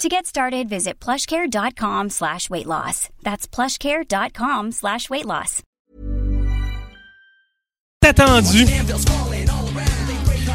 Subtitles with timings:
[0.00, 3.10] To get started, visit plushcare.com slash weight loss.
[3.22, 5.60] That's plushcare.com slash weight loss.
[8.02, 8.64] attendu.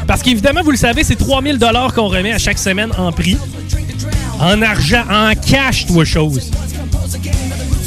[0.08, 3.38] Parce qu'évidemment, vous le savez, c'est 3000 dollars qu'on remet à chaque semaine en prix.
[4.40, 6.50] En argent, en cash, toi, chose.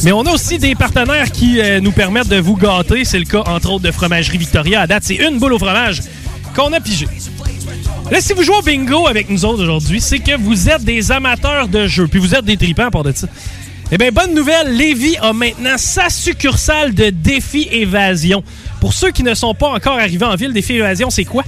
[0.06, 3.04] Mais on a aussi des partenaires qui euh, nous permettent de vous gâter.
[3.04, 4.80] C'est le cas, entre autres, de Fromagerie Victoria.
[4.80, 6.04] À date, c'est une boule au fromage
[6.56, 7.06] qu'on a pigé.
[8.12, 11.12] Là, si vous jouez au bingo avec nous autres aujourd'hui, c'est que vous êtes des
[11.12, 12.08] amateurs de jeux.
[12.08, 13.28] Puis vous êtes des tripants pour de ça.
[13.92, 18.44] Eh bien, bonne nouvelle, Lévi a maintenant sa succursale de défi évasion.
[18.80, 21.44] Pour ceux qui ne sont pas encore arrivés en ville, défi évasion, c'est quoi?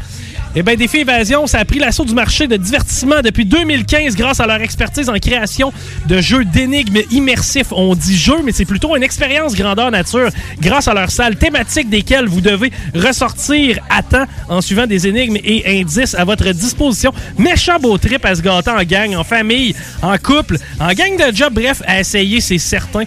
[0.53, 4.41] Eh bien, Défi Évasion, ça a pris l'assaut du marché de divertissement depuis 2015 grâce
[4.41, 5.71] à leur expertise en création
[6.07, 7.71] de jeux d'énigmes immersifs.
[7.71, 10.27] On dit jeu, mais c'est plutôt une expérience grandeur nature
[10.59, 15.37] grâce à leur salle thématique desquelles vous devez ressortir à temps en suivant des énigmes
[15.41, 17.13] et indices à votre disposition.
[17.37, 21.33] Méchant beau trip à se gâter en gang, en famille, en couple, en gang de
[21.33, 23.03] job, bref, à essayer, c'est certain.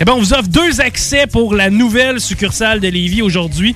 [0.00, 3.74] Eh bien, on vous offre deux accès pour la nouvelle succursale de Lévis aujourd'hui.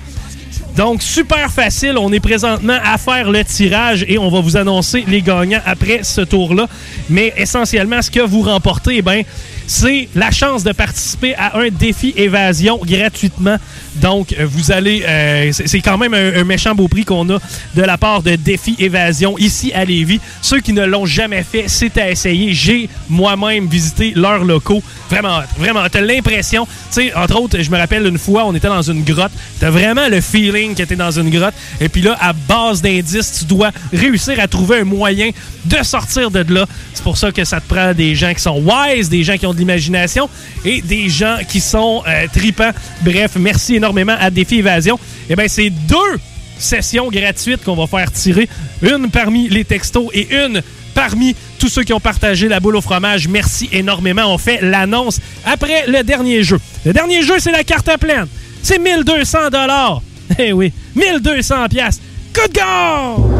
[0.76, 1.96] Donc, super facile.
[1.98, 6.02] On est présentement à faire le tirage et on va vous annoncer les gagnants après
[6.02, 6.68] ce tour-là.
[7.08, 9.22] Mais essentiellement, ce que vous remportez, eh bien,
[9.70, 13.56] c'est la chance de participer à un défi évasion gratuitement.
[13.96, 15.04] Donc, euh, vous allez.
[15.06, 17.38] euh, c'est quand même un, un méchant beau prix qu'on a
[17.76, 20.18] de la part de Défi Évasion ici à Lévis.
[20.42, 22.52] Ceux qui ne l'ont jamais fait, c'est à essayer.
[22.52, 24.82] J'ai moi-même visité leurs locaux.
[25.08, 25.84] Vraiment, vraiment.
[25.88, 26.66] T'as l'impression.
[26.66, 29.32] Tu sais, entre autres, je me rappelle une fois, on était dans une grotte.
[29.60, 31.54] T'as vraiment le feeling que t'es dans une grotte.
[31.80, 35.30] Et puis là, à base d'indices, tu dois réussir à trouver un moyen
[35.64, 36.66] de sortir de là.
[36.92, 39.46] C'est pour ça que ça te prend des gens qui sont wise, des gens qui
[39.46, 40.28] ont de l'imagination
[40.64, 42.72] et des gens qui sont euh, tripants.
[43.02, 44.98] Bref, merci énormément à Défi Évasion.
[45.28, 46.18] Eh bien, c'est deux
[46.58, 48.48] sessions gratuites qu'on va faire tirer.
[48.82, 50.62] Une parmi les textos et une
[50.94, 53.28] parmi tous ceux qui ont partagé la boule au fromage.
[53.28, 54.32] Merci énormément.
[54.34, 56.58] On fait l'annonce après le dernier jeu.
[56.84, 58.26] Le dernier jeu, c'est la carte à pleine.
[58.62, 60.02] C'est 1200 dollars.
[60.38, 62.00] Eh oui, 1200 pièces.
[62.32, 63.39] Coup de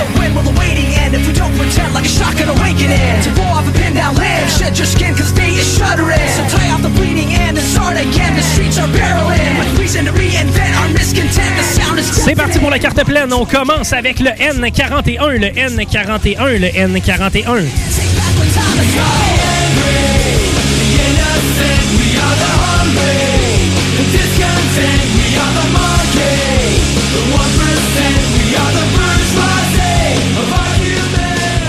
[0.00, 1.14] So when will the waiting end?
[1.14, 3.22] If we don't pretend like a shotgun awakening?
[3.24, 6.28] To blow off a pin down limb, shed your skin cause day is shuddering.
[6.36, 8.36] So tie off the bleeding end and start again.
[8.36, 11.52] The streets are barreling with reason to reinvent our miscontent.
[11.58, 13.32] The sound is C'est parti pour la carte pleine.
[13.32, 17.66] On commence avec le N41, le N41, le N41.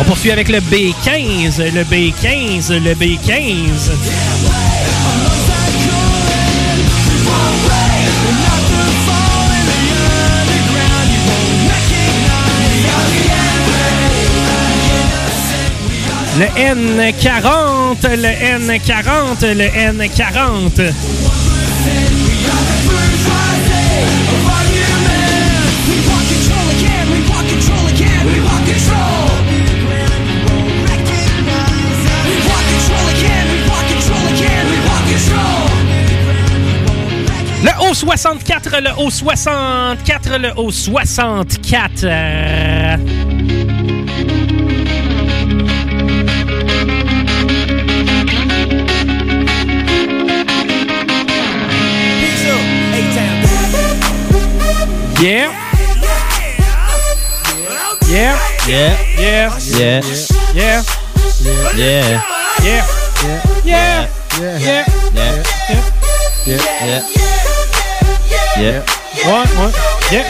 [0.02, 3.92] On poursuit avec le B15, le B15, le B15.
[16.40, 20.94] Le N40, le N40, le N40.
[37.64, 42.06] Le O64, le O64, le O64.
[42.06, 42.98] euh,
[55.22, 55.52] Yeah.
[58.08, 58.40] Yeah.
[58.68, 58.98] Yeah.
[59.20, 59.60] Yeah.
[59.78, 60.02] Yeah.
[60.54, 60.56] Yeah.
[60.56, 60.84] Yeah.
[61.76, 62.22] Yeah.
[62.64, 62.64] Yeah.
[62.64, 62.86] Yeah.
[63.64, 63.64] Yeah.
[63.64, 64.08] Yeah.
[64.60, 64.86] Yeah.
[64.86, 64.86] Yeah.
[66.48, 66.62] Yeah.
[66.86, 67.41] Yeah.
[68.62, 68.84] Ouais,
[69.26, 69.42] ouais.
[70.12, 70.24] Yeah.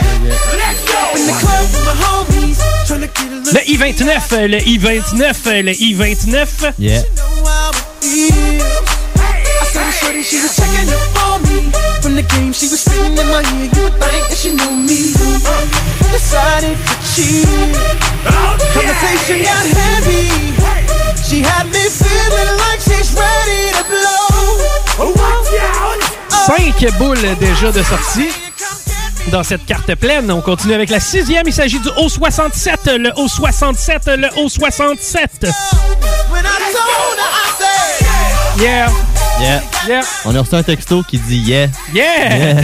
[3.52, 6.72] Le I-29, euh, le I-29, euh, le I-29.
[6.78, 7.02] Yeah.
[10.22, 13.68] She was checking up on me From the game she was spitting in my ear
[13.74, 15.12] You would think that she knew me
[16.14, 17.44] Decided to cheat
[18.72, 20.54] Conversation got heavy
[21.26, 26.01] She had me feeling like she's ready to blow oh,
[26.46, 28.28] Cinq boules déjà de sortie
[29.30, 30.30] dans cette carte pleine.
[30.30, 31.44] On continue avec la sixième.
[31.46, 35.52] Il s'agit du O67, le O67, le O67.
[36.30, 38.90] When I told her, I said Yeah,
[39.40, 39.60] Yeah.
[39.88, 41.68] yeah, On a reçu un texto qui dit yeah.
[41.94, 42.62] yeah.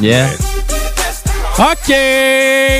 [0.00, 0.28] Yeah.
[0.30, 0.47] I
[1.58, 1.92] OK,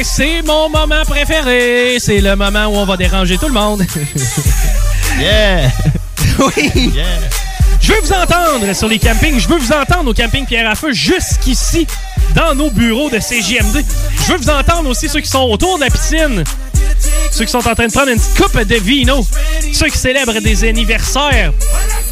[0.05, 1.97] c'est mon moment préféré.
[1.99, 3.85] C'est le moment où on va déranger tout le monde.
[5.19, 5.73] Yeah.
[6.39, 6.93] oui.
[6.95, 7.05] Yeah.
[7.81, 9.41] Je veux vous entendre sur les campings.
[9.41, 11.89] Je veux vous entendre au camping Pierre à Feu jusqu'ici,
[12.37, 13.85] dans nos bureaux de CGMD.
[14.25, 16.45] Je veux vous entendre aussi ceux qui sont autour de la piscine.
[17.33, 19.27] Ceux qui sont en train de prendre une petite coupe de vino.
[19.73, 21.53] Ceux qui célèbrent des anniversaires.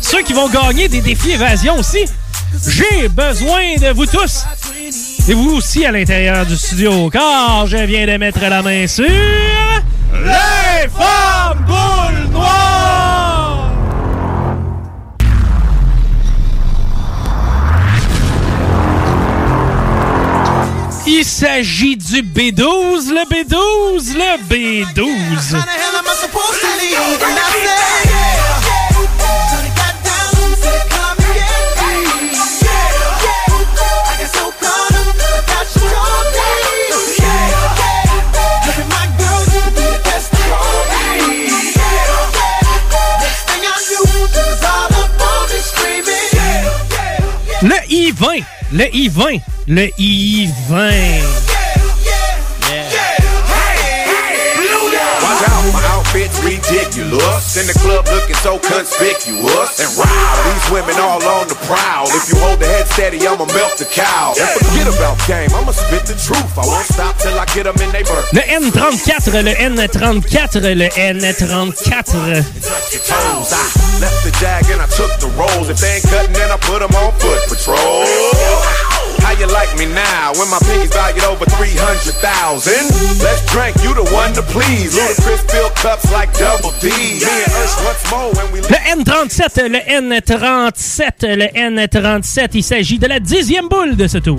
[0.00, 2.06] Ceux qui vont gagner des défis évasion aussi.
[2.66, 4.42] J'ai besoin de vous tous.
[5.28, 9.05] Et vous aussi à l'intérieur du studio, car je viens de mettre la main sur...
[9.05, 13.73] Les femmes boules noires!
[21.08, 25.56] Il s'agit du B12, le B12, le B12.
[48.18, 48.42] I-20,
[48.72, 51.45] le I-20, le I-20.
[56.16, 57.56] Outfit's ridiculous.
[57.56, 59.80] In the club looking so conspicuous.
[59.80, 62.06] And wow, these women all on the prowl.
[62.08, 64.32] If you hold the head steady, I'ma melt the cow.
[64.36, 66.56] And forget about game, I'ma spit the truth.
[66.56, 68.32] I won't stop till I get them in they birth.
[68.32, 72.16] Le N34, le N34, le N34.
[72.92, 73.52] Your toes.
[73.52, 75.68] I left the jag and I took the rolls.
[75.68, 79.05] If they ain't cutting, then I put them on foot patrol.
[79.22, 80.32] How you like me now?
[80.34, 82.72] When my pinky's valued over 300,000?
[83.22, 84.94] Let's drink, you the one to please.
[84.96, 86.88] Ludacris fill cups like double D.
[86.88, 92.50] Me and Ursh once more when we Le N37, le N37, le N37.
[92.54, 94.38] Il s'agit de la dixième boule de ce tour.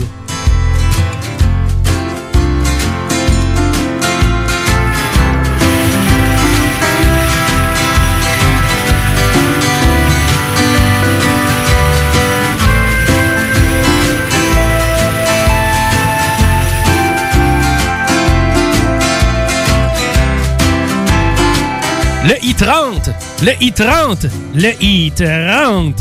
[22.27, 25.93] Le I-30, le I-30, le I-30.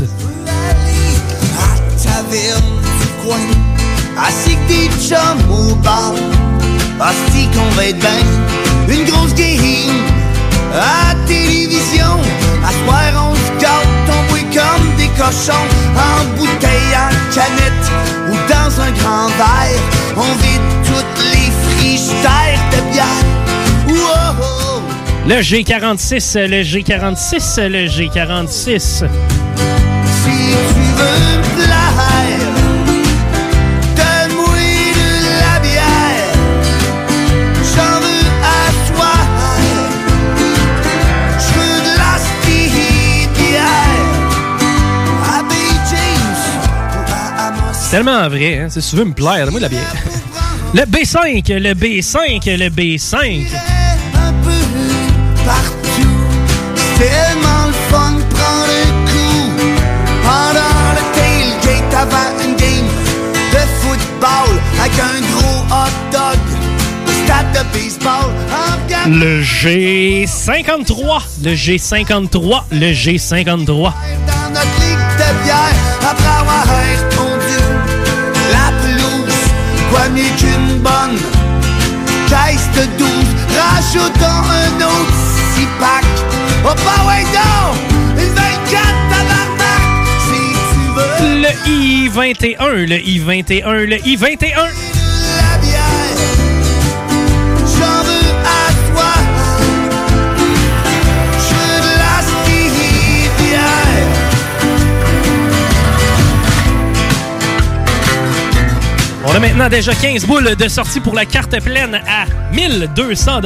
[1.55, 3.37] à taverne du coin,
[4.21, 6.15] assis que des chums au bar.
[7.53, 10.03] Qu'on va être ben, une grosse game
[10.75, 12.19] à télévision.
[12.61, 13.87] À soir on se gâte,
[14.27, 17.87] boit comme des cochons, en bouteille, en canette
[18.29, 19.79] ou dans un grand verre.
[20.17, 22.46] On vide toutes les frigidaires
[25.27, 28.79] Le G46, le G46, le G46.
[28.79, 32.47] si tu veux me plaire,
[33.93, 34.55] donne-moi
[34.95, 35.09] de
[35.41, 36.31] la bière.
[37.75, 39.25] J'en veux à soir.
[41.39, 42.13] Je veux de la
[43.51, 43.67] bière.
[45.25, 45.43] À
[47.35, 47.91] à Amos.
[47.91, 48.69] Tellement vrai, hein?
[48.69, 49.93] Si tu veux me plaire, donne-moi de la bière.
[50.73, 53.47] Le B5, le B5, le B5.
[55.47, 56.17] Partout.
[56.75, 59.45] C'est tellement le fun de prendre un coup
[60.27, 62.89] pendant le tailgate avant une game
[63.55, 64.49] de football
[64.79, 66.39] avec un gros hot dog
[69.09, 73.93] Le G53, le G53, le G53.
[74.27, 77.59] dans notre ligue de bière après avoir répondu
[78.51, 79.39] la pelouse.
[79.91, 81.17] Quoi mieux qu'une bonne
[82.27, 83.09] caisse de 12
[83.57, 85.26] Rajoutons un autre
[85.79, 86.05] pack
[86.65, 87.01] Oh bah
[88.15, 89.81] 24 tabarnak.
[90.25, 90.41] Si
[90.73, 94.55] tu veux Le I-21, le I-21, le I-21
[95.37, 96.17] La bière,
[97.65, 99.13] j'en veux à toi.
[101.39, 101.63] Je
[101.99, 102.17] la
[109.29, 113.41] On a maintenant déjà 15 boules de sortie pour la carte pleine à 1200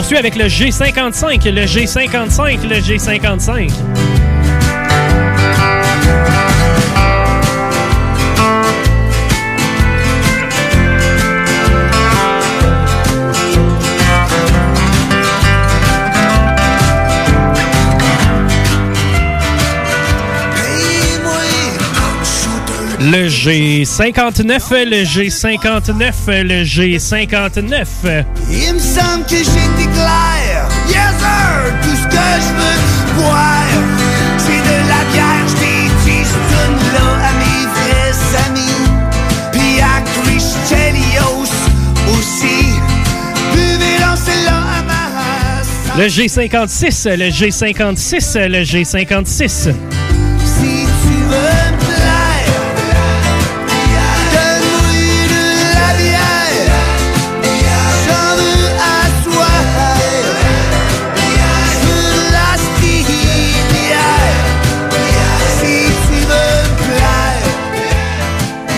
[0.00, 4.19] poursuit avec le G55, le G55, le G55.
[23.02, 27.86] Le G59, le G59, le G59.
[28.50, 30.68] Il me semble que j'étais clair.
[30.86, 31.72] Yes, sir!
[31.82, 33.64] Tout ce que je veux boire,
[34.36, 35.48] c'est de la bière.
[35.48, 38.16] Je t'ai dit, je donne là à mes vrais
[38.46, 38.84] amis.
[39.50, 41.50] Puis à Christelios
[42.12, 42.68] aussi.
[43.54, 46.02] Buvez, lancez-la à ma.
[46.02, 49.48] Le G56, le G56, le G56.
[49.48, 49.72] Si
[50.60, 51.69] tu veux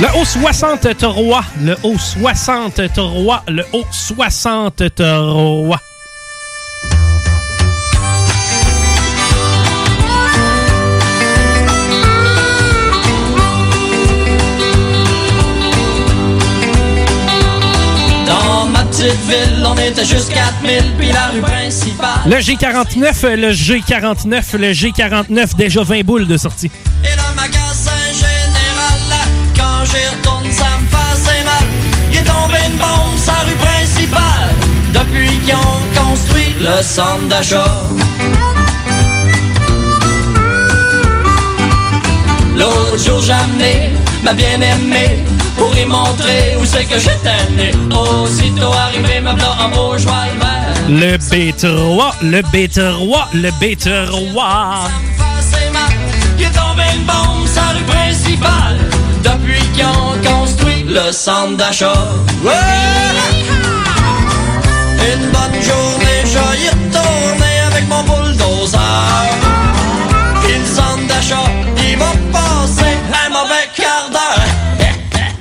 [0.02, 5.78] Le haut 63, le haut 63, le haut 63.
[18.26, 22.08] Dans ma petite ville, on était juste 4000, puis la rue principale.
[22.26, 26.72] Le G49, le G49, le G49, déjà 20 boules de sortie.
[27.04, 27.11] Et
[29.92, 31.64] j'y retourne, ça me faisait mal.
[32.10, 34.50] Il est tombé une bombe sur la rue principale.
[34.92, 37.82] Depuis qu'ils ont construit le centre d'achat.
[42.56, 43.90] L'autre jour, j'ai amené
[44.22, 45.24] ma bien-aimée
[45.56, 47.72] pour y montrer où c'est que j'étais né.
[47.90, 50.72] Aussitôt arrivé, me blanc en bourgeois le vert.
[50.88, 54.34] Le B3, le B3, le B3.
[55.18, 55.92] passé mal.
[56.38, 59.01] Il est tombé une bombe sur la rue principale.
[59.22, 61.92] Depuis qu'ils ont construit le centre d'achat.
[62.44, 62.50] Ouais!
[65.14, 68.78] Une bonne journée, je y retourner avec mon bulldozer.
[70.42, 71.50] Puis le centre d'achat,
[71.88, 74.52] il m'a passé un mauvais quart d'heure.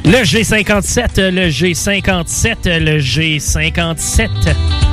[0.03, 4.29] Le G57, le G57, le G57.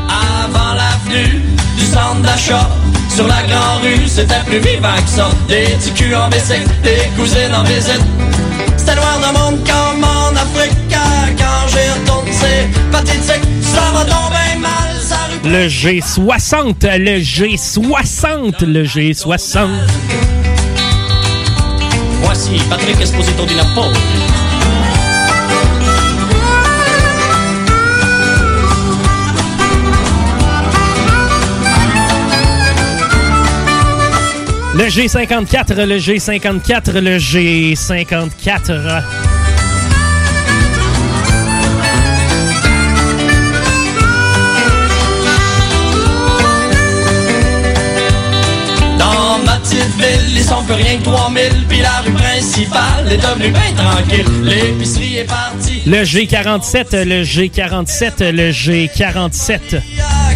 [0.08, 1.42] Avant l'avenue
[1.76, 2.68] du centre d'achat
[3.14, 7.08] Sur la grande rue, c'était plus vivant que ça Des petits culs en bicycle, des
[7.16, 8.02] cousines en visite
[8.88, 14.58] C'était noir de monde comme en Afrique Quand j'y retourne, c'est pathétique Ça va tomber
[14.58, 19.68] mal, ça rue Le G60, le G60, le G60.
[22.22, 24.27] Voici Patrick Esposito di Napoli
[34.78, 39.02] Le G54, le G54, le G54.
[48.96, 53.16] Dans ma petite ville, ils sont plus rien que 3000 Puis la rue principale est
[53.16, 59.82] devenue bien tranquille L'épicerie est partie Le G47, le G47, le G47.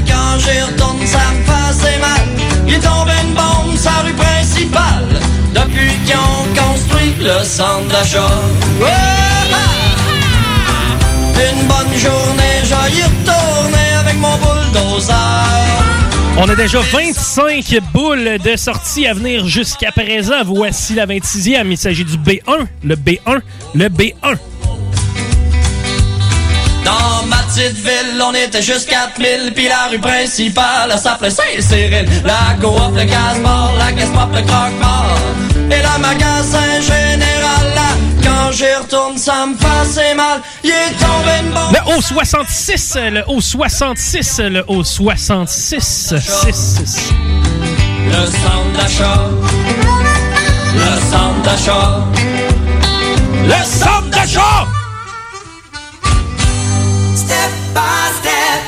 [0.08, 2.31] Quand j'y retourne, ça me faisait mal.
[2.66, 5.20] Il est une bombe sur la rue principale.
[5.54, 8.30] Depuis qu'ils ont construit le centre d'achat.
[8.80, 9.22] Ouais!
[11.50, 15.12] Une bonne journée, j'y retourner avec mon bulldozer.
[16.38, 20.42] On a déjà 25 boules de sortie à venir jusqu'à présent.
[20.44, 21.66] Voici la 26e.
[21.70, 23.40] Il s'agit du B1, le B1,
[23.74, 24.36] le B1.
[26.84, 32.54] Dans ma petite ville, on était juste 4000 Puis la rue principale, s'appelait Saint-Cyril La
[32.60, 35.18] coop, le gaz-bar, la caisse pop, le croque-mort
[35.70, 41.32] Et le magasin général, là Quand j'y retourne, ça me faisait mal Il est tombé
[41.42, 46.20] une bombe Le O66, le O66, le O66.
[46.20, 47.12] 6.
[48.08, 49.28] Le centre d'achat
[50.74, 52.00] Le centre d'achat
[53.44, 54.66] Le centre d'achat!
[57.74, 58.60] By step.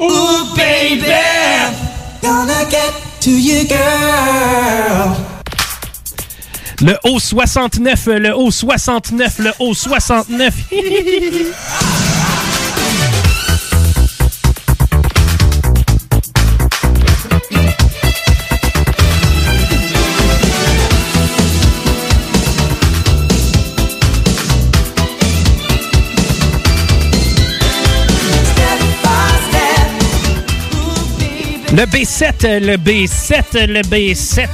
[0.00, 1.12] Ooh, baby.
[2.22, 5.16] Gonna get to you, girl.
[6.80, 12.04] Le O69, le O69, le O69.
[31.78, 34.48] Le B7, le B7, le B7.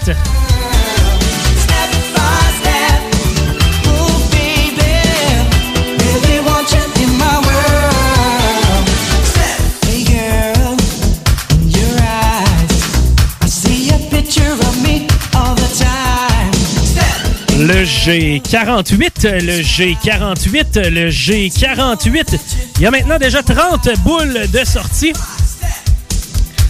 [17.58, 22.38] Le G48, le G48, le G48.
[22.76, 25.14] Il y a maintenant déjà 30 boules de sortie.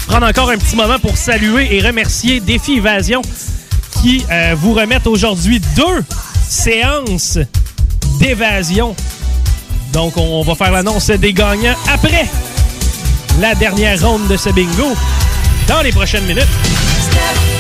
[0.07, 3.23] Prendre encore un petit moment pour saluer et remercier Défi Évasion
[4.03, 6.05] qui euh, vous remettent aujourd'hui deux
[6.49, 7.39] séances
[8.19, 8.95] d'évasion.
[9.93, 12.27] Donc, on va faire l'annonce des gagnants après
[13.41, 14.95] la dernière ronde de ce bingo
[15.69, 17.54] dans les prochaines minutes.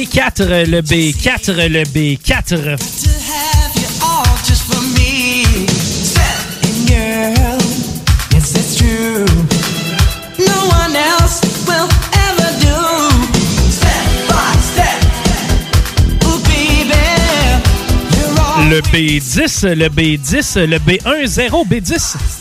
[0.00, 2.78] B4, le B4, le B4.
[18.70, 22.39] Le B10, le B10, le B1, 0, B10.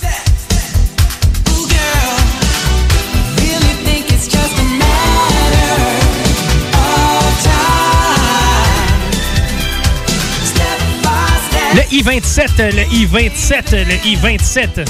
[11.76, 14.86] Le I-27, le I-27, le I-27.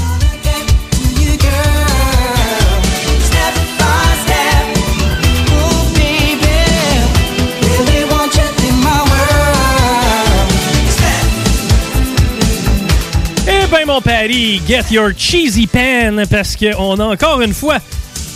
[13.47, 17.79] Eh ben mon pari, get your cheesy pan parce qu'on a encore une fois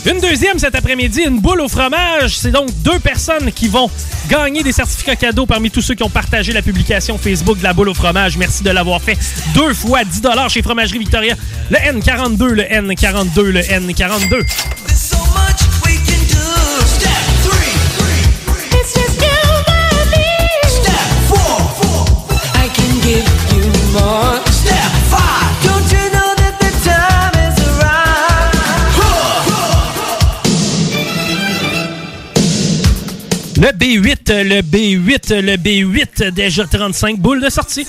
[0.06, 2.38] une deuxième cet après-midi, une boule au fromage.
[2.38, 3.90] C'est donc deux personnes qui vont
[4.28, 7.72] gagner des certificats cadeaux parmi tous ceux qui ont partagé la publication Facebook de la
[7.72, 8.36] boule au fromage.
[8.36, 9.18] Merci de l'avoir fait
[9.54, 11.34] deux fois 10 chez Fromagerie Victoria.
[11.70, 14.44] Le N42, le N42, le N42.
[33.64, 37.86] Le B8, le B8, le B8, déjà 35 boules de sortie.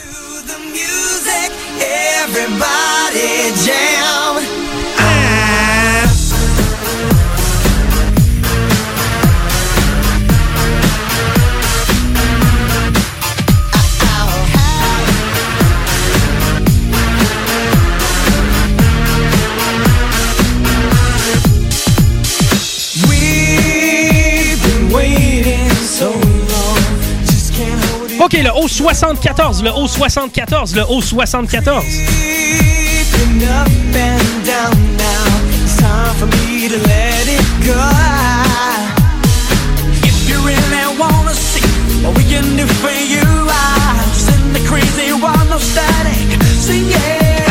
[42.58, 46.42] Do for you, I send the crazy one no static.
[46.58, 47.46] Sing it.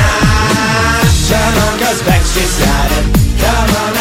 [1.30, 3.04] Come on, cause Backstreet's got it.
[3.40, 3.93] Come on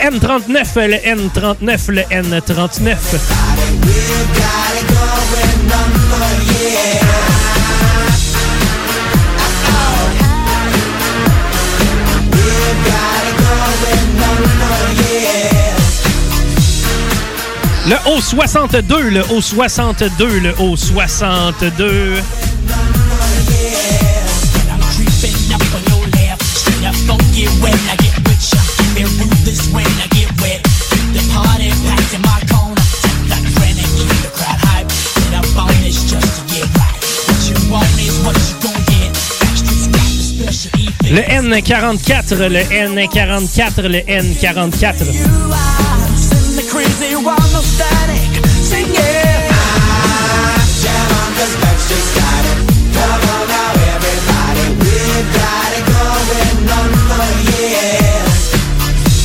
[0.00, 2.96] N39, le N39, le N39.
[3.82, 7.00] We've got it going on for years.
[12.32, 14.40] We've got it going on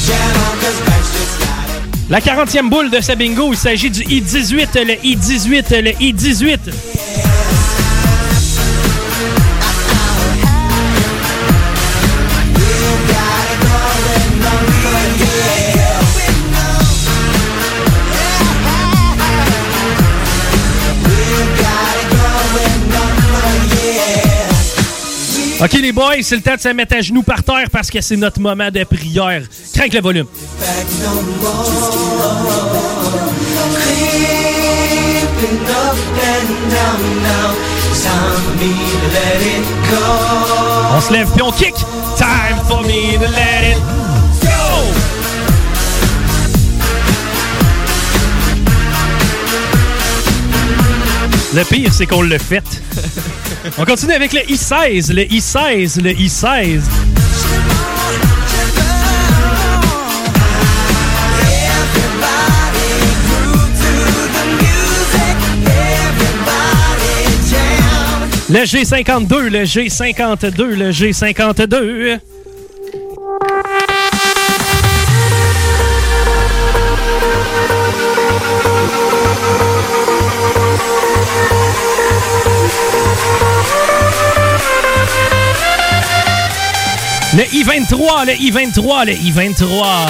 [0.08, 2.10] Jam on 'cause Backstreet's got it.
[2.10, 7.05] La 40e boule de ce bingo, il s'agit du I-18, le I-18, le I-18.
[25.62, 28.02] OK, les boys, c'est le temps de se mettre à genoux par terre parce que
[28.02, 29.42] c'est notre moment de prière.
[29.74, 30.28] Crank le volume.
[40.94, 41.74] On se lève puis on kick.
[42.18, 43.78] Time for me to let it
[44.42, 44.50] go.
[51.54, 52.64] Le pire, c'est qu'on l'a fait.
[53.78, 56.82] On continue avec le I-16, le I-16, le I-16.
[68.48, 72.20] Le G52, le G52, le G52.
[87.36, 90.08] Le I-23, le I-23, le I-23.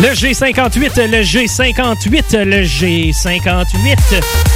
[0.00, 4.55] Le G58, le G58, le G58.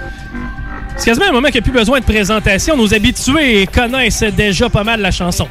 [1.01, 2.77] C'est quasiment un moment qu'il n'y a plus besoin de présentation.
[2.77, 5.47] Nos habitués connaissent déjà pas mal la chanson.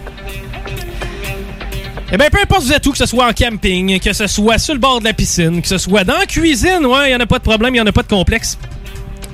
[2.12, 4.58] Eh bien, peu importe vous êtes où, que ce soit en camping, que ce soit
[4.58, 7.16] sur le bord de la piscine, que ce soit dans la cuisine, ouais, il n'y
[7.16, 8.58] en a pas de problème, il n'y en a pas de complexe.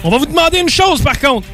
[0.05, 1.46] On va vous demander une chose, par contre.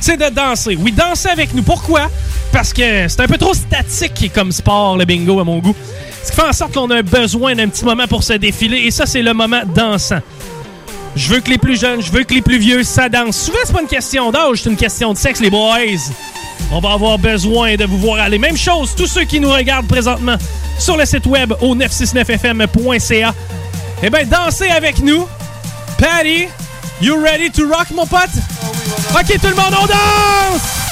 [0.00, 0.76] C'est de danser.
[0.80, 1.62] Oui, danser avec nous.
[1.62, 2.10] Pourquoi?
[2.50, 5.76] Parce que c'est un peu trop statique comme sport, le bingo, à mon goût.
[6.24, 8.78] Ce qui fait en sorte qu'on a besoin d'un petit moment pour se défiler.
[8.78, 10.18] Et ça, c'est le moment dansant.
[11.18, 13.36] Je veux que les plus jeunes, je veux que les plus vieux, ça danse.
[13.36, 15.76] Souvent, c'est pas une question d'âge, c'est une question de sexe, les boys.
[16.70, 18.38] On va avoir besoin de vous voir aller.
[18.38, 20.36] Même chose, tous ceux qui nous regardent présentement
[20.78, 23.34] sur le site web au 969fm.ca.
[24.04, 25.26] Eh bien, dansez avec nous.
[25.98, 26.46] Patty,
[27.02, 28.30] you ready to rock, mon pote?
[29.12, 30.87] ok, tout le monde, on danse!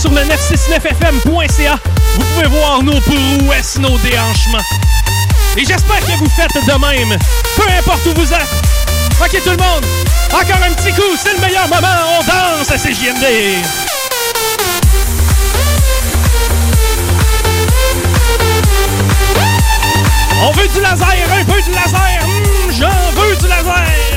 [0.00, 1.78] Sur le 969fm.ca,
[2.14, 4.64] vous pouvez voir nos prouesses, nos déhanchements.
[5.58, 7.18] Et j'espère que vous faites de même,
[7.54, 8.48] peu importe où vous êtes.
[9.20, 9.84] Ok tout le monde,
[10.32, 13.26] encore un petit coup, c'est le meilleur moment, on danse à CJMD.
[20.42, 21.06] On veut du laser,
[21.38, 24.09] un peu de laser, Hmm, j'en veux du laser.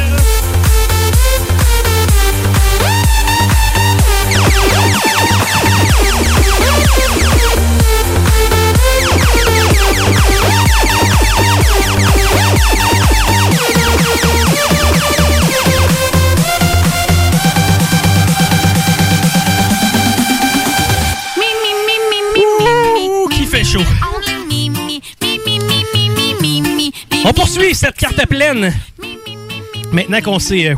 [27.74, 28.74] Cette carte pleine.
[29.92, 30.76] Maintenant qu'on s'est euh,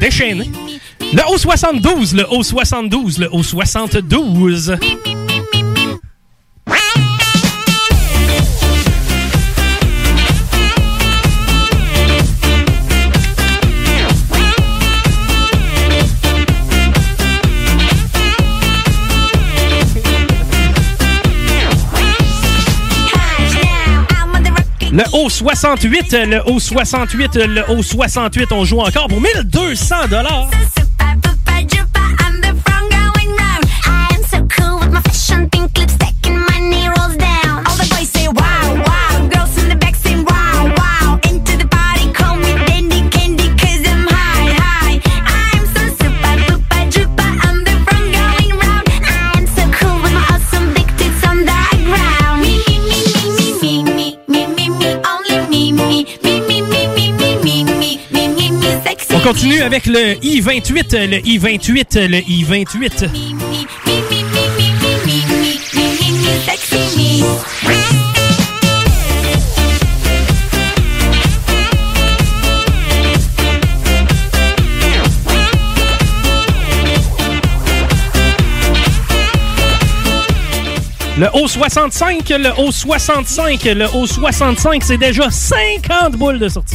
[0.00, 0.50] déchaîné.
[1.12, 5.09] Le O72, le O72, le O72.
[24.92, 30.50] Le O68, le O68, le O68, on joue encore pour 1200 dollars.
[59.32, 63.08] Continue avec le I-28, le I-28, le I-28.
[81.18, 86.74] Le O65, le O65, le O65, c'est déjà 50 boules de sortie.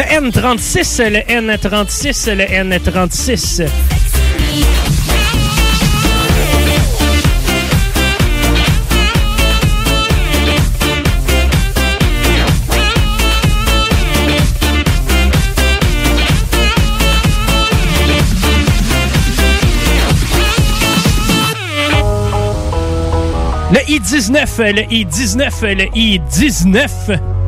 [0.00, 3.66] Le N36, le N36, le N36.
[23.70, 27.39] Le I-19, le I-19, le I-19.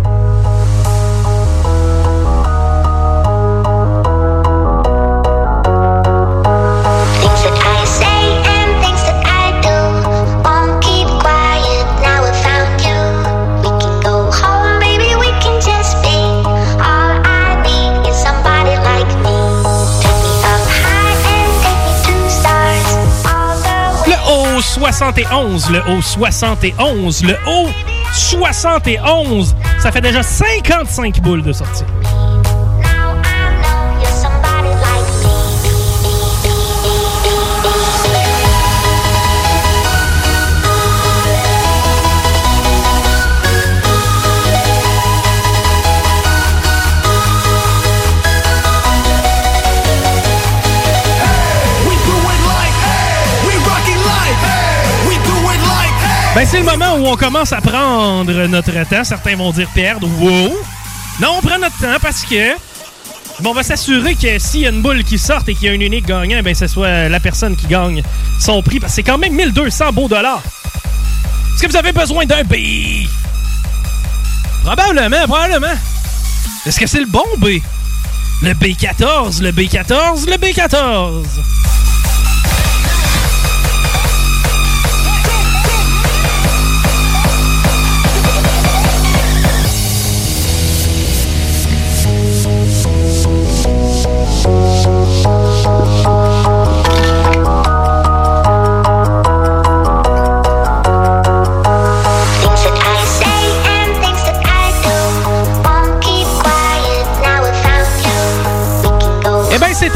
[24.93, 29.55] O71, le O71, le O71.
[29.79, 31.85] Ça fait déjà 55 boules de sortie.
[56.35, 59.05] Ben, c'est le moment où on commence à prendre notre temps.
[59.05, 60.09] Certains vont dire perdre.
[60.19, 60.57] Wow!
[61.21, 62.53] Non, on prend notre temps parce que.
[63.41, 65.69] Bon, on va s'assurer que s'il y a une boule qui sort et qu'il y
[65.69, 68.03] a un unique gagnant, ben, ce soit la personne qui gagne
[68.41, 68.81] son prix.
[68.81, 70.43] Parce que c'est quand même 1200 beaux dollars.
[71.55, 72.55] Est-ce que vous avez besoin d'un B?
[74.65, 75.75] Probablement, probablement.
[76.65, 77.59] Est-ce que c'est le bon B?
[78.43, 81.25] Le B14, le B14, le B14.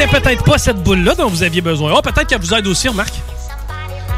[0.09, 1.93] Peut-être pas cette boule-là dont vous aviez besoin.
[1.97, 3.15] Oh, peut-être qu'elle vous aide aussi, remarque.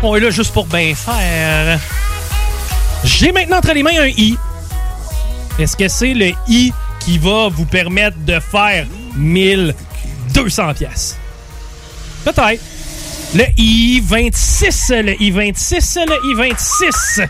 [0.02, 1.78] On est là juste pour bien faire.
[3.04, 4.36] J'ai maintenant entre les mains un I.
[5.58, 11.16] Est-ce que c'est le I qui va vous permettre de faire 1200 pièces?
[12.24, 12.62] Peut-être.
[13.34, 17.28] Le I-26, le I-26, le I-26.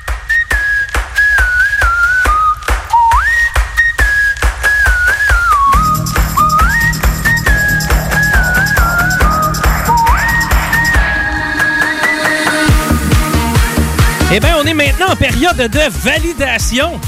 [14.31, 17.01] Eh bien, on est maintenant en période de validation.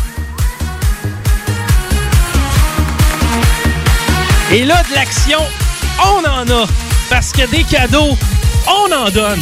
[4.51, 5.39] Et là, de l'action,
[5.99, 6.67] on en a.
[7.11, 8.17] Parce que des cadeaux,
[8.67, 9.41] on en donne.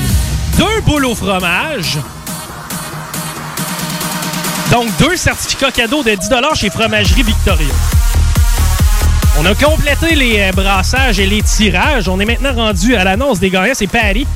[0.58, 1.98] Deux boules au fromage.
[4.72, 7.74] Donc, deux certificats cadeaux de 10 chez Fromagerie Victoria.
[9.38, 12.08] On a complété les euh, brassages et les tirages.
[12.08, 13.74] On est maintenant rendu à l'annonce des gagnants.
[13.74, 14.26] C'est Paris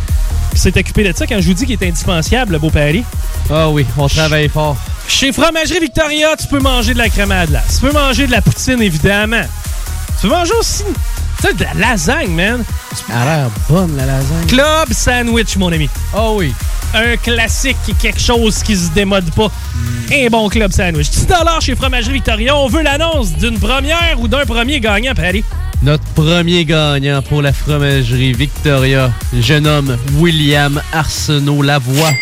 [0.54, 3.04] qui s'est occupé de ça quand je vous dis qu'il est indispensable, le beau Paris.
[3.50, 4.76] Ah oui, on travaille fort.
[5.08, 7.80] Chez Fromagerie Victoria, tu peux manger de la crème à glace.
[7.80, 9.42] Tu peux manger de la poutine, évidemment.
[10.20, 10.84] Tu peux manger aussi
[11.42, 12.62] tu sais, de la lasagne, man.
[13.08, 14.46] Elle a l'air bonne, la lasagne.
[14.46, 15.88] Club Sandwich, mon ami.
[16.16, 16.52] Oh oui.
[16.94, 19.50] Un classique, quelque chose qui se démode pas.
[20.12, 21.10] Un bon Club Sandwich.
[21.10, 21.26] 10
[21.60, 22.56] chez Fromagerie Victoria.
[22.56, 25.42] On veut l'annonce d'une première ou d'un premier gagnant, Paris.
[25.82, 32.12] Notre premier gagnant pour la fromagerie Victoria, jeune homme William Arsenault Lavoie.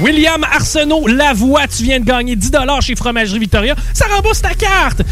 [0.00, 3.74] William Arsenault Lavoie, tu viens de gagner 10 chez Fromagerie Victoria.
[3.92, 5.02] Ça rembourse ta carte.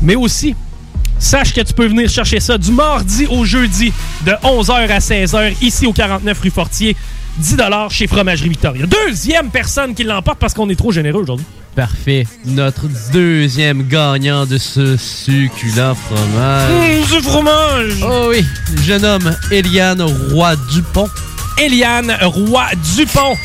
[0.00, 0.54] Mais aussi,
[1.18, 3.92] sache que tu peux venir chercher ça du mardi au jeudi
[4.26, 6.96] de 11h à 16h ici au 49 rue Fortier.
[7.38, 7.56] 10
[7.90, 8.84] chez Fromagerie Victoria.
[8.86, 11.46] Deuxième personne qui l'emporte parce qu'on est trop généreux aujourd'hui.
[11.74, 12.26] Parfait.
[12.44, 16.70] Notre deuxième gagnant de ce succulent fromage.
[16.70, 17.92] Mmh, ce fromage!
[18.02, 18.44] Oh oui,
[18.84, 21.08] jeune homme Eliane Roy-Dupont.
[21.58, 23.36] Eliane Roy-Dupont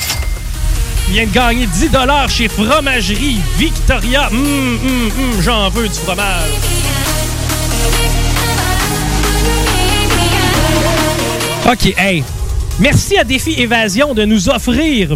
[1.09, 1.89] vient de gagner 10
[2.29, 4.27] chez Fromagerie Victoria.
[4.31, 6.49] Hum, hum, hum, j'en veux du fromage.
[11.71, 12.23] OK, hey.
[12.79, 15.15] Merci à Défi Évasion de nous offrir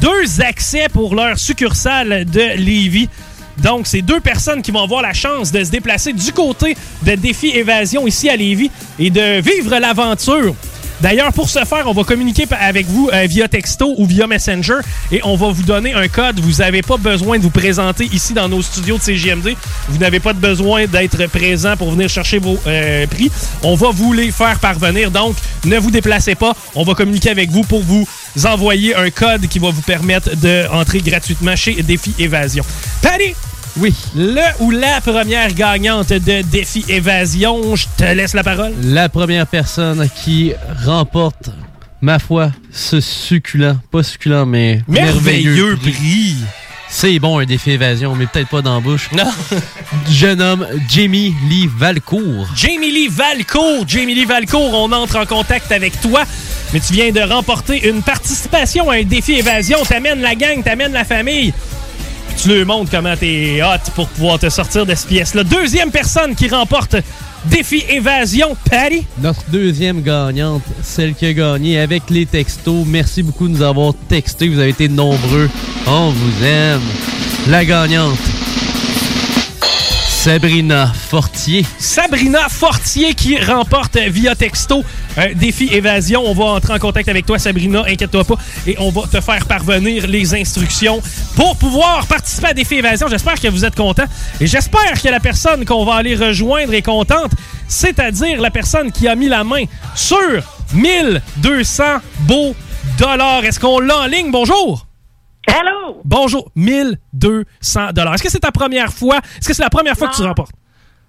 [0.00, 3.08] deux accès pour leur succursale de Lévis.
[3.58, 7.14] Donc, c'est deux personnes qui vont avoir la chance de se déplacer du côté de
[7.14, 10.54] Défi Évasion ici à Lévis et de vivre l'aventure.
[11.00, 14.78] D'ailleurs, pour ce faire, on va communiquer avec vous euh, via texto ou via Messenger
[15.10, 16.40] et on va vous donner un code.
[16.40, 19.54] Vous n'avez pas besoin de vous présenter ici dans nos studios de CGMD.
[19.88, 23.30] Vous n'avez pas besoin d'être présent pour venir chercher vos euh, prix.
[23.62, 25.10] On va vous les faire parvenir.
[25.10, 26.54] Donc, ne vous déplacez pas.
[26.74, 28.06] On va communiquer avec vous pour vous
[28.44, 32.64] envoyer un code qui va vous permettre d'entrer gratuitement chez Défi Évasion.
[33.02, 33.34] Patty,
[33.76, 33.92] Oui.
[34.14, 38.72] le ou la première gagnante de Défi Évasion, je te laisse la parole.
[38.84, 40.52] La première personne qui
[40.84, 41.50] remporte,
[42.00, 46.36] ma foi, ce succulent, pas succulent, mais Merveilleux prix.
[46.88, 49.10] C'est bon, un défi évasion, mais peut-être pas d'embauche.
[49.12, 49.24] Non.
[50.08, 52.46] Jeune homme, Jamie Lee Valcourt.
[52.54, 53.84] Jamie Lee Valcourt.
[53.88, 56.22] Jamie Lee Valcourt, on entre en contact avec toi.
[56.72, 59.78] Mais tu viens de remporter une participation à un défi évasion.
[59.84, 61.52] T'amènes la gang, t'amènes la famille.
[62.36, 65.44] Tu leur montres comment t'es hot pour pouvoir te sortir de cette pièce-là.
[65.44, 66.96] Deuxième personne qui remporte
[67.46, 69.06] défi évasion, Patty.
[69.20, 72.84] Notre deuxième gagnante, celle qui a gagné avec les textos.
[72.86, 74.48] Merci beaucoup de nous avoir texté.
[74.48, 75.48] Vous avez été nombreux.
[75.86, 76.80] On vous aime.
[77.48, 78.18] La gagnante,
[80.24, 81.66] Sabrina Fortier.
[81.78, 84.82] Sabrina Fortier qui remporte via texto
[85.18, 86.22] un défi évasion.
[86.24, 89.44] On va entrer en contact avec toi, Sabrina, inquiète-toi pas, et on va te faire
[89.44, 91.02] parvenir les instructions
[91.36, 93.06] pour pouvoir participer à défi évasion.
[93.06, 94.06] J'espère que vous êtes content
[94.40, 97.32] et j'espère que la personne qu'on va aller rejoindre est contente,
[97.68, 100.16] c'est-à-dire la personne qui a mis la main sur
[100.72, 101.84] 1200
[102.20, 102.56] beaux
[102.96, 103.44] dollars.
[103.44, 104.30] Est-ce qu'on l'a en ligne?
[104.30, 104.86] Bonjour!
[105.46, 106.00] Allô?
[106.04, 108.14] Bonjour, 1200 dollars.
[108.14, 109.18] Est-ce que c'est ta première fois?
[109.38, 110.52] Est-ce que c'est la première fois que tu remportes?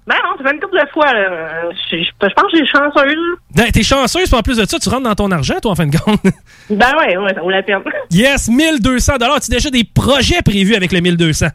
[0.07, 1.11] Ben non, ça fait une couple de fois.
[1.13, 1.19] là.
[1.19, 3.37] Euh, Je, je- je pense que j'ai chanceuse.
[3.55, 5.75] Ben, T'es chanceuse, puis en plus de ça, tu rentres dans ton argent, toi, en
[5.75, 6.19] fin de compte.
[6.69, 7.81] Ben ouais, ouais, ça vaut la peine.
[8.11, 9.39] yes, 1200 dollars.
[9.39, 11.47] Tu as déjà des projets prévus avec le 1200?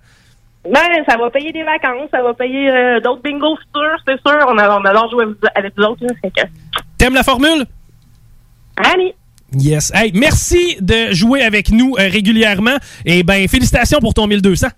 [0.65, 4.45] Ben, ça va payer des vacances, ça va payer euh, d'autres bingos futurs, c'est sûr.
[4.49, 6.03] On, a- on adore jouer avec vous- avec vous autres.
[6.05, 6.49] là, fait que-
[6.99, 7.65] T'aimes la formule?
[8.77, 9.15] Allez!
[9.59, 9.91] Yes.
[9.95, 12.77] Hey, merci de jouer avec nous euh, régulièrement.
[13.05, 14.69] Et ben, félicitations pour ton 1200.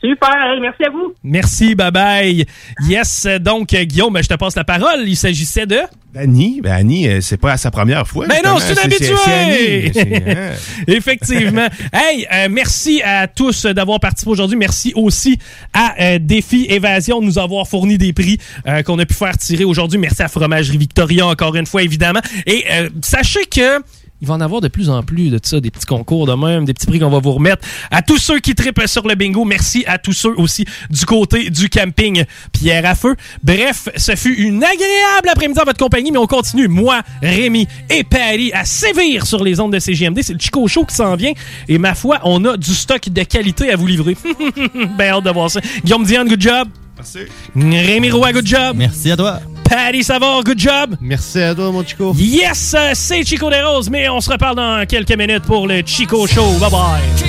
[0.00, 1.14] Super, hey, merci à vous.
[1.24, 2.46] Merci, bye bye.
[2.88, 5.02] Yes, donc, euh, Guillaume, ben, je te passe la parole.
[5.06, 5.78] Il s'agissait de?
[6.16, 8.26] Annie, ben Annie, euh, c'est pas sa première fois.
[8.26, 9.92] Ben non, c'est une c'est- c'est Annie, habitué!
[9.92, 10.52] c'est- hein.
[10.88, 11.66] Effectivement.
[11.92, 14.56] hey, euh, merci à tous d'avoir participé aujourd'hui.
[14.56, 15.38] Merci aussi
[15.74, 19.36] à euh, Défi Évasion de nous avoir fourni des prix euh, qu'on a pu faire
[19.36, 19.98] tirer aujourd'hui.
[19.98, 22.20] Merci à Fromagerie Victoria, encore une fois, évidemment.
[22.46, 23.80] Et euh, sachez que
[24.20, 26.64] il va en avoir de plus en plus de ça, des petits concours de même,
[26.64, 27.66] des petits prix qu'on va vous remettre.
[27.90, 31.50] À tous ceux qui trippent sur le bingo, merci à tous ceux aussi du côté
[31.50, 33.14] du camping Pierre à Feu.
[33.42, 38.02] Bref, ce fut une agréable après-midi en votre compagnie, mais on continue, moi, Rémi et
[38.02, 40.20] Paris, à sévir sur les ondes de CGMD.
[40.22, 41.32] C'est le Chico Show qui s'en vient.
[41.68, 44.16] Et ma foi, on a du stock de qualité à vous livrer.
[44.98, 45.60] ben hâte de voir ça.
[45.84, 46.68] Guillaume Diane, good job.
[46.98, 47.18] Merci.
[47.54, 48.76] Rémi Roy, good job.
[48.76, 49.40] Merci à toi.
[49.64, 50.96] Patty Savard, good job.
[51.00, 52.12] Merci à toi, mon Chico.
[52.16, 55.82] Yes, euh, c'est Chico des Roses, mais on se reparle dans quelques minutes pour le
[55.84, 56.58] Chico Show.
[56.58, 57.27] Bye bye.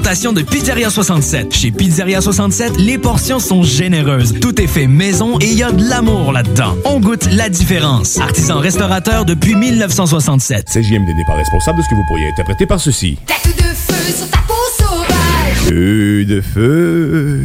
[0.00, 1.54] Présentation de Pizzeria 67.
[1.54, 4.34] Chez Pizzeria 67, les portions sont généreuses.
[4.40, 6.76] Tout est fait maison et il y a de l'amour là-dedans.
[6.84, 8.18] On goûte la différence.
[8.20, 10.68] Artisan restaurateur depuis 1967.
[10.68, 13.16] CJMD n'est pas responsable de ce que vous pourriez interpréter par ceci.
[13.24, 15.56] Tête de feu sur ta peau sauvage.
[15.66, 17.44] Feu de feu.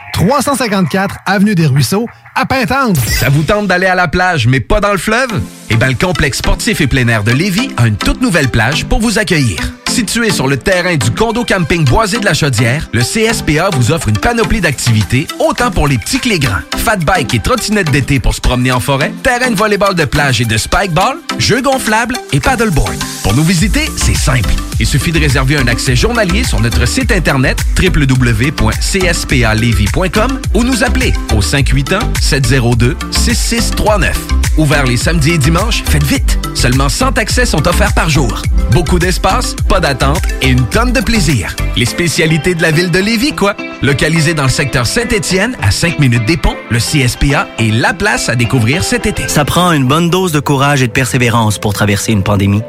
[0.13, 2.99] 354 Avenue des Ruisseaux, à Pintendre.
[3.05, 5.41] Ça vous tente d'aller à la plage, mais pas dans le fleuve?
[5.69, 8.85] Eh bien, le complexe sportif et plein air de Lévis a une toute nouvelle plage
[8.85, 9.59] pour vous accueillir.
[9.91, 14.07] Situé sur le terrain du condo camping Boisé de la Chaudière, le CSPA vous offre
[14.07, 16.61] une panoplie d'activités, autant pour les petits que les grands.
[16.77, 20.39] Fat bike et trottinette d'été pour se promener en forêt, terrain de volleyball de plage
[20.39, 22.95] et de spikeball, jeux gonflables et paddleboard.
[23.23, 24.53] Pour nous visiter, c'est simple.
[24.79, 31.11] Il suffit de réserver un accès journalier sur notre site internet www.cspalevy.com ou nous appeler
[31.35, 34.13] au 581-702-6639.
[34.57, 36.37] Ouvert les samedis et dimanches, faites vite!
[36.55, 38.41] Seulement 100 accès sont offerts par jour.
[38.71, 41.53] Beaucoup d'espace, pas d'attente et une tonne de plaisir.
[41.75, 43.55] Les spécialités de la ville de Lévis, quoi!
[43.81, 48.29] Localisé dans le secteur Saint-Étienne, à 5 minutes des ponts, le CSPA est la place
[48.29, 49.27] à découvrir cet été.
[49.27, 52.61] Ça prend une bonne dose de courage et de persévérance pour traverser une pandémie.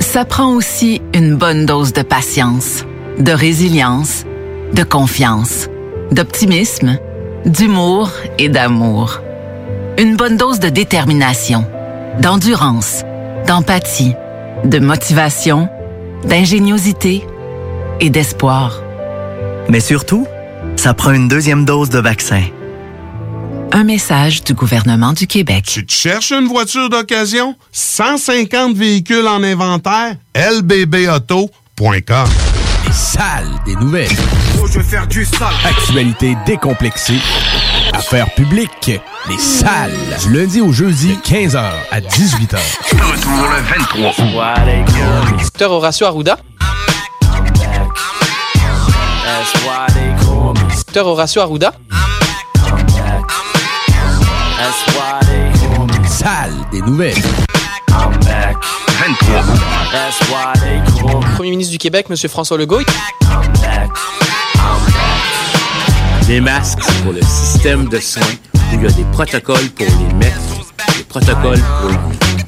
[0.00, 2.84] Ça prend aussi une bonne dose de patience,
[3.18, 4.24] de résilience,
[4.72, 5.68] de confiance,
[6.10, 6.98] d'optimisme,
[7.44, 9.20] d'humour et d'amour.
[9.98, 11.64] Une bonne dose de détermination,
[12.20, 13.04] d'endurance,
[13.46, 14.14] d'empathie,
[14.64, 15.68] de motivation,
[16.24, 17.26] d'ingéniosité
[18.00, 18.80] et d'espoir.
[19.68, 20.26] Mais surtout,
[20.76, 22.42] ça prend une deuxième dose de vaccin.
[23.72, 25.64] Un message du gouvernement du Québec.
[25.66, 27.56] Tu te cherches une voiture d'occasion?
[27.72, 30.14] 150 véhicules en inventaire?
[30.34, 32.28] lbbauto.com
[32.86, 34.08] Les salles des nouvelles.
[34.62, 35.48] Oh, je vais faire du sale.
[35.64, 37.18] Actualité décomplexée.
[37.92, 38.92] Affaires publiques.
[39.28, 39.92] Les salles.
[40.22, 41.60] Du lundi au jeudi, 15h
[41.90, 42.56] à 18h.
[42.92, 43.60] Retour le
[44.04, 44.54] 23
[45.38, 46.38] Docteur Horacio Arruda.
[50.68, 51.72] Docteur Horacio Arruda.
[56.02, 57.14] Les salles des nouvelles.
[57.88, 59.42] 23
[61.34, 62.16] Premier ministre du Québec, M.
[62.28, 62.82] François Legault.
[66.28, 68.22] Les masques, pour le système de soins
[68.76, 70.40] il y a des protocoles pour les mettre,
[70.96, 71.96] des protocoles pour les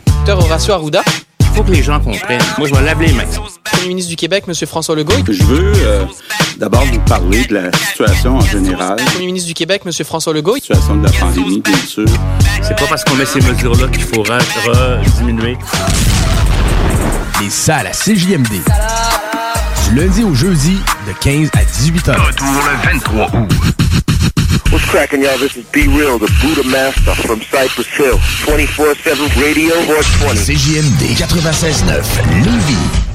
[0.07, 1.03] Docteur Horacio Arruda.
[1.41, 2.41] Il faut que les gens comprennent.
[2.59, 3.25] Moi, je me lave les mains.
[3.65, 4.55] Premier ministre du Québec, M.
[4.67, 5.15] François Legault.
[5.27, 6.05] Je veux euh,
[6.59, 8.97] d'abord vous parler de la situation en général.
[8.97, 9.93] Premier ministre du Québec, M.
[10.05, 10.55] François Legault.
[10.55, 12.07] La situation de la pandémie, bien sûr.
[12.63, 14.25] C'est pas parce qu'on met ces mesures-là qu'il faut
[15.17, 15.57] diminuer.
[17.41, 18.63] Les salles à CJMD.
[19.89, 22.21] Du lundi au jeudi, de 15 à 18h.
[22.21, 23.53] Retour le 23 août.
[24.71, 25.39] What's cracking, y'all?
[25.39, 28.19] This is Be Real, the Buddha Master from Cypress Hill.
[28.45, 30.41] 24-7 Radio 420.
[30.45, 33.08] CJMD 96.9 Lévis.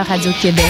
[0.00, 0.64] Meilleure radio de Québec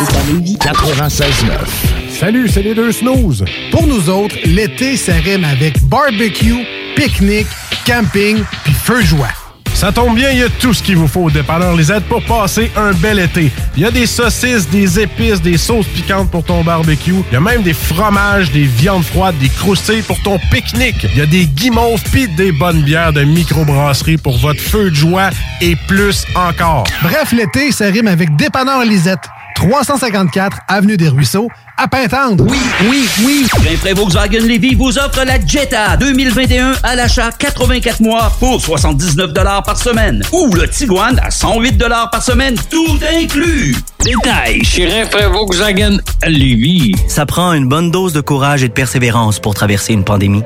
[0.00, 0.56] est à Lévis.
[0.56, 2.18] 96.9.
[2.18, 3.44] Salut, c'est les deux snooze.
[3.70, 7.46] Pour nous autres, l'été, ça rime avec barbecue, pique-nique,
[7.86, 9.35] camping, puis feu de joie.
[9.76, 12.24] Ça tombe bien, il y a tout ce qu'il vous faut au dépanneur Lisette pour
[12.24, 13.52] passer un bel été.
[13.76, 17.12] Il y a des saucisses, des épices, des sauces piquantes pour ton barbecue.
[17.30, 21.06] Il y a même des fromages, des viandes froides, des croustilles pour ton pique-nique.
[21.12, 24.96] Il y a des guimauves pis des bonnes bières de microbrasserie pour votre feu de
[24.96, 25.28] joie
[25.60, 26.84] et plus encore.
[27.02, 29.28] Bref, l'été, ça rime avec dépanneur Lisette.
[29.56, 31.48] 354 Avenue des Ruisseaux,
[31.78, 32.46] à Pintendre.
[32.48, 33.46] Oui, oui, oui.
[33.66, 39.78] Rainfray Volkswagen Levy vous offre la Jetta 2021 à l'achat 84 mois pour 79 par
[39.78, 40.22] semaine.
[40.32, 41.82] Ou le Tiguan à 108
[42.12, 43.74] par semaine, tout inclus.
[44.04, 46.94] Détail chez Rainfray Volkswagen Levy.
[47.08, 50.44] Ça prend une bonne dose de courage et de persévérance pour traverser une pandémie.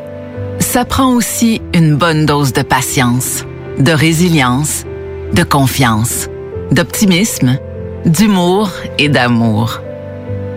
[0.60, 3.44] Ça prend aussi une bonne dose de patience,
[3.78, 4.84] de résilience,
[5.34, 6.28] de confiance,
[6.70, 7.58] d'optimisme,
[8.04, 9.80] d'humour et d'amour.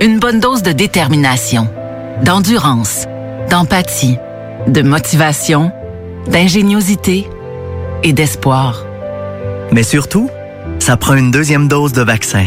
[0.02, 1.68] Une bonne dose de détermination,
[2.24, 3.06] d'endurance,
[3.50, 4.18] d'empathie,
[4.68, 5.72] de motivation,
[6.28, 7.28] d'ingéniosité
[8.04, 8.86] et d'espoir.
[9.72, 10.30] Mais surtout,
[10.80, 12.46] ça prend une deuxième dose de vaccin.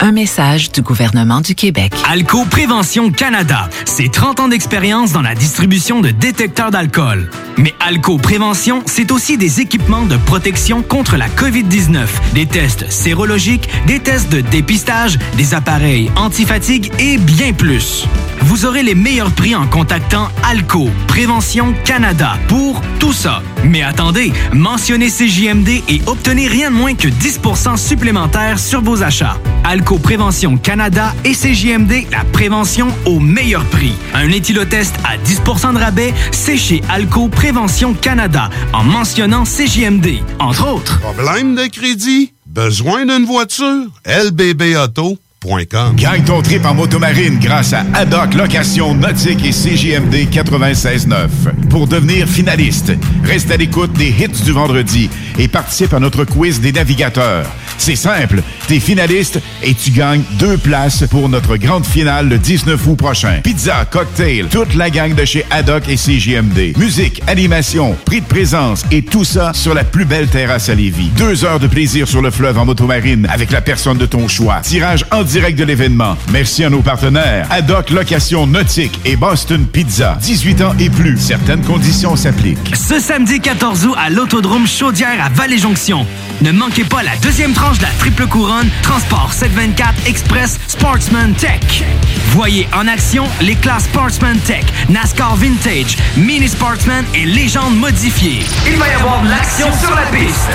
[0.00, 1.92] Un message du gouvernement du Québec.
[2.08, 7.30] Alco Prévention Canada, c'est 30 ans d'expérience dans la distribution de détecteurs d'alcool.
[7.56, 13.68] Mais Alco Prévention, c'est aussi des équipements de protection contre la COVID-19, des tests sérologiques,
[13.88, 18.06] des tests de dépistage, des appareils antifatigue et bien plus.
[18.42, 23.42] Vous aurez les meilleurs prix en contactant Alco Prévention Canada pour tout ça.
[23.64, 29.36] Mais attendez, mentionnez CJMD et obtenez rien de moins que 10% supplémentaire sur vos achats.
[29.64, 33.94] Alco Prévention Canada et CJMD, la prévention au meilleur prix.
[34.12, 40.68] Un éthylotest à 10% de rabais, c'est chez Alco Prévention Canada en mentionnant CJMD, entre
[40.68, 41.00] autres.
[41.00, 42.34] Problème de crédit?
[42.46, 43.86] Besoin d'une voiture?
[44.04, 45.94] LBBauto.com.
[45.94, 51.68] Gagne ton trip en motomarine grâce à Haddock Location Nautique et CJMD 96.9.
[51.70, 55.08] Pour devenir finaliste, reste à l'écoute des hits du vendredi
[55.38, 57.46] et participe à notre quiz des navigateurs.
[57.78, 62.86] C'est simple, t'es finaliste et tu gagnes deux places pour notre grande finale le 19
[62.86, 63.40] août prochain.
[63.42, 66.76] Pizza, cocktail, toute la gang de chez Haddock et CJMD.
[66.76, 71.08] Musique, animation, prix de présence et tout ça sur la plus belle terrasse à Lévis.
[71.16, 74.60] Deux heures de plaisir sur le fleuve en motomarine avec la personne de ton choix.
[74.60, 76.18] Tirage en direct de l'événement.
[76.30, 77.46] Merci à nos partenaires.
[77.50, 80.18] Haddock Location Nautique et Boston Pizza.
[80.20, 81.16] 18 ans et plus.
[81.16, 82.76] Certaines conditions s'appliquent.
[82.76, 86.06] Ce samedi 14 août à l'Autodrome Chaudière à Vallée-Jonction.
[86.42, 91.84] Ne manquez pas la deuxième tranche de la triple couronne Transport 724 Express Sportsman Tech.
[92.30, 98.44] Voyez en action les classes Sportsman Tech, NASCAR Vintage, Mini Sportsman et Légende modifiée.
[98.66, 100.48] Il va y avoir de l'action sur la piste.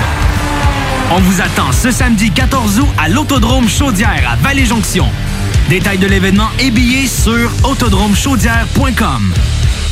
[1.10, 5.06] On vous attend ce samedi 14 août à l'Autodrome Chaudière à Vallée-Jonction.
[5.68, 9.32] Détails de l'événement et billets sur autodromechaudière.com.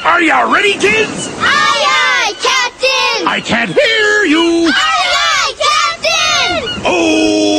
[0.05, 1.29] Are you ready, kids?
[1.39, 3.29] Aye, aye, Captain!
[3.29, 4.69] I can't hear you!
[4.69, 6.83] Aye, aye, Captain!
[6.85, 7.52] Oh!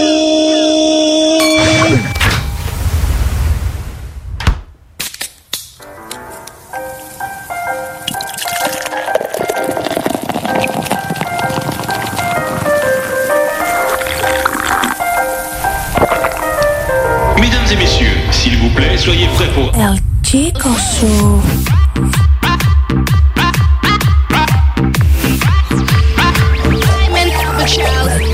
[18.43, 19.71] S'il vous plaît, soyez prêts pour...
[19.73, 21.41] El Chico Show.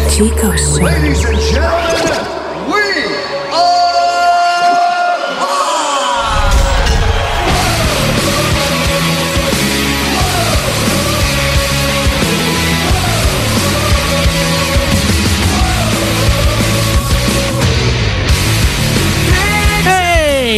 [0.09, 0.83] Chico Show.
[0.83, 1.78] Ladies and gentlemen,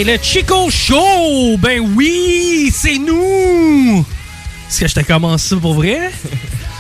[0.02, 1.58] Hey, le Chico Show!
[1.60, 4.04] Ben oui, c'est nous!
[4.68, 6.10] Est-ce que je te commence ça pour vrai?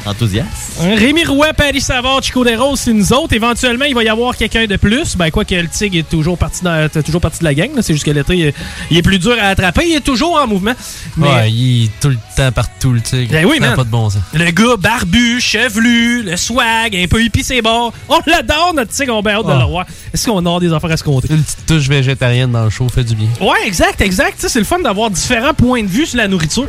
[0.05, 0.79] Enthousiaste.
[0.79, 3.33] Rémi Roy, Paris Savard, Chico Desroses, c'est nous autres.
[3.33, 5.15] Éventuellement, il va y avoir quelqu'un de plus.
[5.15, 7.69] Ben, quoi que le Tigre est toujours parti, dans- t'es toujours parti de la gang.
[7.81, 8.55] C'est juste que l'été, il est-
[8.89, 9.83] il est plus dur à attraper.
[9.87, 10.73] Il est toujours en mouvement.
[11.17, 13.31] Mais Ouais, il est tout le temps partout, le tigre.
[13.31, 13.75] Ben oui, a man.
[13.75, 14.21] pas de bon sens.
[14.33, 17.93] le gars barbu, chevelu, le swag, un peu hippie ses bords.
[18.09, 19.13] On l'adore, notre Tigre.
[19.15, 19.67] On a hâte de Ah.
[19.69, 19.83] le.
[20.13, 21.27] Est-ce qu'on aura des affaires à se compter?
[21.31, 23.27] Une petite touche végétarienne dans le show fait du bien.
[23.39, 24.35] Ouais, exact, exact.
[24.35, 26.67] Tu sais, C'est le fun d'avoir différents points de vue sur la nourriture.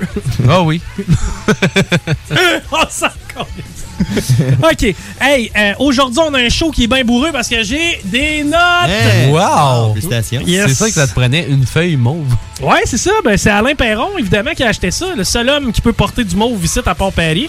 [0.49, 0.81] Ah oui.
[2.73, 3.13] oh, ça
[4.63, 4.95] OK.
[5.21, 8.45] Hey, euh, aujourd'hui, on a un show qui est bien bourreux parce que j'ai des
[8.45, 8.61] notes.
[9.29, 9.95] Wow!
[9.95, 10.43] Félicitations.
[10.47, 10.69] Yes.
[10.69, 12.35] C'est ça que ça te prenait une feuille mauve.
[12.61, 13.11] Ouais, c'est ça.
[13.25, 15.15] Ben, c'est Alain Perron, évidemment, qui a acheté ça.
[15.17, 17.49] Le seul homme qui peut porter du mauve ici à Port-Paris.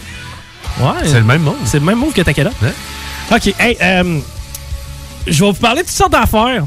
[0.80, 0.86] Ouais.
[1.06, 1.58] C'est le même mauve.
[1.66, 2.54] C'est le même mauve que ta calotte.
[3.32, 3.54] OK.
[3.60, 4.20] Hey, euh,
[5.28, 6.66] je vais vous parler de toutes sortes d'affaires.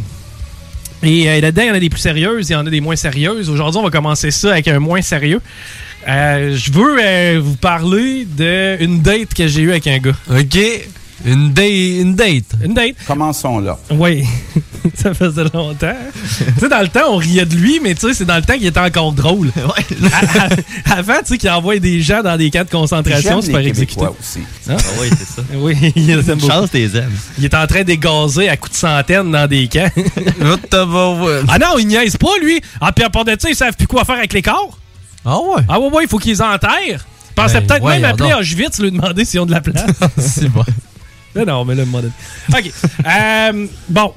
[1.02, 2.80] Et euh, là-dedans, il y en a des plus sérieuses, il y en a des
[2.80, 3.50] moins sérieuses.
[3.50, 5.40] Aujourd'hui, on va commencer ça avec un moins sérieux.
[6.08, 10.14] Euh, je veux euh, vous parler d'une date que j'ai eue avec un gars.
[10.30, 10.58] OK.
[11.24, 11.66] Une, date.
[11.66, 12.44] une date.
[12.62, 12.94] Une date.
[13.06, 13.78] Commençons là.
[13.90, 14.22] Oui,
[14.94, 15.96] ça faisait longtemps.
[16.38, 18.42] tu sais, dans le temps, on riait de lui, mais tu sais, c'est dans le
[18.42, 19.50] temps qu'il était encore drôle.
[20.12, 20.42] À-
[20.92, 24.40] à- avant, tu sais, qu'il envoyait des gens dans des camps de concentration, aussi.
[24.68, 24.76] Hein?
[24.78, 25.42] Ah oui, c'est ça.
[25.54, 26.46] Oui, il aime beaucoup.
[26.46, 27.10] Chance, t'es aimes.
[27.38, 29.90] Il est en train d'égazer à coups de centaines dans des camps.
[31.48, 32.60] ah non, il niaise pas, lui.
[32.80, 34.78] Ah, puis à part de ça, ils savent plus quoi faire avec les corps.
[35.26, 35.62] Ah ouais?
[35.68, 36.70] Ah ouais, ouais, il faut qu'ils enterrent.
[37.30, 38.32] Il pensait Ben, peut-être même appeler.
[38.32, 39.84] Auschwitz, lui demander s'ils ont de la place.
[40.18, 40.64] c'est bon.
[41.34, 42.12] Mais non, mais là, le modèle.
[42.50, 42.70] OK.
[43.06, 44.14] Euh, bon.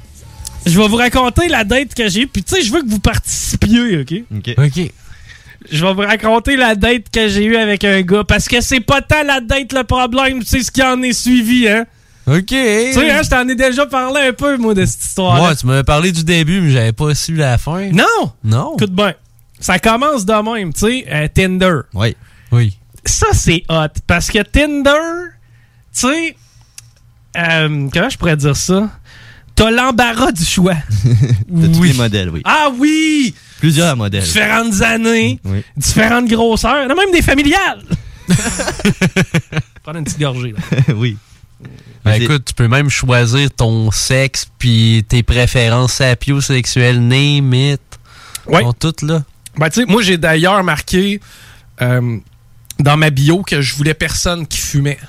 [0.65, 2.27] Je vais vous raconter la date que j'ai.
[2.27, 4.13] Puis, tu sais, je veux que vous participiez, OK?
[4.37, 4.55] OK.
[4.57, 4.91] OK.
[5.71, 8.23] Je vais vous raconter la date que j'ai eue avec un gars.
[8.23, 11.67] Parce que c'est pas tant la date le problème, c'est ce qui en est suivi,
[11.67, 11.85] hein?
[12.27, 12.45] OK.
[12.45, 15.49] Tu sais, hein, je t'en ai déjà parlé un peu, moi, de cette histoire-là.
[15.49, 17.89] Ouais, tu m'avais parlé du début, mais j'avais pas su la fin.
[17.91, 18.31] Non!
[18.43, 18.75] Non.
[18.77, 19.13] Écoute bien.
[19.59, 21.79] Ça commence de même, tu sais, euh, Tinder.
[21.93, 22.15] Oui.
[22.51, 22.77] Oui.
[23.05, 23.87] Ça, c'est hot.
[24.07, 24.91] Parce que Tinder,
[25.93, 26.35] tu sais,
[27.37, 28.89] euh, comment je pourrais dire ça?
[29.55, 30.75] T'as l'embarras du choix.
[31.03, 32.41] T'as tous les modèles, oui.
[32.45, 33.35] Ah oui!
[33.59, 34.23] Plusieurs modèles.
[34.23, 35.63] Différentes années, Oui.
[35.75, 37.83] différentes grosseurs, il y en a même des familiales.
[39.83, 40.53] Prendre une petite gorgée.
[40.53, 40.59] là.
[40.95, 41.17] oui.
[42.05, 47.81] Ben, écoute, tu peux même choisir ton sexe puis tes préférences sapiosexuelles, name it.
[48.47, 48.61] Ouais.
[48.61, 49.23] Sont toutes là.
[49.57, 51.19] Ben, tu sais, moi, j'ai d'ailleurs marqué
[51.81, 52.17] euh,
[52.79, 54.99] dans ma bio que je voulais personne qui fumait.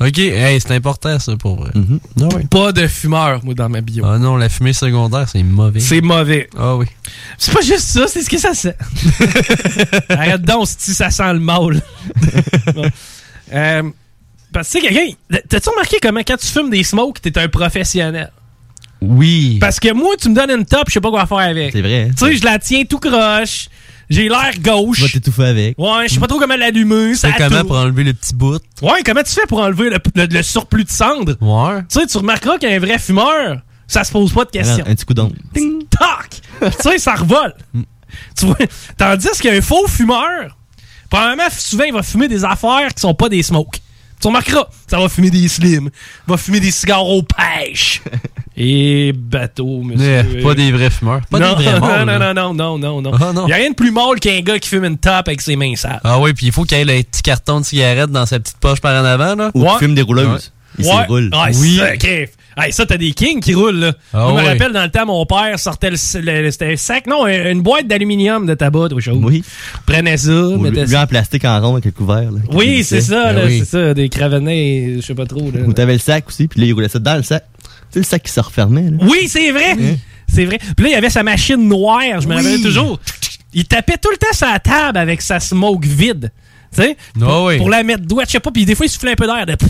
[0.00, 1.70] OK, hey, c'est important ça pour vrai.
[1.74, 2.46] Ah oui.
[2.50, 4.04] Pas de fumeur, moi, dans ma bio.
[4.04, 5.78] Ah non, la fumée secondaire, c'est mauvais.
[5.78, 6.48] C'est mauvais.
[6.58, 6.86] Ah oui.
[7.38, 8.74] C'est pas juste ça, c'est ce que ça sent.
[10.08, 11.82] Arrête donc si ça sent le mal.
[13.52, 13.82] Euh,
[14.52, 15.38] parce que, tu sais, quelqu'un.
[15.48, 18.32] T'as-tu remarqué comment quand tu fumes des smokes, t'es un professionnel?
[19.08, 19.58] Oui.
[19.60, 21.72] Parce que moi, tu me donnes une top, je sais pas quoi faire avec.
[21.72, 22.08] C'est vrai.
[22.08, 22.14] hein?
[22.16, 23.68] Tu sais, je la tiens tout croche.
[24.10, 24.98] J'ai l'air gauche.
[24.98, 25.78] Tu vas t'étouffer avec.
[25.78, 27.12] Ouais, je sais pas trop comment l'allumer.
[27.12, 27.66] Tu Ça sais comment tourne.
[27.68, 28.60] pour enlever le petit bout?
[28.82, 31.36] Ouais, comment tu fais pour enlever le, le- le surplus de cendre?
[31.40, 31.80] Ouais.
[31.90, 34.84] Tu sais, tu remarqueras qu'un vrai fumeur, ça se pose pas de questions.
[34.86, 35.34] Un petit coup d'onde.
[35.54, 36.40] Ting, tac!
[36.60, 37.54] tu sais, ça revole.
[38.38, 38.56] Tu vois?
[38.98, 40.54] Tandis qu'un faux fumeur,
[41.08, 43.80] probablement, souvent, il va fumer des affaires qui sont pas des smokes.
[44.20, 45.88] Tu remarqueras, ça va fumer des slims,
[46.26, 48.02] va fumer des cigares aux pêches.
[48.56, 50.40] Et bateau, monsieur.
[50.42, 51.20] Pas des vrais fumeurs.
[51.28, 53.10] Pas non, des vrais mâles, non, non, non, non, non, non.
[53.20, 53.46] Ah, non.
[53.46, 55.56] Il y a rien de plus mâle qu'un gars qui fume une top avec ses
[55.56, 56.00] mains sales.
[56.04, 58.58] Ah oui, puis il faut qu'il ait le petit carton de cigarette dans sa petite
[58.58, 59.34] poche par en avant.
[59.34, 59.50] Là.
[59.54, 60.52] Ou qui fume des rouleuses.
[60.78, 61.30] Il s'y roule.
[61.32, 61.80] Ouais, Oui.
[62.56, 63.92] Hey, ça, t'as des kings qui roulent, là.
[64.12, 64.48] Ah je me ouais.
[64.52, 67.88] rappelle, dans le temps, mon père sortait le, le- c'était un sac, non, une boîte
[67.88, 69.18] d'aluminium de tabac, autre chose.
[69.20, 69.42] Oui.
[69.86, 71.02] Prenait ça, Ou mettait lui ça.
[71.02, 72.30] en plastique en rond avec le couvert.
[72.30, 73.58] là, Oui, c'est ça, Ben là, oui.
[73.58, 75.62] c'est ça, des cravenets, je sais pas trop, là.
[75.66, 77.44] Ou t'avais le sac aussi, puis là, il roulait ça dans le sac.
[77.94, 78.90] Sais, le sac qui se refermait.
[78.90, 78.98] Là.
[79.02, 79.76] Oui, c'est vrai!
[80.32, 80.58] C'est vrai.
[80.58, 82.42] Puis là, il y avait sa machine noire, je me Oui.
[82.42, 82.98] rappelle toujours.
[83.52, 86.32] Il tapait tout le temps la table avec sa smoke vide.
[86.74, 86.96] Tu sais?
[87.18, 87.58] Pour, Ah oui.
[87.58, 89.46] pour la mettre droite, je sais pas, puis des fois, il soufflait un peu d'air.
[89.46, 89.68] de- Puis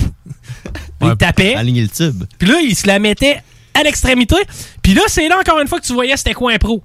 [1.03, 1.55] il tapait.
[1.55, 2.25] Aligner le tube.
[2.39, 3.43] Puis là, il se la mettait
[3.75, 4.37] à l'extrémité.
[4.83, 6.83] Puis là, c'est là encore une fois que tu voyais c'était quoi un pro.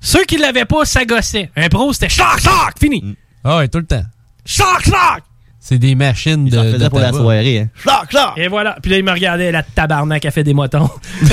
[0.00, 1.50] Ceux qui l'avaient pas, ça gossait.
[1.56, 3.16] Un pro, c'était choc, choc, fini.
[3.44, 4.02] Ah ouais, tout le temps.
[4.44, 5.22] Choc, choc!
[5.66, 6.76] C'est des machines de.
[6.76, 7.18] de pour la tabac.
[7.18, 7.68] soirée, hein.
[7.82, 8.32] Choc, choc!
[8.36, 8.76] Et voilà.
[8.82, 10.90] Puis là, il me regardait, la tabarnak a fait des motons.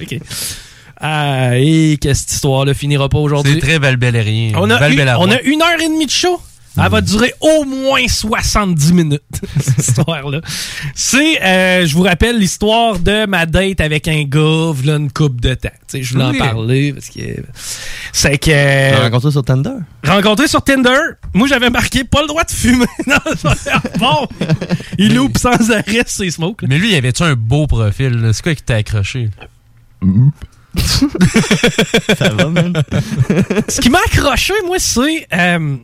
[0.00, 0.20] OK.
[1.00, 3.54] Ah, et que cette histoire-là finira pas aujourd'hui?
[3.54, 4.52] C'est très valbellérien.
[4.56, 6.40] On a, eu- on a une heure et demie de show?
[6.82, 9.22] Elle va durer au moins 70 minutes,
[9.60, 10.40] cette histoire-là.
[10.94, 15.40] C'est, euh, je vous rappelle, l'histoire de ma date avec un gars, v'là une coupe
[15.40, 15.68] de temps.
[15.88, 16.40] Tu sais, je voulais Oui.
[16.40, 17.20] en parler parce que
[18.12, 18.44] c'est que...
[18.46, 18.50] Tu
[18.96, 19.70] l'as rencontré sur Tinder?
[20.06, 20.98] Rencontré sur Tinder,
[21.34, 22.86] moi j'avais marqué pas le droit de fumer.
[23.06, 23.16] Non,
[23.56, 24.28] c'est bon.
[24.98, 26.62] Il loupe sans arrêt ses smokes.
[26.62, 26.68] là.
[26.70, 28.10] Mais lui, il avait-tu un beau profil?
[28.20, 28.32] là?
[28.32, 29.28] C'est quoi qui t'a accroché?
[32.18, 32.72] Ça va, man?
[33.68, 35.76] Ce qui m'a accroché, moi, c'est euh,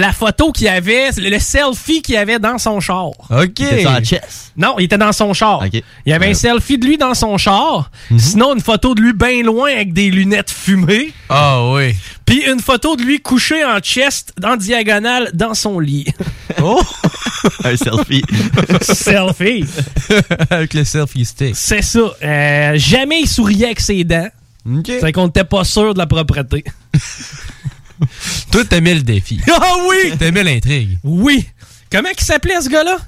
[0.00, 3.10] la photo qu'il y avait, le, selfie qu'il avait dans son char.
[3.30, 3.58] OK.
[3.58, 4.52] Sur la chess?
[4.56, 5.62] Non, il était dans son char.
[5.62, 5.72] OK.
[5.72, 7.90] Il y avait un selfie de lui dans son char.
[8.10, 8.18] Mhm.
[8.18, 11.12] Sinon, une photo de lui bien loin avec des lunettes fumées.
[11.28, 11.94] Ah oui.
[12.24, 16.06] Puis une photo de lui couché en chest, en diagonale, dans son lit.
[16.62, 16.82] Oh!
[17.64, 18.22] Un selfie.
[18.82, 19.64] selfie.
[20.50, 21.54] Avec le selfie stick.
[21.54, 22.00] C'est ça.
[22.22, 24.28] Euh, jamais il souriait avec ses dents.
[24.84, 26.64] C'est qu'on n'était pas sûr de la propreté.
[28.50, 29.40] Toi, t'aimais le défi.
[29.50, 30.16] Ah oui!
[30.18, 30.98] T'aimais l'intrigue.
[31.04, 31.46] Oui.
[31.90, 32.98] Comment il s'appelait ce gars-là?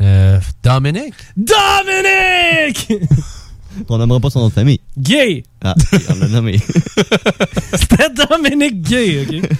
[0.00, 1.14] Euh, Dominic?
[1.36, 2.92] Dominique!
[3.88, 4.80] On n'aimera pas son nom de famille.
[4.98, 5.44] Gay!
[5.64, 5.74] Ah,
[6.10, 6.60] on l'a nommé.
[7.72, 9.50] C'était Dominique Gay, OK?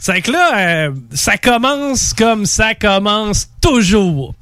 [0.00, 4.34] C'est que là, euh, ça commence comme ça commence toujours.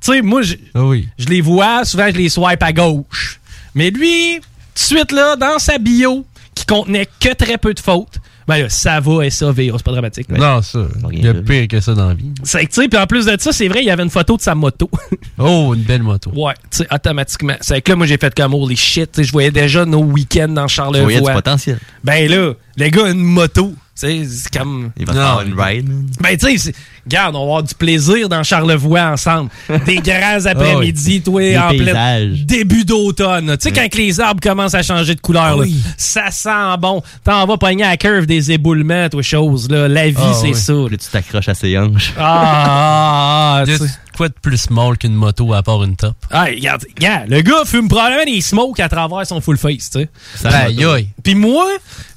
[0.00, 1.08] Tu sais, moi, je oui.
[1.18, 3.40] je les vois, souvent je les swipe à gauche.
[3.74, 7.80] Mais lui, tout de suite là, dans sa bio, qui contenait que très peu de
[7.80, 8.18] fautes,
[8.48, 10.26] ben là, ça va, SAV, c'est pas dramatique.
[10.30, 10.80] mais- Non, ça.
[11.12, 12.32] Il y a pire que ça dans la vie.
[12.42, 14.10] C'est que, tu sais, puis en plus de ça, c'est vrai, il y avait une
[14.10, 14.90] photo de sa moto.
[15.40, 16.32] Oh, une belle moto.
[16.34, 17.54] ouais, tu sais, automatiquement.
[17.60, 20.02] C'est que là, moi, j'ai fait comme holy shit, tu sais, je voyais déjà nos
[20.02, 21.32] week-ends dans Tu voyais du Charlevoix.
[21.34, 21.78] potentiel.
[22.02, 23.72] Ben là, le gars a une moto.
[24.00, 24.90] C'est comme.
[24.96, 25.88] Il va faire une ride.
[26.20, 26.72] Ben, tu sais,
[27.04, 29.50] regarde, on va avoir du plaisir dans Charlevoix ensemble.
[29.86, 33.56] Des grands après-midi, toi, Des en plein début d'automne.
[33.58, 35.64] Tu sais, quand les arbres commencent à changer de couleur, là,
[35.96, 37.02] ça sent bon.
[37.24, 39.68] T'en vas pogner à la curve des éboulements, toi, chose.
[39.68, 39.88] Là.
[39.88, 40.54] La vie, Ah, c'est oui.
[40.54, 40.72] ça.
[40.74, 40.90] là.
[40.90, 42.12] Tu t'accroches à ses hanches.
[42.16, 43.90] Ah, ah, Y a tu sais.
[44.18, 46.14] Quoi de plus small qu'une moto à part une top?
[46.30, 50.00] Ah, regarde, regarde, le gars fume probablement des smokes à travers son full face, tu
[50.00, 50.08] sais.
[50.34, 51.08] Ça, aïe.
[51.22, 51.66] Puis moi,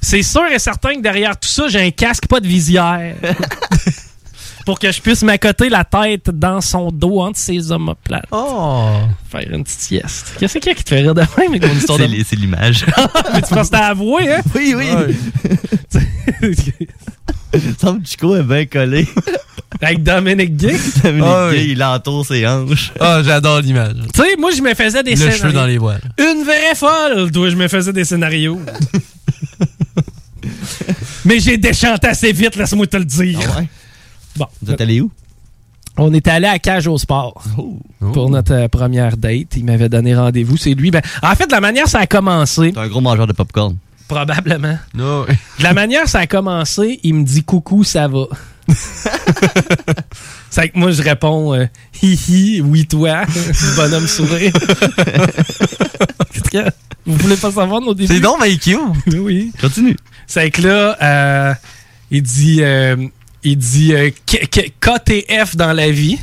[0.01, 3.15] c'est sûr et certain que derrière tout ça, j'ai un casque, pas de visière.
[4.65, 8.25] pour que je puisse m'accoter la tête dans son dos entre ses omoplates.
[8.31, 8.89] Oh!
[9.29, 10.33] Faire une petite sieste.
[10.39, 12.11] Qu'est-ce qu'il y a qui te fait rire de même avec mon histoire C'est de...
[12.13, 12.85] les- c'est l'image.
[13.33, 14.41] Mais tu penses que t'as avoué, hein?
[14.55, 14.87] Oui, oui.
[17.79, 19.07] Semble que Chico est bien collé.
[19.81, 20.75] Avec Dominique Gay.
[21.03, 21.55] Dominique Ah oui.
[21.57, 22.91] Gay, il entoure ses hanches.
[22.99, 23.95] Ah, j'adore l'image.
[24.13, 25.41] Tu sais, moi, je me faisais des Le scénarios.
[25.41, 26.01] cheveu dans les voiles.
[26.19, 28.59] Une vraie folle, toi, je me faisais des scénarios.
[31.25, 33.39] Mais j'ai déchanté assez vite, laisse-moi te le dire.
[34.35, 34.47] Bon.
[34.61, 35.11] Vous êtes allé où?
[35.97, 37.77] On est allé à Cage au Sport Oh.
[38.13, 39.55] pour notre euh, première date.
[39.57, 40.57] Il m'avait donné rendez-vous.
[40.57, 40.89] C'est lui.
[40.89, 43.75] Ben, en fait, la manière ça a commencé, T'es un gros mangeur de popcorn.
[44.11, 44.77] Probablement.
[44.93, 45.23] Non.
[45.59, 48.25] De la manière ça a commencé, il me dit coucou, ça va.
[50.49, 51.65] C'est que moi, je réponds euh,
[52.01, 53.23] hi hi, oui, toi.
[53.77, 54.51] Bonhomme sourire.
[57.05, 58.13] Vous voulez pas savoir nos débuts?
[58.13, 58.77] C'est donc, mais cute.
[59.13, 59.53] oui.
[59.61, 59.95] Continue.
[60.27, 61.53] C'est que là, euh,
[62.11, 62.97] il dit, euh,
[63.43, 66.19] il dit euh, KTF dans la vie.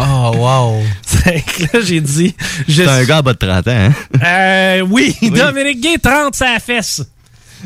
[0.00, 0.82] Oh, wow.
[1.06, 2.34] C'est que là, j'ai dit.
[2.66, 3.92] je C'est un gars à bas de 30 ans, hein?
[4.24, 5.30] Euh, oui, Oui.
[5.30, 7.02] Dominique Gay, 30 sa fesse.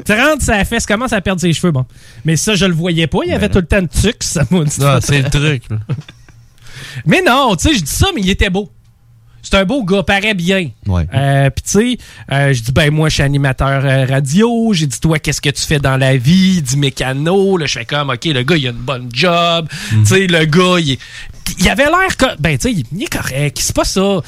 [0.05, 1.87] 30 sa fesse, commence à perdre ses cheveux, bon.
[2.25, 4.43] Mais ça, je le voyais pas, il y avait tout le temps de tucs, ça
[4.51, 4.77] m'a dit.
[4.83, 5.63] Ah, c'est le truc.
[5.71, 5.77] là.
[7.07, 8.71] Mais non, tu sais, je dis ça, mais il était beau.
[9.45, 10.71] C'est un beau gars, paraît bien.
[10.87, 11.07] Ouais.
[11.15, 11.99] Euh, Puis tu sais,
[12.33, 14.73] euh, je dis, ben moi, je suis animateur euh, radio.
[14.73, 16.63] J'ai dit, toi, qu'est-ce que tu fais dans la vie?
[16.63, 17.57] Dit mécano.
[17.59, 19.69] Là, je fais comme, OK, le gars, il a une bonne job.
[19.91, 20.99] Tu sais, le gars, il, est-
[21.59, 22.37] il avait l'air...
[22.41, 23.59] Ben, tu sais, il, il est correct.
[23.61, 24.01] C'est pas ça.
[24.01, 24.23] Euh,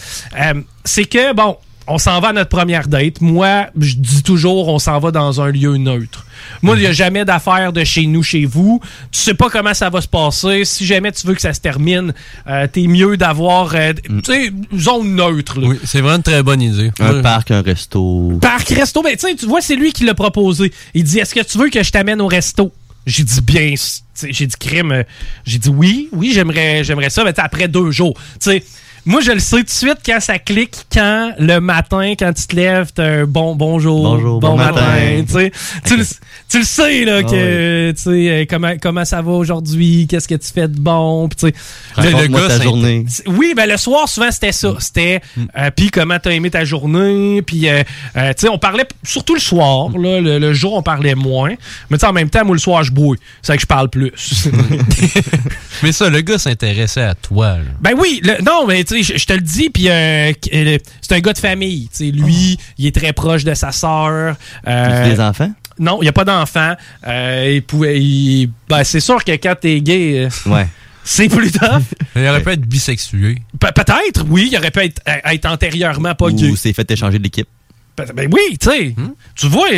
[0.84, 1.56] c'est que, bon,
[1.88, 3.20] on s'en va à notre première date.
[3.20, 6.24] Moi, je dis toujours, on s'en va dans un lieu neutre.
[6.62, 8.80] Moi, il n'y a jamais d'affaires de chez nous, chez vous.
[9.12, 10.64] Tu sais pas comment ça va se passer.
[10.64, 12.12] Si jamais tu veux que ça se termine,
[12.46, 15.60] euh, t'es mieux d'avoir, euh, tu sais, zone neutre.
[15.60, 15.68] là.
[15.68, 16.90] Oui, c'est vraiment une très bonne idée.
[17.00, 17.22] Un Ouais.
[17.22, 18.38] parc, un resto.
[18.40, 20.72] Parc resto, ben tu sais, tu vois, c'est lui qui l'a proposé.
[20.94, 22.72] Il dit Est-ce que tu veux que je t'amène au resto?
[23.06, 23.76] J'ai dit bien, tu
[24.14, 24.90] sais, j'ai dit crime.
[24.90, 25.02] euh,
[25.44, 28.14] J'ai dit oui, oui, j'aimerais, j'aimerais ça, mais tu sais, après deux jours.
[28.40, 28.64] Tu sais,
[29.06, 32.46] moi, je le sais tout de suite quand ça clique, quand le matin, quand tu
[32.46, 34.82] te lèves, t'as un bon bonjour, Bonjour, bon matin.
[35.26, 35.52] tu sais.
[35.86, 36.04] tu, le,
[36.48, 40.34] tu le sais, là, que, tu sais, euh, comment, comment ça va aujourd'hui, qu'est-ce que
[40.34, 41.54] tu fais de bon, puis tu sais.
[41.94, 43.06] Raconte-moi gars, ta journée.
[43.26, 44.74] Oui, ben le soir, souvent, c'était ça.
[44.80, 45.20] C'était,
[45.56, 47.82] euh, puis comment t'as aimé ta journée, puis, euh,
[48.16, 51.54] euh, tu sais, on parlait surtout le soir, là, le, le jour, on parlait moins.
[51.90, 53.18] Mais tu sais, en même temps, moi, le soir, je bouille.
[53.42, 54.12] C'est vrai que je parle plus.
[55.82, 57.58] Mais ça, le gars s'intéressait à toi.
[57.58, 57.64] là.
[57.80, 60.78] ben oui, le- non, mais tu sais, je je te le dis, puis euh, euh,
[61.00, 61.88] c'est un gars de famille.
[61.88, 64.36] Tu sais, lui, il est très proche de sa sœur.
[64.66, 65.50] euh, des enfants?
[65.78, 66.74] Non, il n'y a pas d'enfant.
[67.06, 70.66] Euh, il pouvait, il- ben, c'est sûr que quand t'es gay, Ouais.
[71.04, 71.82] c'est plus tough.
[72.14, 73.36] Il aurait pu être bisexué.
[73.60, 76.48] Pe- Peut-être, oui, il aurait pu être, être antérieurement pas gay.
[76.48, 77.48] Ou s'est fait échanger de l'équipe.
[77.96, 78.94] Ben, ben oui, tu sais.
[79.34, 79.68] Tu vois,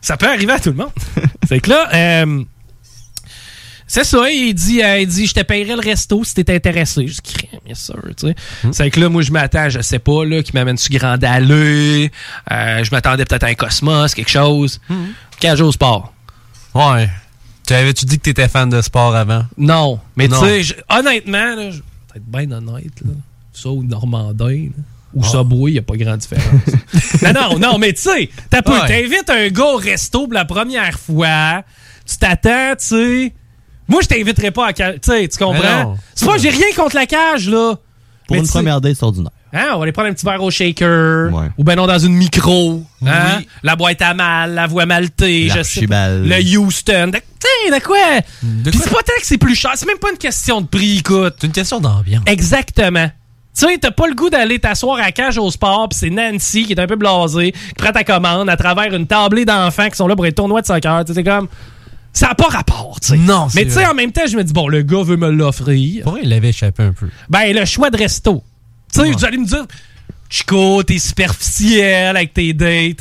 [0.00, 0.90] ça peut arriver à tout le monde.
[1.48, 2.42] c'est que là, euh,
[3.94, 7.06] c'est ça, il dit, euh, il dit, je te paierai le resto si t'es intéressé.
[7.06, 8.34] Je dis, crème, bien sûr, tu sais.
[8.72, 12.10] C'est que là, moi, je m'attends, je sais pas, là, qui m'amène sur Grand Allée.
[12.50, 14.80] Euh, je m'attendais peut-être à un Cosmos, quelque chose.
[15.40, 16.14] Cage au sport.
[16.74, 17.10] Ouais.
[17.66, 19.44] Tu avais-tu dit que t'étais fan de sport avant?
[19.58, 20.00] Non.
[20.16, 20.40] Mais tu Non.
[20.42, 21.82] sais, honnêtement, là, je vais
[22.16, 23.10] être bien honnête, là,
[23.52, 24.82] ça ou Normandin, là,
[25.12, 26.46] ou Subway, il n'y a pas grande différence.
[27.22, 28.88] non, non, non, mais tu sais, t'as Ouais.
[28.88, 31.62] t'invites un gars au resto pour la première fois,
[32.08, 33.32] tu t'attends, tu sais.
[33.92, 35.98] Moi, je t'inviterais pas à cage, tu sais, tu Mais comprends?
[36.14, 37.74] C'est pas, j'ai rien contre la cage, là.
[38.26, 39.32] Pour Mais une première date, c'est ordinaire.
[39.52, 41.30] Hein, on va aller prendre un petit verre au shaker.
[41.58, 42.82] Ou ben non, dans une micro.
[43.06, 43.42] Hein?
[43.62, 45.86] La boîte à mal, la voie maltée, je sais.
[45.86, 47.10] Le Houston.
[47.12, 47.98] T'sais, de quoi?
[48.40, 49.72] Puis c'est pas tant que c'est plus cher.
[49.74, 51.34] C'est même pas une question de prix, écoute.
[51.38, 52.22] C'est une question d'ambiance.
[52.24, 53.10] Exactement.
[53.54, 56.08] Tu sais, t'as pas le goût d'aller t'asseoir à la cage au sport, puis c'est
[56.08, 59.90] Nancy qui est un peu blasée, qui prend ta commande à travers une tablée d'enfants
[59.90, 61.04] qui sont là pour les tournois de soccer.
[61.04, 61.48] Tu sais, comme.
[62.12, 63.16] Ça n'a pas rapport, tu sais.
[63.16, 65.16] Non, c'est Mais tu sais, en même temps, je me dis, bon, le gars veut
[65.16, 66.02] me l'offrir.
[66.04, 67.08] Pour vrai, il l'avait échappé un peu.
[67.30, 68.42] Ben, le choix de resto.
[68.92, 69.64] Tu sais, vous allez me dire,
[70.28, 73.00] Chico, t'es superficiel avec tes dates.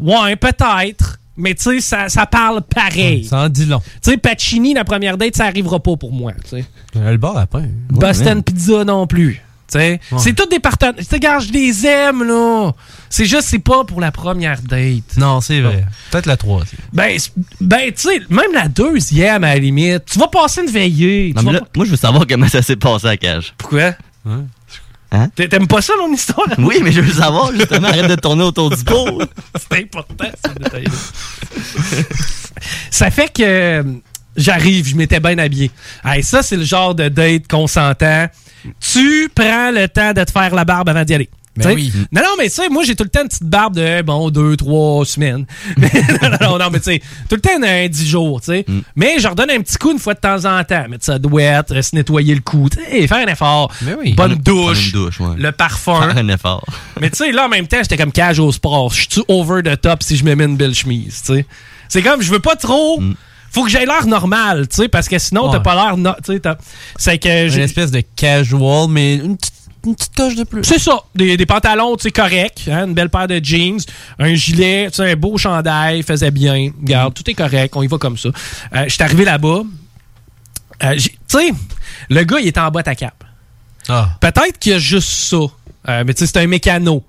[0.00, 1.18] Ouais, peut-être.
[1.36, 3.24] Mais tu sais, ça, ça parle pareil.
[3.24, 3.80] Ça en dit long.
[4.02, 6.32] Tu sais, Pacini, la première date, ça arrivera pas pour moi.
[6.44, 6.64] tu sais.
[6.96, 7.68] Euh, Le bar après.
[7.90, 9.42] Boston Pizza non plus.
[9.78, 10.00] Ouais.
[10.18, 10.94] C'est tous des partenaires.
[10.96, 11.04] Tu
[11.46, 12.72] je les aime, là.
[13.10, 15.16] C'est juste, c'est pas pour la première date.
[15.16, 15.84] Non, c'est vrai.
[16.10, 16.80] Peut-être la troisième.
[16.92, 17.16] Ben,
[17.60, 20.04] ben tu sais, même la deuxième, à la limite.
[20.06, 21.32] Tu vas passer une veillée.
[21.34, 23.54] Non, mais moi, je veux savoir comment ça s'est passé à la cage.
[23.58, 23.94] Pourquoi?
[24.26, 24.44] Hein?
[25.36, 26.46] T'a- T'aimes pas ça, mon histoire?
[26.58, 27.88] Oui, mais je veux savoir, justement.
[27.88, 29.22] Arrête de tourner autour du pot.
[29.70, 30.90] C'est important, ce détail-là.
[32.90, 33.84] ça fait que
[34.36, 35.70] j'arrive, je m'étais bien habillé.
[36.04, 38.26] Hey, ça, c'est le genre de date qu'on s'entend.
[38.80, 41.30] Tu prends le temps de te faire la barbe avant d'y aller.
[41.56, 41.74] Ben T'sais?
[41.74, 41.92] oui.
[42.10, 44.28] Non, non, mais tu sais, moi, j'ai tout le temps une petite barbe de, bon,
[44.30, 45.46] deux, trois semaines.
[45.76, 45.88] Mais,
[46.20, 48.66] non, non, non, mais tu sais, tout le temps un dix jours, tu sais.
[48.96, 50.88] Mais je redonne un petit coup une fois de temps en temps.
[50.88, 53.70] Mettre ça douette, se nettoyer le cou, tu sais, faire un effort.
[54.16, 54.92] Bonne douche.
[55.20, 55.36] ouais.
[55.38, 56.02] Le parfum.
[56.02, 56.66] Faire un effort.
[57.00, 58.92] Mais tu sais, là, en même temps, j'étais comme cage au sport.
[58.92, 61.46] Je suis over the top si je me mets une belle chemise, tu sais?
[61.88, 63.00] C'est comme, je veux pas trop.
[63.54, 65.96] Faut que j'aie l'air normal, tu sais, parce que sinon, t'as pas l'air.
[65.96, 66.58] no- Tu sais, t'as-
[66.96, 69.54] c'est que Une espèce de casual, mais une petite,
[69.86, 70.64] une petite touche de plus.
[70.64, 73.78] C'est ça, des, des pantalons, tu sais, corrects, hein, une belle paire de jeans,
[74.18, 76.70] un gilet, tu sais, un beau chandail, faisait bien.
[76.80, 78.30] Regarde, tout est correct, on y va comme ça.
[78.74, 79.62] Euh, J'étais arrivé là-bas.
[80.82, 81.52] Euh, tu sais,
[82.10, 83.22] le gars, il était en boîte à cap.
[83.88, 84.10] Ah.
[84.20, 85.36] Peut-être qu'il y a juste ça.
[85.88, 87.04] Euh, mais tu sais, c'est un mécano.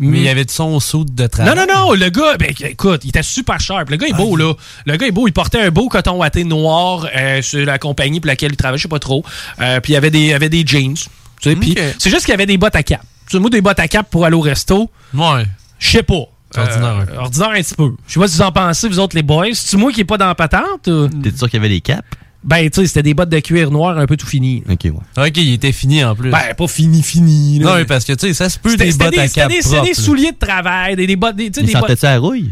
[0.00, 1.54] Mais il y avait de son saut de travail.
[1.54, 3.90] Non, non, non, le gars, ben, écoute, il était super sharp.
[3.90, 4.52] Le gars est beau, là.
[4.86, 8.20] Le gars est beau, il portait un beau coton watté noir euh, sur la compagnie
[8.20, 9.24] pour laquelle il travaillait, je sais pas trop.
[9.60, 10.94] Euh, puis il y avait des, il y avait des jeans.
[10.94, 13.02] Tu sais, puis c'est juste qu'il y avait des bottes à cap.
[13.28, 14.90] Tu sais, moi, des bottes à cap pour aller au resto.
[15.14, 15.44] Ouais.
[15.78, 16.24] Je sais pas.
[16.52, 17.90] C'est ordinaire, Euh, ordinaire un petit peu.
[18.06, 19.46] Je sais pas si vous en pensez, vous autres, les boys.
[19.54, 20.86] C'est-tu moi qui est pas dans la patente?
[20.86, 21.08] ou?
[21.08, 22.02] T'es sûr qu'il y avait des caps?
[22.44, 24.62] Ben, tu sais, c'était des bottes de cuir noir un peu tout fini.
[24.70, 24.92] Ok, ouais.
[25.26, 26.30] Ok, il était fini en plus.
[26.30, 27.58] Ben, pas fini, fini.
[27.58, 27.70] là.
[27.70, 29.62] non, mais parce que, tu sais, ça se peut des bottes des, à cap des-
[29.62, 31.36] c'était des souliers de travail, des, des bottes.
[31.36, 32.50] Des, tu sais, Il des bottes- sentait-tu la rouille?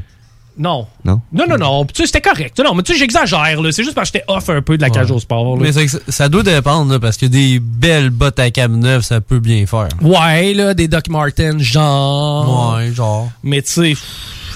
[0.58, 0.86] Non.
[1.04, 1.20] Non?
[1.32, 1.84] Non, non, non.
[1.86, 2.60] Tu sais, c'était correct.
[2.62, 3.72] Non, mais tu sais, j'exagère, là.
[3.72, 5.62] C'est juste parce que j'étais off un peu de la cage au sport, là.
[5.62, 8.70] Mais c'est que ça- ça doit dépendre, là, parce que des belles bottes à cap
[8.70, 9.88] neuves, ça peut bien faire.
[10.02, 12.76] Ouais, là, des Doc Martens, genre.
[12.76, 13.30] Ouais, genre.
[13.42, 13.94] Mais tu sais,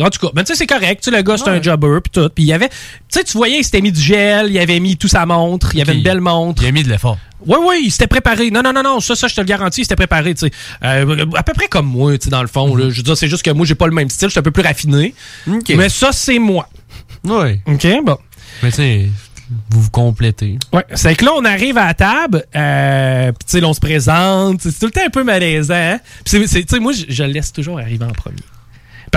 [0.05, 1.03] en tout cas, ben, tu sais, c'est correct.
[1.03, 2.29] Tu sais, le gars, c'est un jobber, puis tout.
[2.35, 2.69] Puis il y avait.
[2.69, 2.75] Tu
[3.11, 5.81] sais, tu voyais, il s'était mis du gel, il avait mis tout sa montre, il
[5.81, 6.63] avait une belle montre.
[6.63, 7.19] Il a mis de l'effort.
[7.47, 8.51] Oui, oui, il s'était préparé.
[8.51, 10.51] Non, non, non, non, ça, ça, je te le garantis, il s'était préparé, tu sais.
[10.83, 12.75] Euh, à peu près comme moi, tu sais, dans le fond.
[12.75, 12.89] là.
[12.91, 14.43] Je veux dire, c'est juste que moi, j'ai pas le même style, je suis un
[14.43, 15.15] peu plus raffiné.
[15.77, 16.69] Mais ça, c'est moi.
[17.25, 17.61] Ouais.
[17.67, 18.19] OK, bon.
[18.63, 19.09] Mais tu sais,
[19.71, 20.59] vous vous complétez.
[20.73, 23.81] Ouais, c'est que là, on arrive à la table, euh, puis tu sais, on se
[23.81, 25.75] présente, c'est tout le temps un peu malaisant.
[25.75, 26.01] hein.
[26.25, 28.37] Puis tu sais, moi, je, je laisse toujours arriver en premier.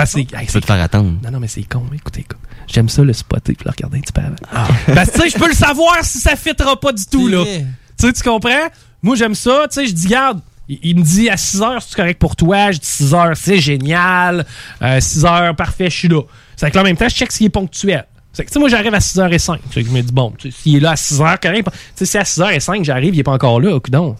[0.00, 1.12] Parce que c'est- hey, Tu peux te faire attendre.
[1.22, 2.38] Non, non, mais c'est con, écoutez, écoute.
[2.66, 4.66] J'aime ça le spotter puis le regarder un petit peu avant.
[4.94, 7.44] Parce que tu sais, je peux le savoir si ça fitera pas du tout, là.
[7.44, 8.68] Tu sais, tu comprends?
[9.02, 9.66] Moi, j'aime ça.
[9.70, 12.70] Tu sais, je dis, garde, il, me dit à 6 heures, c'est correct pour toi.
[12.70, 14.46] Je dis 6 heures, c'est génial.
[14.82, 16.22] Euh, 6 heures, parfait, je suis là.
[16.56, 18.04] C'est que là, en même temps, je check s'il est ponctuel.
[18.32, 19.58] C'est que, tu sais, moi, j'arrive à 6h05.
[19.72, 20.32] C'est que je me dis, bon,
[20.62, 21.68] s'il est là à 6h, correct.
[21.96, 24.16] Tu sais, si à 6h05, j'arrive, il est pas encore là, non.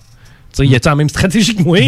[0.53, 1.79] Tu sais, il a la même stratégie que moi.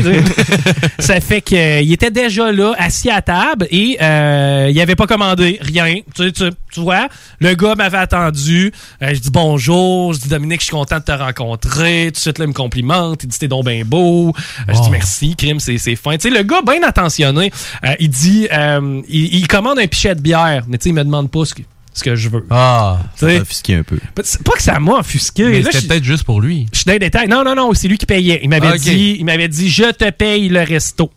[0.99, 5.59] ça fait qu'il était déjà là, assis à table, et euh, il avait pas commandé
[5.61, 5.97] rien.
[6.15, 7.09] Tu, sais, tu, tu vois,
[7.41, 8.73] le gars m'avait attendu.
[9.03, 12.07] Euh, je dis bonjour, je dis Dominique, je suis content de te rencontrer.
[12.07, 13.25] Tout de suite, là, il me complimente.
[13.25, 14.33] Il dit t'es donc bien beau.
[14.69, 16.13] Euh, Je dis merci, crime, c'est c'est fin.
[16.17, 17.51] Tu sais, le gars bien attentionné,
[17.85, 20.95] euh, il dit, euh, il, il commande un pichet de bière, mais tu sais, il
[20.95, 21.63] me demande pas ce que,
[21.95, 22.47] ce que je veux.
[22.51, 23.99] Ah, Tu sais, offusqué un peu.
[24.22, 25.45] c'est pas que ça m'a offusqué.
[25.45, 26.66] Mais c'était peut-être juste pour lui.
[26.72, 27.28] je suis dans les détails.
[27.28, 28.40] Non, non, non, c'est lui qui payait.
[28.43, 28.76] Il m'avait Ok.
[28.80, 31.11] dit, il m'avait dit, je te paye le resto.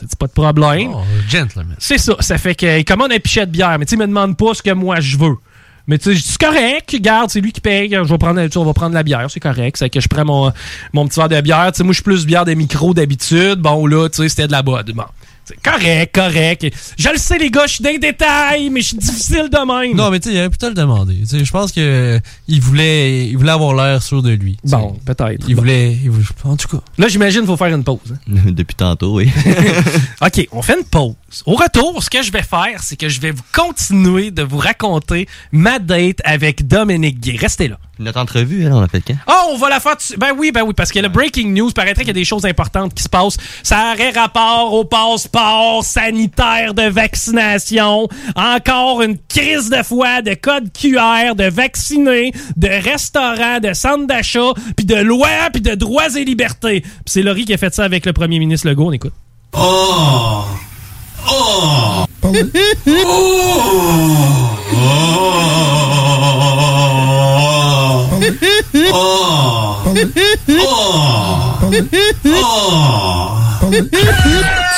[0.00, 0.92] C'est pas de problème.
[0.94, 1.76] Oh, gentleman.
[1.78, 2.14] C'est ça.
[2.20, 4.54] Ça fait qu'il commande un pichet de bière, mais tu sais, il me demande pas
[4.54, 5.34] ce que moi je veux.
[5.86, 7.90] Mais tu sais, je dis, c'est correct, garde, c'est lui qui paye.
[7.90, 9.76] Je vais prendre, on va prendre la bière, c'est correct.
[9.76, 10.52] C'est que je prends mon,
[10.92, 11.70] mon petit verre de bière.
[11.72, 13.56] Tu sais, moi, je suis plus bière de micro d'habitude.
[13.56, 14.84] Bon, là, tu sais, c'était de la bonne.
[14.94, 15.04] Bon.
[15.62, 16.66] Correct, correct.
[16.98, 19.58] Je le sais, les gars, je suis dans les détails, mais je suis difficile de
[19.66, 19.96] même.
[19.96, 21.16] Non, mais tu sais, il aurait pu te le demander.
[21.20, 24.56] Tu sais, Je pense que euh, il voulait, il voulait avoir l'air sûr de lui.
[24.64, 25.44] Bon, peut-être.
[25.48, 25.62] Il Bon.
[25.62, 26.82] voulait, il voulait- En tout cas.
[26.98, 27.98] Là, j'imagine qu'il faut faire une pause.
[28.12, 28.32] hein.
[28.50, 29.30] Depuis tantôt, oui.
[30.22, 31.14] OK, on fait une pause.
[31.46, 34.58] Au retour, ce que je vais faire, c'est que je vais vous continuer de vous
[34.58, 37.36] raconter ma date avec Dominique Gay.
[37.38, 37.78] Restez là.
[38.00, 39.14] Notre entrevue, elle, on l'a fait quand?
[39.26, 39.94] Ah, on va la faire.
[39.96, 42.24] dessus- Ben oui, ben oui, parce que le breaking news paraîtrait qu'il y a des
[42.24, 43.36] choses importantes qui se passent.
[43.62, 48.08] Ça aurait rapport au passeport sanitaire de vaccination.
[48.34, 54.52] Encore une crise de foi, de code QR, de vaccinés, de restaurants, de centres d'achat,
[54.76, 56.80] puis de lois, puis de droits et libertés.
[56.80, 58.88] Puis c'est Laurie qui a fait ça avec le premier ministre Legault.
[58.88, 59.12] On écoute.
[59.52, 60.44] Oh!
[61.28, 62.06] Oh!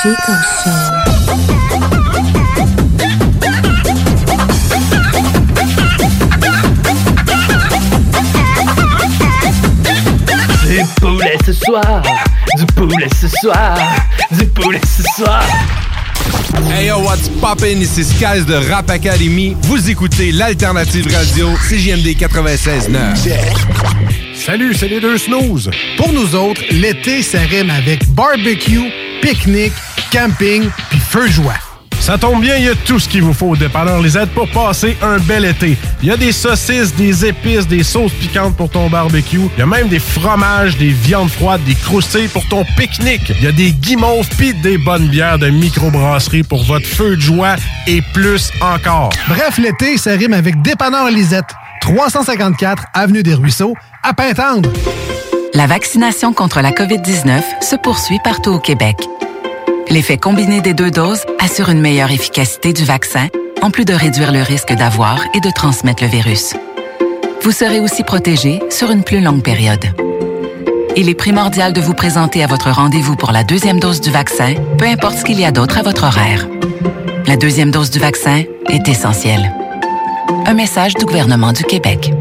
[0.03, 0.33] Chico
[0.63, 1.03] Show.
[10.67, 12.01] Du poulet ce soir,
[12.57, 13.77] du poulet ce soir,
[14.31, 15.43] du poulet ce soir.
[16.71, 17.79] Hey yo, what's poppin'?
[17.81, 19.55] Ici Skies de Rap Academy.
[19.63, 23.27] Vous écoutez l'Alternative Radio, CJMD 96.9.
[24.35, 25.69] Salut, c'est les deux snooze.
[25.97, 29.73] Pour nous autres, l'été, ça rime avec barbecue, pique-nique,
[30.11, 31.55] camping puis feu joie.
[32.03, 34.51] Ça tombe bien, il y a tout ce qu'il vous faut au dépanneur Lisette pour
[34.51, 35.77] passer un bel été.
[36.01, 39.39] Il y a des saucisses, des épices, des sauces piquantes pour ton barbecue.
[39.55, 43.31] Il y a même des fromages, des viandes froides, des croustilles pour ton pique-nique.
[43.39, 47.21] Il y a des guimauves pis des bonnes bières de microbrasserie pour votre feu de
[47.21, 47.55] joie
[47.87, 49.11] et plus encore.
[49.29, 51.55] Bref, l'été, ça rime avec dépanneur Lisette.
[51.79, 54.69] 354 Avenue des Ruisseaux, à Pintendre.
[55.53, 58.97] La vaccination contre la COVID-19 se poursuit partout au Québec.
[59.89, 63.27] L'effet combiné des deux doses assure une meilleure efficacité du vaccin,
[63.61, 66.55] en plus de réduire le risque d'avoir et de transmettre le virus.
[67.41, 69.85] Vous serez aussi protégé sur une plus longue période.
[70.95, 74.53] Il est primordial de vous présenter à votre rendez-vous pour la deuxième dose du vaccin,
[74.77, 76.47] peu importe ce qu'il y a d'autre à votre horaire.
[77.27, 79.53] La deuxième dose du vaccin est essentielle.
[80.45, 82.11] Un message du gouvernement du Québec.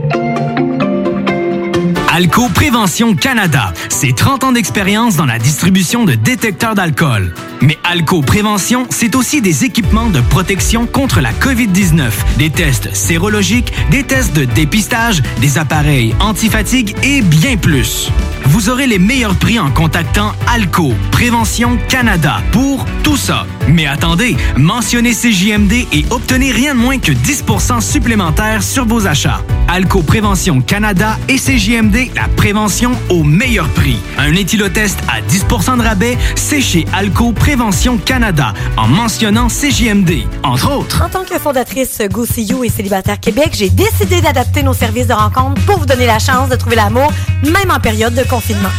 [2.14, 7.32] Alco Prévention Canada, c'est 30 ans d'expérience dans la distribution de détecteurs d'alcool.
[7.62, 13.72] Mais Alco Prévention, c'est aussi des équipements de protection contre la COVID-19, des tests sérologiques,
[13.90, 18.10] des tests de dépistage, des appareils antifatigue et bien plus.
[18.46, 23.46] Vous aurez les meilleurs prix en contactant Alco Prévention Canada pour tout ça.
[23.68, 29.40] Mais attendez, mentionnez CJMD et obtenez rien de moins que 10% supplémentaire sur vos achats.
[29.68, 33.98] Alco Prévention Canada et CJMD, la prévention au meilleur prix.
[34.18, 40.72] Un éthylotest à 10 de rabais, c'est chez Alco Prévention Canada en mentionnant CJMD, entre
[40.72, 41.02] autres.
[41.02, 45.06] En tant que fondatrice Go See You et Célibataire Québec, j'ai décidé d'adapter nos services
[45.06, 47.12] de rencontre pour vous donner la chance de trouver l'amour,
[47.44, 48.70] même en période de confinement.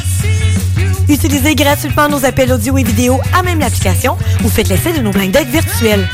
[1.10, 5.12] Utilisez gratuitement nos appels audio et vidéo à même l'application ou faites l'essai de nos
[5.12, 6.08] blind dates virtuels.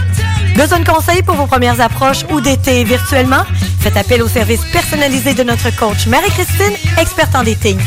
[0.60, 3.46] Besoin de conseils pour vos premières approches ou d'été virtuellement?
[3.80, 7.80] Faites appel au service personnalisé de notre coach Marie-Christine, experte en dating.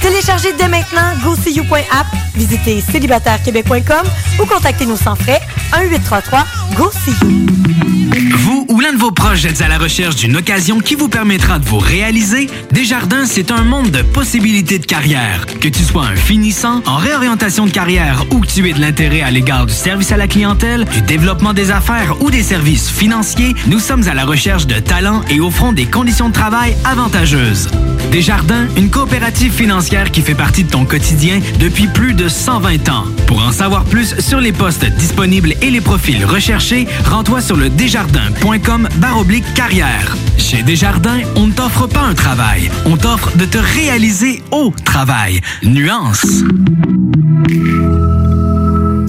[0.00, 4.06] Téléchargez dès maintenant GoSeeYou.app, visitez célibatairequebec.com
[4.40, 8.53] ou contactez-nous sans frais 1-833-GO-SEE-YOU.
[8.68, 11.64] Ou l'un de vos proches êtes à la recherche d'une occasion qui vous permettra de
[11.64, 12.48] vous réaliser?
[12.72, 15.46] Desjardins, c'est un monde de possibilités de carrière.
[15.46, 19.22] Que tu sois un finissant, en réorientation de carrière ou que tu aies de l'intérêt
[19.22, 23.54] à l'égard du service à la clientèle, du développement des affaires ou des services financiers,
[23.66, 27.68] nous sommes à la recherche de talents et offrons des conditions de travail avantageuses.
[28.14, 33.06] Desjardins, une coopérative financière qui fait partie de ton quotidien depuis plus de 120 ans.
[33.26, 37.68] Pour en savoir plus sur les postes disponibles et les profils recherchés, rends-toi sur le
[37.70, 40.16] desjardins.com baroblique carrière.
[40.38, 45.40] Chez Desjardins, on ne t'offre pas un travail, on t'offre de te réaliser au travail.
[45.64, 46.44] Nuance.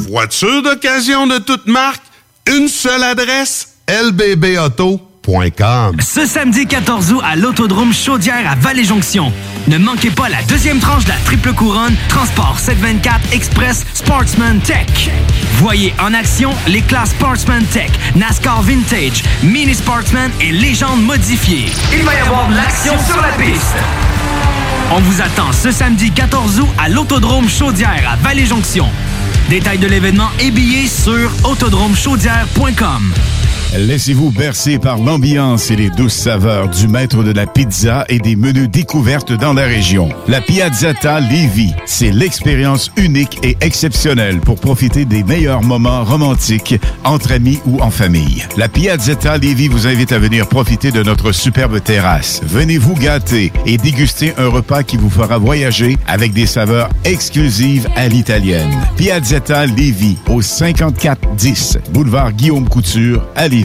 [0.09, 2.01] Voiture d'occasion de toute marque,
[2.47, 5.04] une seule adresse, lbbauto.com.
[6.01, 9.33] Ce samedi 14 août à l'Autodrome Chaudière à Vallée-Jonction.
[9.67, 15.09] Ne manquez pas la deuxième tranche de la triple couronne Transport 724 Express Sportsman Tech.
[15.53, 21.71] Voyez en action les classes Sportsman Tech, NASCAR Vintage, Mini Sportsman et Légende modifiée.
[21.91, 23.75] Il va y avoir de l'action sur la piste.
[24.91, 28.87] On vous attend ce samedi 14 août à l'Autodrome Chaudière à Vallée-Jonction.
[29.49, 33.13] Détails de l'événement et billets sur autodromechaudière.com.
[33.77, 38.37] Laissez-vous bercer par l'ambiance et les douces saveurs du maître de la pizza et des
[38.37, 40.07] menus découvertes dans la région.
[40.29, 47.33] La Piazzetta Lévis, c'est l'expérience unique et exceptionnelle pour profiter des meilleurs moments romantiques entre
[47.33, 48.45] amis ou en famille.
[48.55, 52.39] La Piazzetta Lévis vous invite à venir profiter de notre superbe terrasse.
[52.45, 57.89] Venez vous gâter et déguster un repas qui vous fera voyager avec des saveurs exclusives
[57.97, 58.71] à l'italienne.
[58.95, 63.64] Piazzetta Lévis au 5410 boulevard Guillaume Couture à Lévis.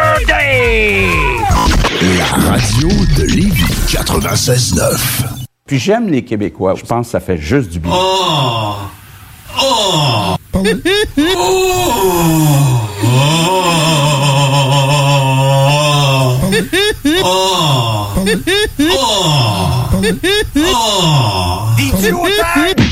[0.27, 4.97] La radio de Lévis 96.9.
[5.65, 6.75] Puis j'aime les Québécois.
[6.75, 7.91] Je pense que ça fait juste du bien.
[7.93, 8.75] Oh!
[9.59, 10.35] Oh!
[21.77, 22.90] Des duotangs!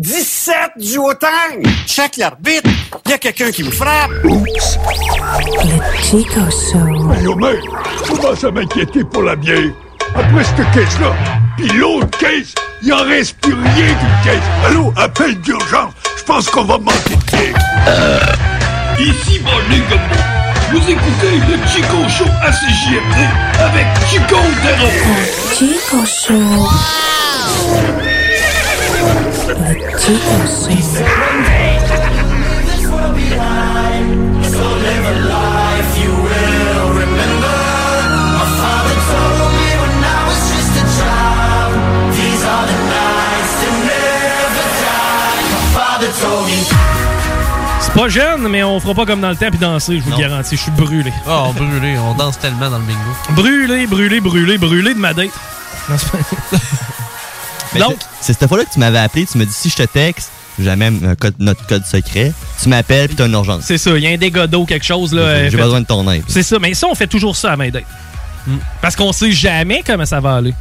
[0.00, 1.60] 17 duotangs!
[1.86, 2.70] Check l'arbitre!
[3.04, 4.10] Il y a quelqu'un qui me frappe!
[4.24, 4.78] Oups!
[5.62, 6.78] Le Chico Show.
[7.00, 7.58] Voyons, mec,
[7.98, 9.70] je commence à m'inquiéter pour la bière.
[10.14, 11.14] Après cette caisse-là,
[11.58, 14.40] puis l'autre caisse, il en reste plus rien d'une caisse.
[14.64, 15.92] Allô, appel d'urgence.
[16.16, 17.58] Je pense qu'on va manquer de bière.
[18.98, 19.82] Ici, bon, les
[20.70, 24.88] vous écoutez le Chico Show à CJMD avec Chico Zero.
[25.52, 26.70] Chico Show.
[47.80, 50.10] C'est pas jeune, mais on fera pas comme dans le temps puis danser, je vous
[50.10, 50.56] le garantis.
[50.56, 51.12] Je suis brûlé.
[51.26, 53.00] Oh, brûlé, on danse tellement dans le bingo.
[53.30, 55.30] Brûlé, brûlé, brûlé, brûlé de ma date.
[57.74, 59.82] Mais Donc- c'est- cette fois-là que tu m'avais appelé, tu m'as dit si je te
[59.84, 62.32] texte, jamais un code, notre code secret,
[62.62, 63.64] tu m'appelles puis t'as une urgence.
[63.66, 65.12] C'est ça, il y a un dégât d'eau, quelque chose.
[65.14, 65.22] là.
[65.22, 66.24] euh, J'ai besoin de ton aide.
[66.28, 67.84] C'est ça, mais ça, on fait toujours ça à ma date.
[68.82, 70.54] Parce qu'on sait jamais comment ça va aller.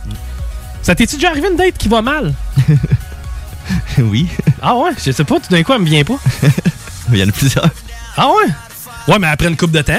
[0.82, 2.34] Ça t'est-tu déjà arrivé une date qui va mal?
[4.00, 4.28] oui.
[4.62, 4.92] Ah ouais?
[5.04, 6.18] Je sais pas, tout d'un coup, elle me vient pas.
[7.12, 7.68] Il y en a plusieurs.
[8.16, 8.52] Ah ouais?
[9.08, 9.94] Ouais, mais après une coupe de temps?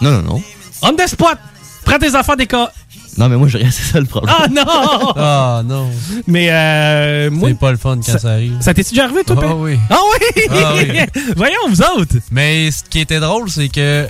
[0.00, 0.42] Non, non, non.
[0.82, 1.38] On the spot!
[1.84, 2.70] Prends tes affaires des cas.
[3.20, 4.34] Non, mais moi, je rien, c'est ça le problème.
[4.38, 5.12] Ah non!
[5.16, 5.90] Ah non.
[6.26, 7.50] Mais euh, moi.
[7.50, 8.56] C'est pas le fun quand ça, arrive.
[8.60, 9.78] Ça t'est déjà arrivé, toi, Ah oui.
[9.90, 10.42] Ah oui!
[10.50, 11.22] Ah oui.
[11.36, 12.16] Voyons, vous autres!
[12.30, 14.06] Mais ce qui était drôle, c'est que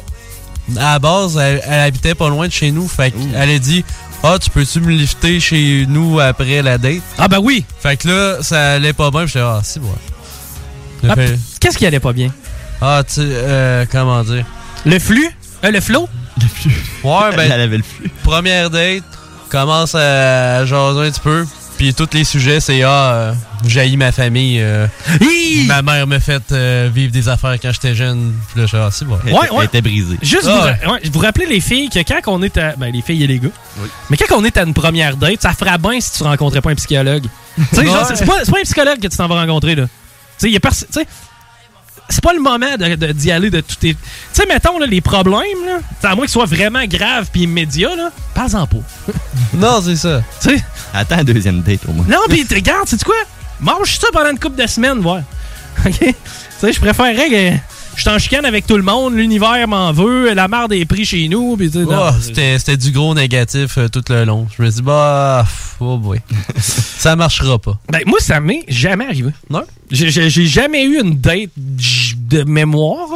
[0.76, 2.86] à la base, elle, elle habitait pas loin de chez nous.
[2.86, 3.84] Fait qu'elle a dit
[4.22, 7.64] Ah, tu peux-tu me lifter chez nous après la date Ah, bah oui!
[7.80, 9.26] Fait que là, ça allait pas bien.
[9.26, 9.88] J'étais Ah, c'est bon.
[11.08, 11.14] Ah,
[11.58, 12.30] Qu'est-ce qui allait pas bien?
[12.80, 14.44] Ah, tu euh, comment dire?
[14.86, 15.30] Le flux?
[15.64, 16.08] Euh, le flow?
[16.40, 16.82] Le flux.
[17.04, 17.50] Ouais, ben.
[17.52, 18.10] Elle avait le flux.
[18.22, 19.04] Première date,
[19.48, 21.46] commence à jaser un petit peu.
[21.76, 23.32] Puis tous les sujets, c'est Ah, euh,
[23.66, 24.58] j'haïs ma famille.
[24.60, 24.86] euh,
[25.66, 28.34] ma mère me fait euh, vivre des affaires quand j'étais jeune.
[28.52, 29.18] Puis là, je suis Ah, c'est bon.
[29.26, 29.80] Ouais, ouais.
[29.80, 30.18] brisée.
[30.20, 30.86] Juste Ah vous, ouais.
[30.86, 32.74] ra- ouais, vous rappelez les filles que quand on est à.
[32.76, 33.48] Ben, les filles et les gars.
[34.10, 36.70] Mais quand on est à une première date, ça ferait bien si tu rencontrais pas
[36.70, 37.24] un psychologue.
[37.56, 38.04] tu sais, genre, Ouais.
[38.08, 39.84] c'est c'est pas, c'est pas un psychologue que tu t'en vas rencontrer, là.
[39.84, 39.88] Tu
[40.36, 41.06] sais, il y a pers- tu sais,
[42.10, 43.94] c'est pas le moment de- de- d'y aller de tout tes.
[43.94, 44.00] Tu
[44.32, 45.78] sais, mettons, là, les problèmes, là,
[46.08, 48.76] à moins qu'ils soient vraiment graves puis immédiats, là, parle-en pas.
[49.54, 50.22] non, c'est ça.
[50.42, 50.64] Tu sais?
[50.92, 52.06] Attends un deuxième date au moins.
[52.08, 53.14] Non, pis tu regarde, sais-tu quoi?
[53.60, 55.22] Mange ça pendant une couple de semaines, voir.
[55.86, 55.98] OK?
[55.98, 56.14] Tu
[56.60, 57.56] sais, je préférerais que
[58.00, 61.04] je suis en chicane avec tout le monde, l'univers m'en veut, la merde est pris
[61.04, 61.58] chez nous.
[61.60, 64.48] Oh, c'était c'était du gros négatif euh, tout le long.
[64.56, 65.44] Je me dis, bah,
[65.80, 66.18] oh boy.
[66.56, 67.78] ça marchera pas.
[67.92, 69.32] Ben, moi, ça m'est jamais arrivé.
[69.50, 69.64] Non?
[69.90, 73.10] J'ai jamais eu une date de mémoire.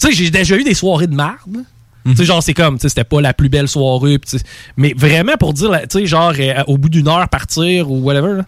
[0.00, 1.58] Tu sais, j'ai déjà eu des soirées de marde.
[2.06, 4.18] Tu sais, genre, c'est comme, tu sais, c'était pas la plus belle soirée.
[4.18, 4.36] pis
[4.76, 8.40] mais vraiment, pour dire, tu sais, genre, euh, au bout d'une heure partir ou whatever,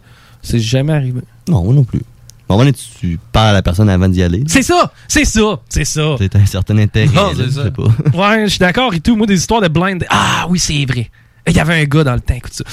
[0.42, 1.20] c'est jamais arrivé.
[1.46, 2.02] Non, moi non plus.
[2.48, 4.42] Bon, moment donné, tu parles à la personne avant d'y aller?
[4.46, 4.90] C'est ça!
[5.06, 5.60] C'est ça!
[5.68, 6.16] C'est ça!
[6.18, 7.14] C'est un certain intérêt.
[7.14, 7.64] Non, là, ça.
[7.64, 7.82] sais pas.
[8.14, 9.16] Ouais, je suis d'accord et tout.
[9.16, 10.06] Moi, des histoires de blind.
[10.08, 11.10] Ah oui, c'est vrai.
[11.46, 12.64] Il y avait un gars dans le temps, écoute ça.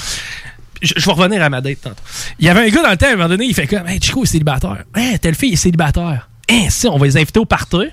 [0.80, 2.02] Je, je vais revenir à ma date tantôt.
[2.38, 3.86] Il y avait un gars dans le temps, à un moment donné, il fait comme
[3.86, 4.84] Hey, Chico est célibataire.
[4.94, 6.28] Hey, telle fille est célibataire.
[6.48, 7.88] Hey, si, on va les inviter au party,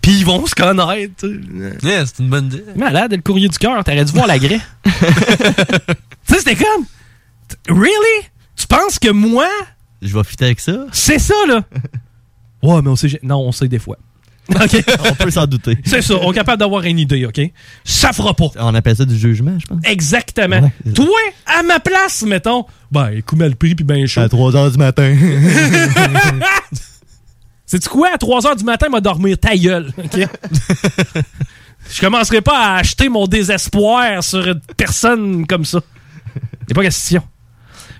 [0.00, 1.26] puis ils vont se connaître.
[1.82, 2.62] Yeah, c'est une bonne idée.
[2.76, 4.60] Malade, le courrier du cœur, t'aurais dû voir la grès.
[4.84, 4.90] tu
[6.28, 6.86] sais, c'était comme
[7.68, 8.26] Really?
[8.54, 9.48] Tu penses que moi,
[10.02, 10.86] Je vais fitter avec ça.
[10.92, 11.62] c'est ça, là?
[12.62, 13.20] Ouais, mais on sait.
[13.22, 13.96] Non, on sait des fois.
[14.48, 14.84] OK?
[15.08, 15.76] On peut s'en douter.
[15.84, 17.40] C'est ça, on est capable d'avoir une idée, OK?
[17.84, 18.46] Ça fera pas.
[18.58, 19.80] On appelle ça du jugement, je pense.
[19.84, 20.70] Exactement.
[20.94, 24.22] Toi, à ma place, mettons, ben, écoute mal pris puis ben chaud.
[24.22, 25.16] À 3 h du matin.
[27.66, 28.10] Sais-tu quoi?
[28.14, 30.18] À 3 h du matin, m'a dormir ta gueule, OK?
[31.90, 35.80] Je commencerai pas à acheter mon désespoir sur une personne comme ça.
[36.68, 37.22] Y'a pas question.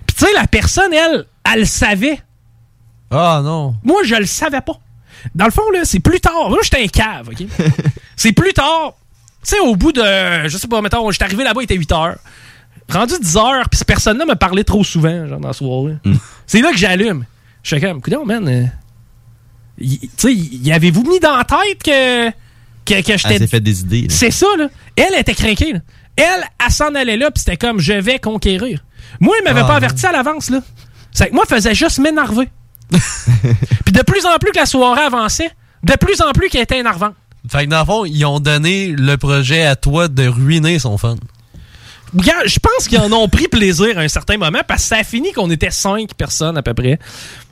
[0.05, 2.19] Puis tu sais, la personne, elle, elle le savait.
[3.11, 3.75] Ah non.
[3.83, 4.79] Moi, je le savais pas.
[5.33, 6.49] Dans le fond, là, c'est plus tard.
[6.49, 7.47] Moi, j'étais un cave, OK?
[8.15, 8.93] c'est plus tard.
[9.43, 10.01] Tu sais, au bout de.
[10.47, 12.17] Je sais pas, mettons, j'étais arrivé là-bas, il était 8 heures.
[12.89, 15.95] Rendu 10 heures, puis cette personne-là me parlait trop souvent, genre, dans la soirée.
[16.45, 17.25] C'est là que j'allume.
[17.63, 18.47] Je fais comme, écoute, man.
[18.47, 18.65] euh,
[19.79, 22.29] Tu sais, y avez-vous mis dans la tête que.
[22.85, 23.33] que, que j'étais.
[23.35, 24.07] Elle s'est fait des idées.
[24.09, 24.67] C'est ça, là.
[24.95, 25.79] Elle était craquée, là.
[26.15, 28.83] Elle, elle s'en allait là, puis c'était comme je vais conquérir.
[29.19, 30.61] Moi, il m'avait Ah, pas averti à l'avance, là.
[31.17, 32.47] C'est que moi, faisait juste m'énerver.
[32.91, 35.49] puis de plus en plus que la soirée avançait,
[35.81, 37.15] de plus en plus qu'elle était énervante.
[37.49, 40.99] Fait que dans le fond, ils ont donné le projet à toi de ruiner son
[40.99, 41.15] fun.
[42.13, 45.03] Je pense qu'ils en ont pris plaisir à un certain moment parce que ça a
[45.03, 46.99] fini qu'on était cinq personnes à peu près.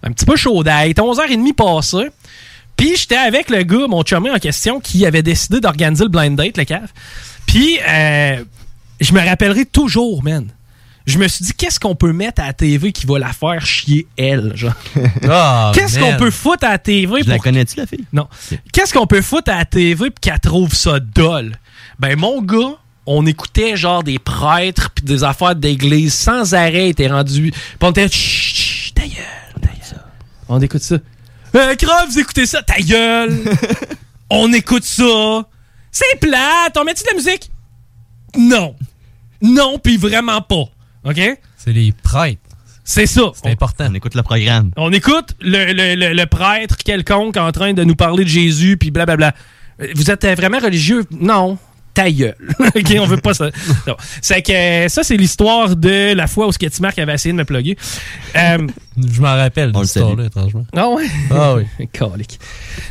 [0.03, 2.09] Un petit peu chaud était 11h30 passé.
[2.77, 6.37] Puis j'étais avec le gars, mon chumé en question, qui avait décidé d'organiser le blind
[6.37, 6.91] date, le cave.
[7.47, 8.43] Puis euh,
[9.01, 10.51] je me rappellerai toujours, man.
[11.05, 13.63] Je me suis dit, qu'est-ce qu'on peut mettre à la TV qui va la faire
[13.65, 14.73] chier, elle, genre?
[15.29, 18.05] Ah, qu'est-ce qu'on peut foutre à la TV Je la pour connais-tu, la fille?
[18.11, 18.27] non.
[18.73, 21.57] Qu'est-ce qu'on peut foutre à la TV puis qu'elle trouve ça dole?
[21.99, 22.75] Ben, mon gars,
[23.05, 26.89] on écoutait genre des prêtres puis des affaires d'église sans arrêt.
[26.89, 27.51] Était rendu.
[27.51, 28.07] Puis on était.
[28.09, 29.13] Chut, chut, ta gueule,
[29.61, 30.03] ta gueule.
[30.49, 30.95] On écoute ça.
[31.55, 33.43] Euh, grave, vous écoutez ça, ta gueule.
[34.29, 35.45] on écoute ça.
[35.91, 36.75] C'est plate.
[36.77, 37.51] On met-tu de la musique?
[38.37, 38.75] Non.
[39.41, 40.65] Non, puis vraiment pas.
[41.05, 41.21] OK?
[41.57, 42.41] C'est les prêtres.
[42.83, 43.31] C'est ça.
[43.33, 43.87] C'est important.
[43.89, 44.71] On écoute le programme.
[44.77, 48.77] On écoute le, le- le- le prêtre quelconque en train de nous parler de Jésus,
[48.77, 49.33] puis blablabla.
[49.81, 51.03] Euh, Vous êtes vraiment religieux?
[51.11, 51.57] Non.
[51.95, 52.35] Ta gueule.
[52.59, 53.49] OK, on veut pas ça.
[53.87, 53.95] Non.
[54.21, 57.45] C'est que ça, c'est l'histoire de la fois où Sketty Mark avait essayé de me
[57.45, 57.77] plugger.
[58.35, 58.67] Euh,
[58.97, 60.65] Je m'en rappelle de cette histoire-là, étrangement.
[60.75, 61.05] ah ouais?
[61.31, 61.87] Ah oui.
[61.93, 62.37] Calique.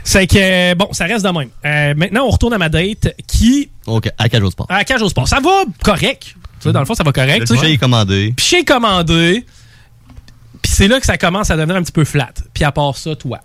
[0.03, 1.51] C'est que, bon, ça reste de même.
[1.66, 4.66] Euh, maintenant, on retourne à ma date qui, OK, à Cage au sport.
[4.70, 5.28] à cage au sport.
[5.28, 6.35] Ça va correct.
[6.65, 7.41] Tu dans le fond, ça va correct.
[7.41, 7.61] Le tu sais.
[7.61, 8.32] toucher est commandé.
[8.36, 9.45] Puis j'ai commandé.
[10.62, 12.32] Puis c'est là que ça commence à devenir un petit peu flat.
[12.53, 13.41] Puis à part ça, toi.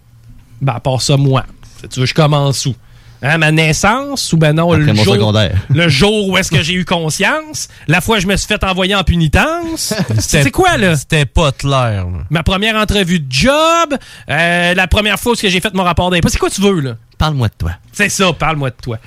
[0.61, 1.45] Ben, à part ça, moi.
[1.91, 2.75] Tu veux, je commence où?
[3.21, 5.57] Hein, ma naissance ou ben non, Après le mon jour, secondaire.
[5.69, 7.67] le jour où est-ce que j'ai eu conscience?
[7.87, 9.93] La fois où je me suis fait envoyer en punitence?
[10.19, 10.95] c'est quoi, là?
[10.95, 12.05] C'était pas clair.
[12.05, 12.23] là.
[12.29, 13.51] Ma première entrevue de job?
[14.29, 16.29] euh, la première fois où j'ai fait mon rapport d'impôt?
[16.29, 16.95] C'est quoi tu veux, là?
[17.17, 17.71] Parle-moi de toi.
[17.91, 18.97] C'est ça, parle-moi de toi.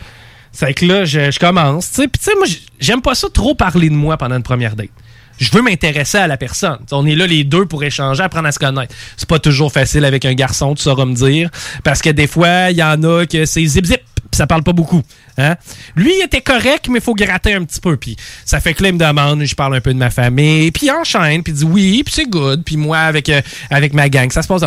[0.52, 1.88] C'est que là, je, commence.
[1.88, 2.46] Puis tu sais, moi,
[2.78, 4.90] j'aime pas ça trop parler de moi pendant une première date.
[5.38, 6.78] Je veux m'intéresser à la personne.
[6.92, 8.94] On est là les deux pour échanger, apprendre à se connaître.
[9.16, 11.50] C'est pas toujours facile avec un garçon, tu sauras me dire.
[11.82, 14.72] Parce que des fois, il y en a que c'est zip-zip, puis ça parle pas
[14.72, 15.02] beaucoup.
[15.38, 15.56] Hein?
[15.96, 17.96] Lui, il était correct, mais il faut gratter un petit peu.
[17.96, 20.70] Puis ça fait que là, il me demande, je parle un peu de ma famille,
[20.70, 22.62] puis il enchaîne, puis dit oui, puis c'est good.
[22.64, 24.62] Puis moi, avec, euh, avec ma gang, ça se passe...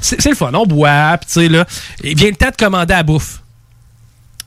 [0.00, 1.64] C'est c'est le fun, on boit, puis tu sais, là,
[2.04, 3.42] il vient le temps de commander à bouffe.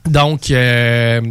[0.06, 1.22] Donc, euh,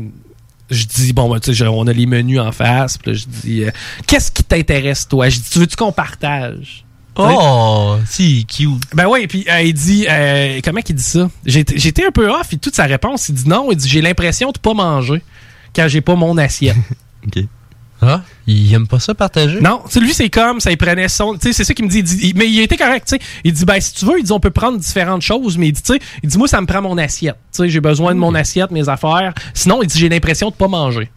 [0.71, 2.99] je dis, bon, ben, tu sais, on a les menus en face.
[2.99, 3.71] Puis là, je dis, euh,
[4.07, 5.29] qu'est-ce qui t'intéresse, toi?
[5.29, 6.85] Je dis, tu veux-tu qu'on partage?
[7.17, 8.83] Oh, si, cute.
[8.95, 11.31] Ben oui, puis euh, il dit, euh, comment qu'il dit ça?
[11.45, 14.01] J'étais j'étais un peu off, et toute sa réponse, il dit non, il dit, j'ai
[14.01, 15.23] l'impression de pas manger
[15.77, 16.77] quand j'ai pas mon assiette.
[17.27, 17.45] OK.
[18.05, 19.61] Ah, il aime pas ça partager?
[19.61, 21.35] Non, tu sais, lui, c'est comme, ça, il prenait son.
[21.35, 23.17] Tu sais, c'est ça qu'il me dit, il dit- il- Mais il était correct, tu
[23.17, 23.23] sais.
[23.45, 25.73] Il dit, ben, si tu veux, il dit, on peut prendre différentes choses, mais il
[25.73, 27.37] dit, tu sais, il dit, moi, ça me prend mon assiette.
[27.53, 29.33] Tu sais, j'ai besoin de mon assiette, mes affaires.
[29.55, 31.11] Sinon, il dit, j'ai l'impression de pas manger.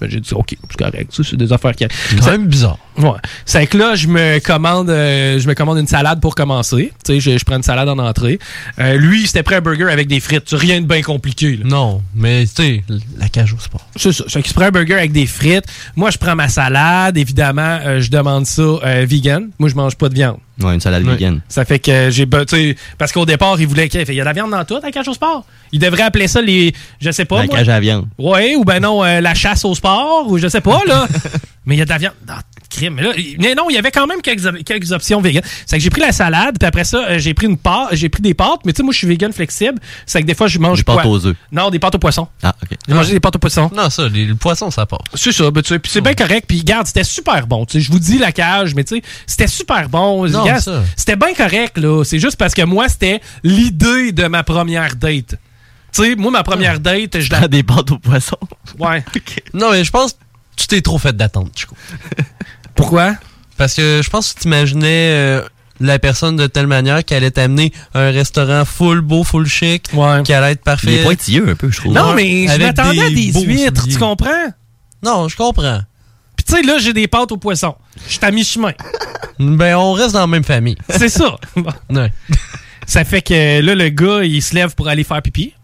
[0.00, 1.86] Ben, j'ai dit, OK, c'est correct, c'est des affaires qui.
[2.10, 2.78] C'est quand même bizarre.
[2.96, 3.18] Ouais.
[3.44, 6.92] C'est que là, je me commande euh, je me commande une salade pour commencer.
[7.04, 8.38] Tu sais, je, je prends une salade en entrée.
[8.78, 10.48] Euh, lui, c'était prêt un burger avec des frites.
[10.52, 11.56] Rien de bien compliqué.
[11.56, 11.64] là.
[11.64, 12.84] Non, mais tu sais,
[13.18, 13.86] la cage au sport.
[13.96, 14.24] C'est ça.
[14.28, 15.64] Fait qu'il se prend un burger avec des frites.
[15.96, 17.18] Moi, je prends ma salade.
[17.18, 19.48] Évidemment, euh, je demande ça euh, vegan.
[19.58, 20.36] Moi, je mange pas de viande.
[20.62, 21.40] Ouais, une salade vegan.
[21.48, 24.14] Ça fait que j'ai tu sais, parce qu'au départ, il voulait qu'il y ait- il
[24.14, 25.44] y a de la viande dans tout, la cage au sport.
[25.72, 27.56] Il devrait appeler ça les je sais pas La moi.
[27.56, 28.06] cage à la viande.
[28.18, 31.08] Ouais, ou ben non, euh, la chasse au sport ou je sais pas là.
[31.66, 32.34] mais il y a de la viande dans
[32.74, 32.94] crime.
[32.94, 35.42] Mais là, mais non, il y avait quand même quelques, quelques options vegan.
[35.66, 38.08] C'est que j'ai pris la salade, puis après ça, euh, j'ai pris une pâte, j'ai
[38.08, 40.46] pris des pâtes, mais tu sais moi je suis vegan flexible, c'est que des fois
[40.48, 41.36] je mange Des pâtes aux œufs.
[41.52, 42.28] Non, des pâtes au poisson.
[42.42, 42.76] Ah, OK.
[42.88, 43.70] J'ai mangé des pâtes au poisson.
[43.74, 45.00] Non, ça, les- le poisson, ça passe.
[45.14, 46.44] C'est ça, ben, tu sais, puis c'est bien correct.
[46.48, 47.64] Puis garde, c'était super bon.
[47.66, 50.26] Tu sais, je vous dis la cage, mais tu sais, c'était super bon.
[50.96, 52.02] C'était bien correct là.
[52.04, 55.36] C'est juste parce que moi, c'était l'idée de ma première date.
[55.92, 57.46] Tu sais, moi, ma première date, je la.
[57.46, 58.36] des pâtes au poisson.
[58.78, 59.04] Ouais.
[59.54, 60.18] Non, mais je pense que
[60.56, 61.76] tu t'es trop fait d'attente, Chico.
[62.74, 63.14] Pourquoi?
[63.56, 65.42] Parce que je pense que tu imaginais euh,
[65.80, 69.88] la personne de telle manière qu'elle allait t'amener à un restaurant full beau, full chic,
[70.24, 70.92] qui allait être parfait.
[70.92, 71.92] Il est pointilleux un peu, je trouve.
[71.92, 73.70] Non, mais je m'attendais à des huîtres, souliers.
[73.92, 74.52] tu comprends?
[75.02, 75.80] Non, je comprends.
[76.36, 77.76] Puis tu sais, là, j'ai des pâtes au poisson.
[78.06, 78.72] Je suis à mi-chemin.
[79.40, 80.76] Ben, on reste dans la même famille.
[80.88, 81.36] C'est ça.
[81.90, 82.12] Ouais.
[82.86, 85.54] Ça fait que là, le gars, il se lève pour aller faire pipi.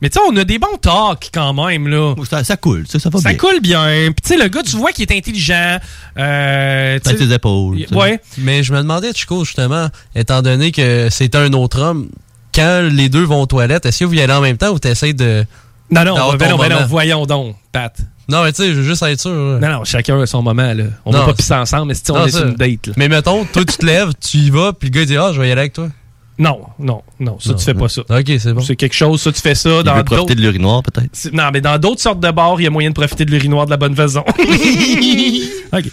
[0.00, 2.14] Mais tu sais, on a des bons talks quand même, là.
[2.28, 3.38] Ça, ça coule, ça, ça va Ça bien.
[3.38, 3.86] coule bien.
[4.06, 5.78] Puis tu sais, le gars, tu vois qu'il est intelligent.
[6.18, 7.84] Euh, sais- ses épaules.
[7.92, 8.20] Ouais.
[8.38, 12.08] Mais je me demandais, Chico, justement, étant donné que c'est un autre homme,
[12.54, 14.78] quand les deux vont aux toilettes, est-ce que vous y allez en même temps ou
[14.78, 15.44] t'essayes de.
[15.90, 17.94] Non, non, ben non, ben non, voyons donc, Pat.
[18.26, 19.30] Non, mais tu sais, je veux juste être sûr.
[19.34, 19.58] là.
[19.58, 20.84] Non, non, chacun a son moment, là.
[21.04, 22.38] On va pas pisser ensemble, mais si on Non, est ça.
[22.38, 22.94] sur une date, là.
[22.96, 25.40] Mais mettons, toi, tu te lèves, tu y vas, puis le gars dit Ah, je
[25.40, 25.88] vais y aller avec toi.
[26.36, 28.02] Non, non, non, ça, Non, tu fais pas ça.
[28.08, 28.60] Ok, c'est bon.
[28.60, 30.34] C'est quelque chose, ça, tu fais ça Il dans veut profiter d'autres...
[30.34, 31.32] de l'urinoir, peut-être.
[31.32, 33.66] Non, mais dans d'autres sortes de bars, il y a moyen de profiter de l'urinoir
[33.66, 34.24] de la bonne façon.
[35.72, 35.84] OK.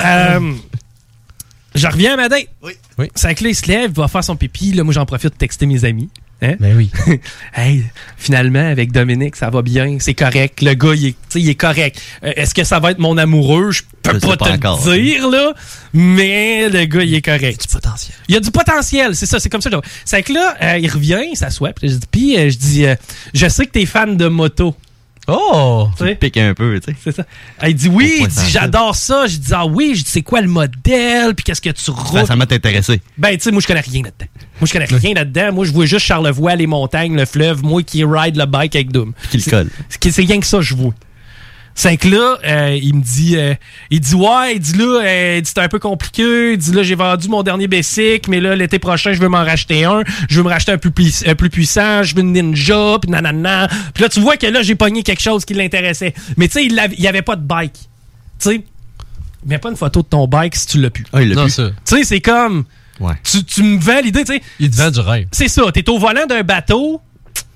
[0.00, 0.52] Euh,
[1.74, 2.46] je reviens à ma date.
[2.62, 2.72] Oui.
[3.14, 4.72] C'est que là, il se lève, il va faire son pipi.
[4.72, 6.08] Là, moi, j'en profite pour texter mes amis.
[6.42, 6.54] Hein?
[6.58, 6.90] Ben oui.
[7.54, 7.84] hey,
[8.16, 9.98] finalement, avec Dominique, ça va bien.
[10.00, 10.62] C'est correct.
[10.62, 12.00] Le gars, il est, il est correct.
[12.24, 13.70] Euh, Est-ce que ça va être mon amoureux?
[13.72, 14.88] Je peux Je pas, pas te encore.
[14.88, 15.52] le dire, là.
[15.92, 17.60] Mais le gars, il est correct.
[17.60, 18.16] Du potentiel.
[18.28, 19.70] Il y a du potentiel, c'est ça, c'est comme ça.
[20.04, 22.84] C'est que là, euh, il revient, il s'assoit, puis je dis, puis, euh, je dis,
[23.34, 24.74] je sais que t'es fan de moto.
[25.28, 25.88] Oh!
[25.96, 26.14] Tu sais?
[26.16, 26.96] Pique un peu, tu sais.
[27.04, 27.24] C'est ça.
[27.60, 29.26] Ah, Il dit oui, il dit j'adore ça.
[29.26, 32.26] Je dis ah oui, je dis c'est quoi le modèle, puis qu'est-ce que tu roules.
[32.26, 33.00] Ça m'a intéressé.
[33.18, 34.30] Ben tu sais, moi je connais rien là-dedans.
[34.60, 35.52] Moi je connais rien là-dedans.
[35.52, 38.92] Moi je vois juste Charlevoix, les montagnes, le fleuve, moi qui ride le bike avec
[38.92, 39.12] Doom.
[39.30, 39.70] Qui le colle.
[39.88, 40.94] C'est c'est rien que ça je vois.
[41.72, 43.54] C'est que là, euh, il me dit, euh,
[43.90, 46.52] il dit ouais, il dit là, euh, un peu compliqué.
[46.52, 49.44] Il dit là, j'ai vendu mon dernier Bessic, mais là l'été prochain je veux m'en
[49.44, 50.02] racheter un.
[50.28, 52.02] Je veux me racheter un plus, pui- un plus puissant.
[52.02, 53.68] Je veux une Ninja, puis nanana.
[53.94, 56.12] Puis là tu vois que là j'ai pogné quelque chose qui l'intéressait.
[56.36, 57.72] Mais tu sais, il l'avait- il y avait pas de bike.
[57.74, 58.64] Tu sais,
[59.46, 61.04] mets pas une photo de ton bike si tu l'as plus.
[61.12, 61.44] Ah, il l'a.
[61.86, 62.64] Tu sais, c'est comme.
[63.00, 63.14] Ouais.
[63.24, 64.42] Tu, tu me vends l'idée, tu sais.
[64.58, 65.26] Il te vend du rêve.
[65.32, 67.00] C'est ça, t'es au volant d'un bateau.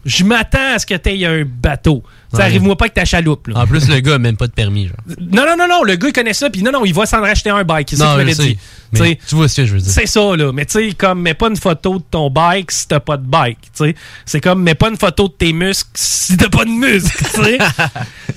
[0.06, 2.02] Je m'attends à ce que t'aies un bateau.
[2.30, 2.44] Ça Ouais.
[2.44, 3.46] arrive-moi pas avec ta chaloupe.
[3.46, 3.60] Là.
[3.60, 4.98] En plus, le gars a même pas de permis, genre.
[5.18, 7.22] Non, non, non, non, le gars il connaît ça, puis non, non, il va s'en
[7.22, 7.88] racheter un bike.
[7.88, 8.42] C'est ça je sais.
[8.42, 8.58] dit.
[8.92, 9.90] Mais Tu tu vois ce que je veux dire.
[9.90, 10.52] C'est ça, là.
[10.52, 13.24] Mais tu sais, comme, mets pas une photo de ton bike si t'as pas de
[13.24, 13.56] bike.
[13.74, 13.94] Tu
[14.26, 17.24] c'est comme, mets pas une photo de tes muscles si t'as pas de muscles.
[17.34, 17.58] Tu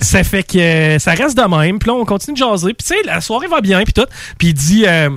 [0.00, 1.78] ça fait que euh, ça reste de même.
[1.78, 2.72] Puis là, on continue de jaser.
[2.72, 4.06] Puis tu sais, la soirée va bien, puis tout.
[4.38, 5.10] Puis il dit, euh,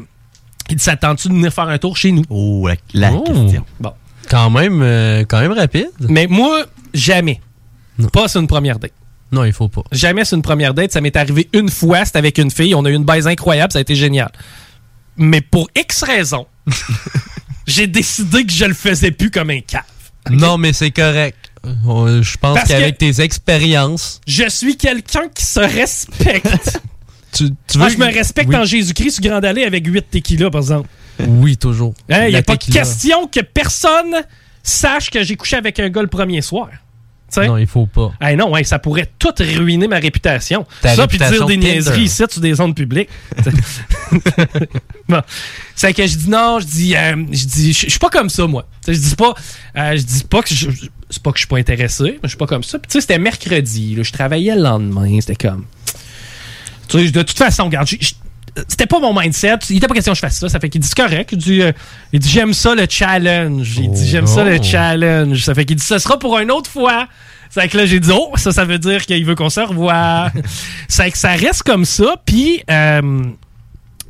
[0.69, 2.23] il dit, s'attends-tu de venir faire un tour chez nous?
[2.29, 3.21] Oh, la, la Oh.
[3.23, 3.65] question.
[3.79, 3.93] Bon.
[4.29, 5.89] Quand même, euh, quand même rapide.
[6.01, 7.41] Mais moi, jamais.
[8.13, 8.93] Pas sur une première date.
[9.31, 9.81] Non, il faut pas.
[9.91, 10.91] Jamais sur une première date.
[10.91, 12.73] Ça m'est arrivé une fois, c'était avec une fille.
[12.75, 14.31] On a eu une baise incroyable, ça a été génial.
[15.17, 16.47] Mais pour X raisons,
[17.67, 19.83] j'ai décidé que je le faisais plus comme un cave.
[20.29, 21.37] Non, mais c'est correct.
[21.65, 26.79] Euh, Je pense qu'avec tes expériences, Je suis quelqu'un qui se respecte.
[27.31, 27.45] tu,
[27.77, 28.55] veux- je me respecte Oui.
[28.55, 30.89] en Jésus-Christ sur Grande Allée avec 8 tequila, par exemple.
[31.27, 31.93] Oui, toujours.
[32.09, 34.15] Il n'y a pas de question que personne
[34.63, 36.69] sache que j'ai couché avec un gars le premier soir.
[37.37, 38.11] Non, il faut pas.
[38.19, 40.65] Hey, non, hey, ça pourrait tout ruiner ma réputation.
[40.81, 41.57] Ta ça, puis dire des Tinder.
[41.75, 43.07] niaiseries ici sur des ondes publiques.
[45.07, 45.21] bon.
[45.75, 48.45] C'est que je dis non, je dis, euh, je dis, je suis pas comme ça,
[48.47, 48.67] moi.
[48.87, 49.33] Je dis pas,
[49.77, 52.19] euh, je dis pas que je, je- c'est pas que je suis pas intéressé, mais
[52.23, 52.79] je suis pas comme ça.
[52.79, 55.65] Puis tu sais, c'était mercredi, là, je travaillais le lendemain, c'était comme,
[56.91, 57.87] tu sais, de toute façon, regarde,
[58.67, 59.59] c'était pas mon mindset.
[59.69, 60.49] Il était pas question que je fasse ça.
[60.49, 61.29] Ça fait qu'il dit c'est correct.
[61.31, 61.71] Il dit, euh,
[62.13, 63.77] dit j'aime ça le challenge.
[63.77, 64.63] Il dit j'aime ça le Oh.
[64.63, 65.43] challenge.
[65.43, 67.07] Ça fait qu'il dit ce sera pour une autre fois.
[67.49, 70.31] C'est que là j'ai dit oh ça ça veut dire qu'il veut qu'on se revoie.
[70.87, 72.15] C'est que ça reste comme ça.
[72.25, 73.23] Puis euh,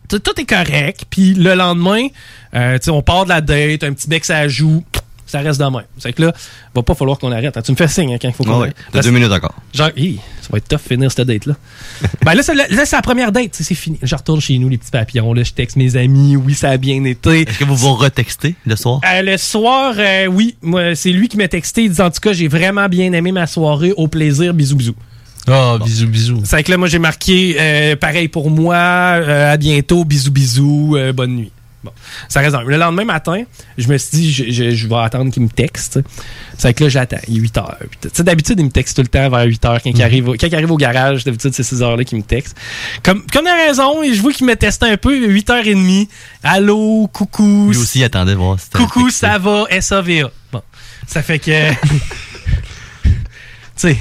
[0.07, 1.05] tout, est correct.
[1.09, 2.07] Puis le lendemain,
[2.55, 4.83] euh, on part de la date, un petit bec ça joue.
[5.31, 5.83] Ça reste de même.
[5.97, 6.33] C'est que là,
[6.75, 7.55] va pas falloir qu'on arrête.
[7.55, 7.61] hein.
[7.61, 8.75] Tu me fais signe hein, quand il faut qu'on Ah arrête.
[8.91, 9.55] t'as deux minutes encore.
[9.73, 11.55] Genre, hi, ça va être tough finir cette date-là.
[12.25, 13.97] ben là, c'est là, c'est la première date, c'est fini.
[14.03, 15.33] Je retourne chez nous, les petits papillons.
[15.33, 16.35] Là, je texte mes amis.
[16.35, 17.43] Oui, ça a bien été.
[17.43, 18.99] Est-ce que vous vous retextez le soir?
[19.09, 21.83] Euh, le soir, euh, oui, moi, c'est lui qui m'a texté.
[21.85, 23.93] Il dit en tout cas, j'ai vraiment bien aimé ma soirée.
[23.95, 24.95] Au plaisir, bisous, bisous.
[25.47, 26.41] Ah, bisous, bisous.
[26.43, 30.95] C'est que là, moi, j'ai marqué euh, pareil pour moi, euh, à bientôt, bisous, bisous,
[30.97, 31.51] euh, bonne nuit.
[31.83, 31.91] Bon,
[32.29, 33.43] ça dans- Le lendemain matin,
[33.77, 35.99] je me suis dit, je, je- je vais attendre qu'il me texte.
[36.57, 37.17] C'est que là, j'attends.
[37.27, 37.77] Il est 8 heures.
[38.01, 39.81] Tu sais, d'habitude, il me texte tout le temps vers 8 heures.
[39.83, 42.23] Quand, il, arrive, au- quand il arrive au garage, d'habitude, c'est 6 heures-là qu'il me
[42.23, 42.55] texte.
[43.01, 46.07] Comme, comme il a raison, et je vois qu'il me testé un peu, 8h30.
[46.43, 47.69] Allô, coucou.
[47.71, 50.29] Lui aussi, il attendait de voir si Coucou, ça va, SAVA.
[50.51, 50.61] Bon,
[51.07, 51.51] ça fait que.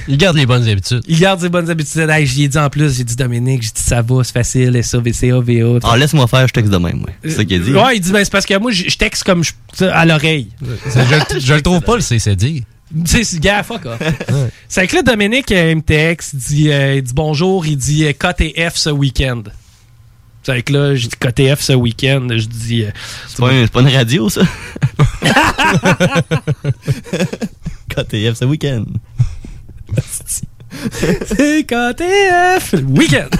[0.08, 1.02] Il garde les bonnes habitudes.
[1.08, 2.08] Il garde ses bonnes habitudes.
[2.08, 4.82] Hey, j'y ai dit en plus, j'ai dit Dominique, j'ai dit ça va, c'est facile,
[4.84, 5.78] SAVCA, VA.
[5.84, 7.14] Ah, laisse-moi faire, je texte de même, ouais.
[7.24, 7.72] C'est ça qu'il dit.
[7.72, 10.04] Ouais, il dit, ben, c'est parce que moi, je texte comme je- tu sais, à
[10.04, 10.48] l'oreille.
[10.60, 12.64] Je, je le trouve pas, le CCD.
[12.92, 14.00] Tu sais, c'est gars, fuck off.
[14.68, 17.76] C'est que là, Dominique, euh, il me texte, il dit, euh, il dit bonjour, il
[17.76, 19.42] dit euh, KTF ce week-end.
[20.42, 22.84] C'est que là, j'ai dit KTF ce week-end, je dis.
[22.84, 22.90] euh,
[23.28, 24.40] C'est pas, un- c'est pas une radio, ça?
[27.88, 28.84] KTF ce week-end.
[30.72, 33.28] C'est KTF le week-end.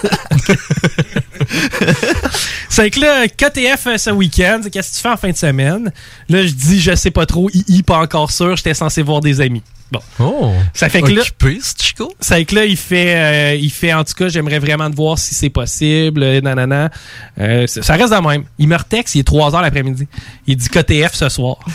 [2.69, 5.37] c'est que là, KTF euh, ce week-end, c'est qu'est-ce que tu fais en fin de
[5.37, 5.93] semaine?
[6.29, 9.41] Là, je dis, je sais pas trop, II, pas encore sûr, j'étais censé voir des
[9.41, 9.63] amis.
[9.91, 10.01] Bon.
[10.21, 10.53] Oh.
[10.73, 11.23] Ça fait que là.
[11.23, 12.13] Occupé, ce Chico?
[12.21, 15.19] C'est que là, il fait, euh, il fait, en tout cas, j'aimerais vraiment te voir
[15.19, 16.91] si c'est possible, euh, nanana.
[17.39, 18.45] Euh, ça ça reste de même.
[18.59, 20.07] Il me retexte, il est 3 heures l'après-midi.
[20.47, 21.59] Il dit KTF ce soir.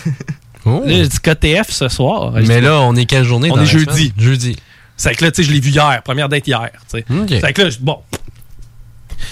[0.65, 2.33] Là, je dis KTF ce soir.
[2.35, 2.39] Oh.
[2.47, 3.85] Mais là, on est quelle journée On dans est la jeudi.
[3.85, 4.11] semaine?
[4.17, 4.55] Jeudi.
[4.97, 6.69] C'est que là, tu sais, je l'ai vu hier, première date hier.
[6.91, 7.05] tu sais.
[7.09, 7.29] Ok.
[7.41, 7.97] C'est que là, je- bon.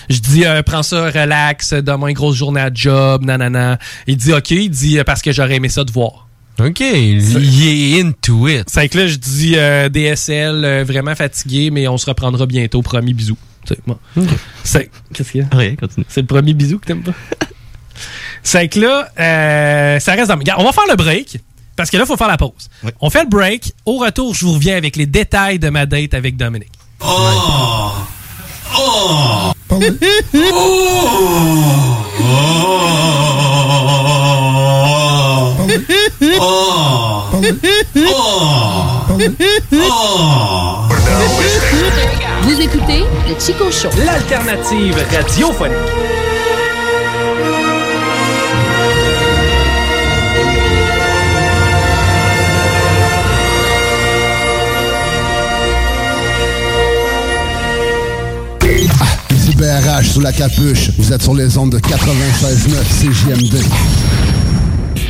[0.09, 3.77] Je dis, euh, prends ça, relax, demain, grosse journée à job, nanana.
[4.07, 6.27] Il dit, OK, il dit, euh, parce que j'aurais aimé ça te voir.
[6.59, 8.65] OK, il est into it.
[8.69, 12.81] C'est que là, je dis, euh, DSL, euh, vraiment fatigué, mais on se reprendra bientôt,
[12.81, 13.37] promis, bisous.
[13.65, 13.97] Tu sais, bon.
[14.63, 15.47] C'est, qu'est-ce qu'il y a?
[15.57, 16.05] Rien, continue.
[16.09, 17.13] C'est le premier bisou que t'aimes pas?
[18.43, 20.37] C'est que là, euh, ça reste dans...
[20.37, 21.39] Regarde, on va faire le break.
[21.75, 22.69] Parce que là, il faut faire la pause.
[23.01, 23.73] On fait le break.
[23.85, 26.73] Au retour, je vous reviens avec les détails de ma date avec Dominique.
[27.01, 27.91] Oh!
[28.77, 29.53] Oh!
[42.43, 43.89] Vous écoutez le Chico Show.
[44.05, 46.12] L'alternative radiophonique.
[59.43, 60.91] Ici BRH sous la capuche.
[60.97, 63.61] Vous êtes sur les ondes de 96.9 CJMD.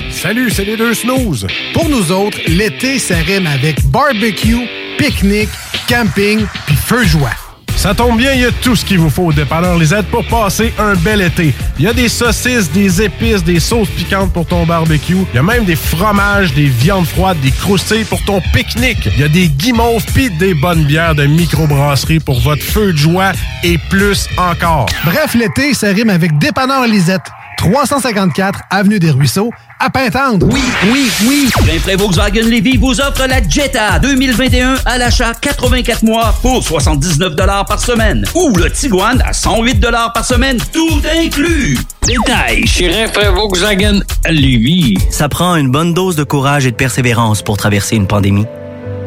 [0.10, 1.46] Salut, c'est les deux snooze.
[1.72, 5.50] Pour nous autres, l'été, ça avec barbecue, pique-nique,
[5.88, 7.43] camping, puis feu joie.
[7.76, 10.26] Ça tombe bien, il y a tout ce qu'il vous faut au dépanneur Lisette pour
[10.26, 11.54] passer un bel été.
[11.78, 15.18] Il y a des saucisses, des épices, des sauces piquantes pour ton barbecue.
[15.34, 19.10] Il y a même des fromages, des viandes froides, des croustilles pour ton pique-nique.
[19.16, 22.98] Il y a des guimauves pis des bonnes bières de microbrasserie pour votre feu de
[22.98, 23.34] joie
[23.64, 24.86] et plus encore.
[25.06, 27.30] Bref, l'été, ça rime avec dépanneur Lisette.
[27.64, 29.50] 354 Avenue des Ruisseaux,
[29.80, 30.50] à Pintendre.
[30.52, 30.62] Oui,
[30.92, 31.50] oui, oui.
[31.66, 37.36] Rainfray Volkswagen Lévy vous offre la Jetta 2021 à l'achat 84 mois pour 79
[37.66, 38.26] par semaine.
[38.36, 39.80] Ou le Tiguan à 108
[40.14, 41.78] par semaine, tout inclus.
[42.06, 44.98] Détail chez Rainfray Volkswagen Lévy.
[45.10, 48.46] Ça prend une bonne dose de courage et de persévérance pour traverser une pandémie.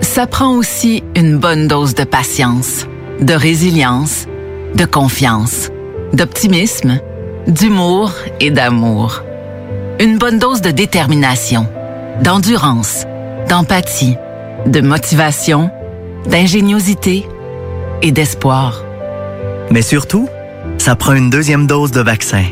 [0.01, 2.87] Ça prend aussi une bonne dose de patience,
[3.21, 4.25] de résilience,
[4.75, 5.69] de confiance,
[6.15, 7.01] d'optimisme,
[7.47, 9.23] d'humour et d'amour.
[10.01, 11.67] Une bonne dose de détermination,
[12.23, 13.05] d'endurance,
[13.49, 14.17] d'empathie,
[14.67, 15.71] de motivation,
[16.27, 17.27] d'ingéniosité
[18.03, 18.83] et d'espoir.
[19.71, 20.29] Mais surtout,
[20.79, 22.45] ça prend une deuxième dose de vaccin.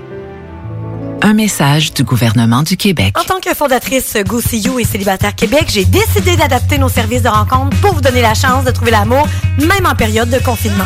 [1.22, 3.16] Un message du gouvernement du Québec.
[3.18, 7.22] En tant que fondatrice Go See You et Célibataire Québec, j'ai décidé d'adapter nos services
[7.22, 9.26] de rencontre pour vous donner la chance de trouver l'amour,
[9.58, 10.84] même en période de confinement.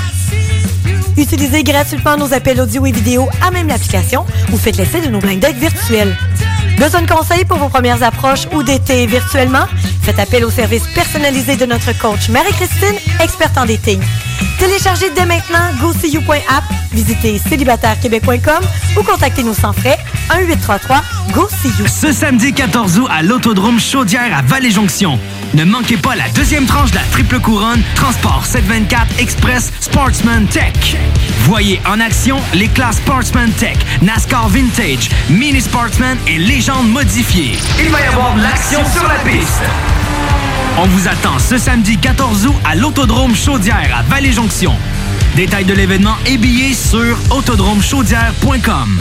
[1.19, 5.19] Utilisez gratuitement nos appels audio et vidéo à même l'application ou faites l'essai de nos
[5.19, 6.16] blind dates virtuels.
[6.78, 9.66] Besoin de conseils pour vos premières approches ou d'été virtuellement?
[10.03, 14.01] Faites appel au service personnalisé de notre coach Marie-Christine, experte en dating.
[14.59, 18.64] Téléchargez dès maintenant GoSeeYou.app, visitez célibatairequebec.com
[18.97, 19.98] ou contactez-nous sans frais
[20.30, 21.86] 1-833-GO-SEE-YOU.
[21.86, 25.18] Ce samedi 14 août à l'Autodrome Chaudière à Vallée-Jonction.
[25.55, 30.97] Ne manquez pas la deuxième tranche de la triple couronne Transport 724 Express Sportsman Tech.
[31.44, 37.56] Voyez en action les classes Sportsman Tech, NASCAR Vintage, Mini Sportsman et Légende modifiée.
[37.80, 39.62] Il va y avoir de l'action sur la piste.
[40.80, 44.72] On vous attend ce samedi 14 août à l'Autodrome Chaudière à Vallée-Jonction.
[45.34, 49.00] Détails de l'événement et billets sur autodromechaudière.com.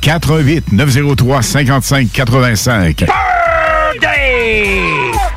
[0.00, 3.06] 418 903 55 85.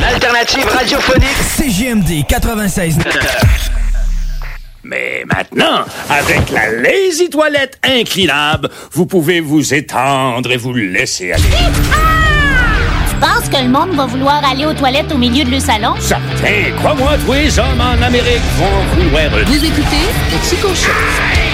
[0.00, 2.98] L'alternative radiophonique CGMD 96.
[4.84, 11.42] Mais maintenant, avec la Lazy Toilette inclinable, vous pouvez vous étendre et vous laisser aller.
[11.42, 15.94] Tu penses que le monde va vouloir aller aux toilettes au milieu de le salon?
[15.98, 19.24] Certain, crois-moi, tous les hommes en Amérique vont vouloir...
[19.46, 21.47] Vous écoutez le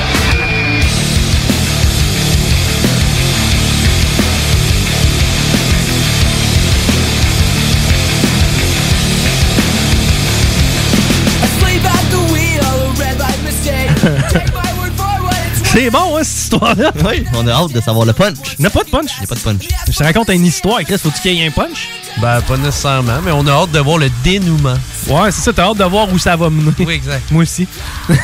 [15.74, 16.92] C'est bon, hein, cette histoire-là?
[17.04, 18.36] Oui, on a hâte de savoir le punch.
[18.58, 19.10] Il n'y a pas de punch.
[19.20, 19.62] Il a pas de punch.
[19.88, 20.98] Je te raconte une histoire, Chris.
[20.98, 21.88] Faut-tu qu'il y ait un punch?
[22.18, 24.76] Ben, pas nécessairement, mais on a hâte de voir le dénouement.
[25.08, 25.52] Ouais, c'est ça.
[25.52, 26.72] T'as hâte de voir où ça va mener.
[26.78, 27.28] Oui, exact.
[27.32, 27.66] Moi aussi.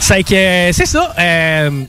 [0.00, 1.14] c'est que, euh, c'est ça.
[1.18, 1.84] euh,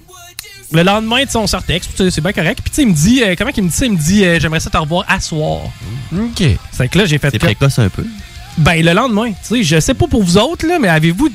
[0.72, 2.60] le lendemain, on sortait, c'est bien correct.
[2.64, 3.86] Puis tu sais, il me dit, euh, comment il me dit ça?
[3.86, 5.62] Il me dit, euh, j'aimerais ça te revoir à soir.
[6.16, 6.44] OK.
[6.72, 8.06] C'est que là, j'ai fait C'est précoce un peu.
[8.58, 9.32] Ben, le lendemain.
[9.32, 11.30] Tu sais, je sais pas pour vous autres, là, mais avez-vous.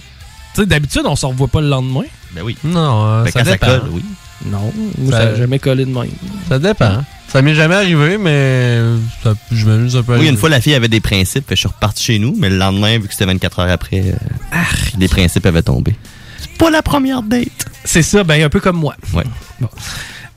[0.58, 2.02] Tu sais, d'habitude, on se revoit pas le lendemain.
[2.32, 2.56] Ben oui.
[2.64, 3.66] Non, euh, Ben, ça quand ça dépend.
[3.66, 4.02] colle, oui.
[4.46, 4.72] Non,
[5.08, 6.10] Ça- n'a jamais collé de même.
[6.48, 7.04] Ça dépend.
[7.28, 8.78] Ça m'est jamais arrivé, mais
[9.22, 10.18] ça- je m'amuse un peu.
[10.18, 12.50] Oui, une fois, la fille avait des principes, que je suis reparti chez nous, mais
[12.50, 14.56] le lendemain, vu que c'était 24 heures après, euh,
[14.98, 15.94] les principes avaient tombé.
[16.40, 17.46] C'est pas la première date.
[17.84, 18.96] C'est ça, ben, un peu comme moi.
[19.14, 19.24] Ouais.
[19.60, 19.68] Bon.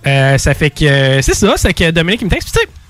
[0.06, 0.85] Euh, ça fait que.
[0.85, 2.80] euh, c'est ça, c'est que Dominique, il me texte, puis tu sais,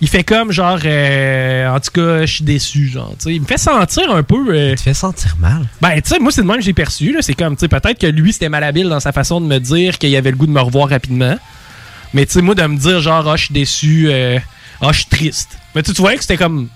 [0.00, 0.78] il fait comme genre.
[0.84, 3.14] euh, en tout cas, je suis déçu, genre.
[3.18, 4.54] tu sais, il me fait sentir un peu.
[4.54, 5.66] euh, Il te fait sentir mal.
[5.80, 7.12] Ben, tu sais, moi, c'est de même que j'ai perçu.
[7.12, 7.20] là.
[7.22, 9.98] C'est comme, tu sais, peut-être que lui, c'était malhabile dans sa façon de me dire
[9.98, 11.36] qu'il avait le goût de me revoir rapidement.
[12.14, 14.38] Mais, tu sais, moi, de me dire, genre, ah, je suis déçu, euh,
[14.80, 15.58] ah, je suis triste.
[15.74, 16.68] Mais tu voyais que c'était comme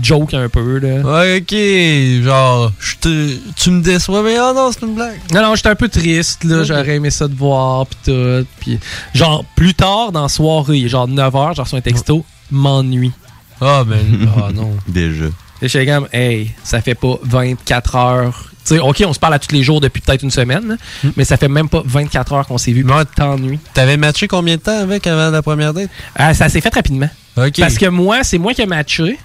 [0.00, 1.00] joke un peu, là.
[1.00, 2.24] Ouais, ok.
[2.24, 5.18] Genre, te- tu me déçois, mais oh non, c'est une blague.
[5.34, 6.62] Non, non, j'étais un peu triste, là.
[6.62, 8.46] J'aurais aimé ça de voir, pis tout.
[8.60, 8.78] Pis,
[9.14, 13.12] genre, plus tard dans la soirée, genre 9h, j'ai reçu un texto, m'ennuie.
[13.60, 14.70] Ah, ben, ah non.
[14.88, 15.26] Déjà.
[15.62, 18.44] Et j'étais comme, hey, ça fait pas 24 heures.
[18.64, 21.10] Tu sais, ok, on se parle à tous les jours depuis peut-être une semaine, là,
[21.16, 22.84] mais ça fait même pas 24 heures qu'on s'est vu.
[22.84, 23.58] Ouais, t'ennuies.
[23.74, 25.90] T'avais matché combien de temps avec avant la première date?
[26.14, 27.08] Ah, ça s'est fait rapidement.
[27.36, 27.58] Ok.
[27.58, 29.12] Parce que moi, c'est moi qui ai matché.
[29.14, 29.18] Tu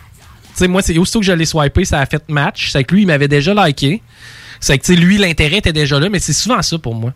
[0.56, 2.70] sais, moi, c'est aussitôt que je l'ai swipé, ça a fait match.
[2.72, 4.02] C'est que lui, il m'avait déjà liké.
[4.62, 7.12] C'est que, tu sais, lui, l'intérêt était déjà là, mais c'est souvent ça pour moi.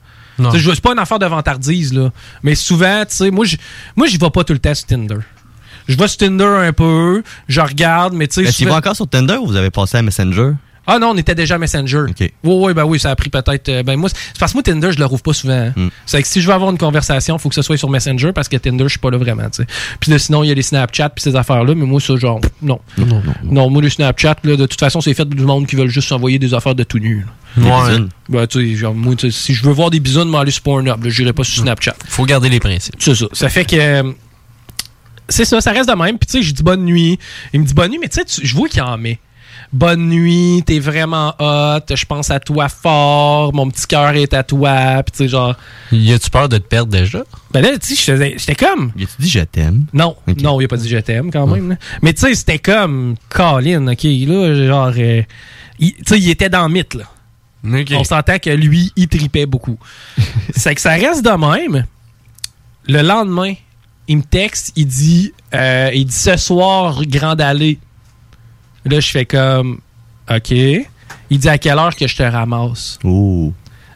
[0.53, 2.11] Je- C'est pas une affaire de vantardise, là.
[2.43, 3.55] Mais souvent, tu sais, moi, je
[3.95, 5.17] moi, vais pas tout le temps sur Tinder.
[5.89, 8.41] Je vais sur Tinder un peu, je regarde, mais tu sais.
[8.43, 10.51] Est-ce qu'il souvent- va encore sur Tinder ou vous avez passé à Messenger?
[10.91, 12.05] Ah non, on était déjà à Messenger.
[12.19, 13.69] Oui, oui, ben oui, ça a pris peut-être.
[13.69, 15.53] euh, ben moi, c'est parce que moi, Tinder, je le rouvre pas souvent.
[15.53, 15.73] hein.
[15.75, 15.89] Hmm.
[16.07, 18.31] C'est que si je veux avoir une conversation, il faut que ce soit sur Messenger
[18.33, 19.67] parce que Tinder, je suis pas là vraiment, tu sais.
[19.99, 22.39] Puis là, sinon, il y a les Snapchat puis ces affaires-là, mais moi, ça, genre,
[22.63, 22.79] non.
[22.97, 23.33] Non, non, non.
[23.43, 26.07] Non, moi, les Snapchat, là, de toute façon, c'est fait du monde qui veulent juste
[26.07, 27.23] s'envoyer des affaires de tout nu.
[27.57, 27.83] là.
[27.87, 27.97] Ouais.
[28.29, 31.05] Ben, tu sais, genre, moi, tu si je veux voir des bisounes, m'aller sur Pornhub,
[31.07, 31.95] j'irai pas sur Snapchat.
[32.07, 32.95] Faut garder les principes.
[32.97, 33.25] C'est ça.
[33.33, 33.75] Ça fait que.
[33.75, 34.11] euh,
[35.29, 36.17] C'est ça, ça reste de même.
[36.17, 37.17] Puis tu sais, je dis bonne nuit.
[37.53, 39.19] Il me dit bonne nuit, mais tu sais, je vois qu'il en met.
[39.71, 44.41] Bonne nuit, t'es vraiment hot, je pense à toi fort, mon petit cœur est à
[44.41, 45.55] toi, puis tu sais, genre.
[45.91, 47.19] Y a-tu peur de te perdre déjà?
[47.51, 48.91] Ben là, tu sais, j'étais comme.
[48.97, 49.85] Y a-tu dit je t'aime?
[49.93, 51.69] Non, non, il a pas dit je t'aime quand même.
[51.69, 51.75] là.
[52.01, 54.91] Mais tu sais, c'était comme Colin, ok, là, genre.
[54.97, 55.21] euh,
[55.77, 57.03] il- tu sais, il était dans le mythe, là.
[57.99, 59.77] On s'entend que lui, il tripait beaucoup.
[60.55, 61.85] c'est que ça reste de même.
[62.87, 63.53] Le lendemain,
[64.09, 67.79] il me texte, il dit, euh, il dit ce soir, Grande Allée.
[68.83, 69.79] Là, je fais comme,
[70.29, 70.51] OK.
[70.51, 72.97] Il dit à quelle heure que je te ramasse?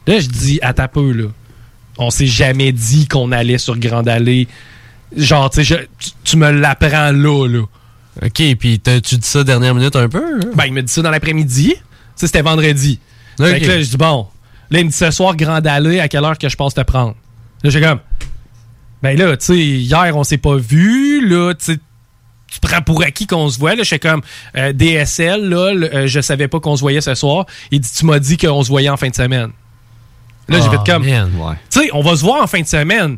[0.07, 1.27] Là, je dis, à ta peu, là.
[1.97, 4.47] On s'est jamais dit qu'on allait sur Grande Allée.
[5.15, 7.63] Genre, tu sais, je- tu- me l'apprends là, là.
[8.23, 10.23] OK, puis tu dis ça dernière minute un peu?
[10.23, 10.49] hein?
[10.55, 11.75] Ben, il me dit ça dans l'après-midi.
[12.15, 12.99] Ça, c'était vendredi.
[13.39, 13.47] Ok.
[13.47, 14.27] Fait que là, je dis, bon.
[14.69, 16.81] Là, il me dit ce soir, Grande Allée, à quelle heure que je passe te
[16.81, 17.15] prendre?
[17.63, 17.99] Là, j'ai comme,
[19.03, 21.27] ben là, tu sais, hier, on s'est pas vu.
[21.27, 21.77] Là, tu sais,
[22.51, 23.75] tu prends pour acquis qu'on se voit.
[23.75, 24.21] Là, je fais comme
[24.57, 27.45] euh, DSL, là, le- euh, je savais pas qu'on se voyait ce soir.
[27.71, 29.49] Il dit, tu m'as dit qu'on se voyait en fin de semaine.
[30.47, 31.03] Là, j'ai Ah, fait comme,
[31.69, 33.17] tu sais, on va se voir en fin de semaine.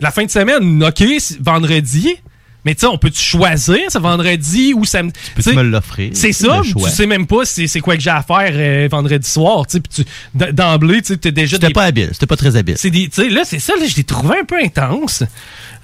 [0.00, 1.02] La fin de semaine, OK,
[1.40, 2.16] vendredi.
[2.64, 5.12] Mais tu sais, on peut-tu choisir ce vendredi ou samedi?
[5.36, 6.10] Tu sais, me l'offrir?
[6.14, 9.28] C'est ça, tu sais même pas c'est c'est quoi que j'ai à faire euh, vendredi
[9.28, 9.66] soir.
[9.66, 10.04] puis tu-
[10.52, 11.56] D'emblée, tu es déjà.
[11.56, 12.76] C'était des- pas habile, c'était pas très habile.
[12.78, 15.22] c'est des, tu sais, là, c'est ça, là, je l'ai trouvé un peu intense.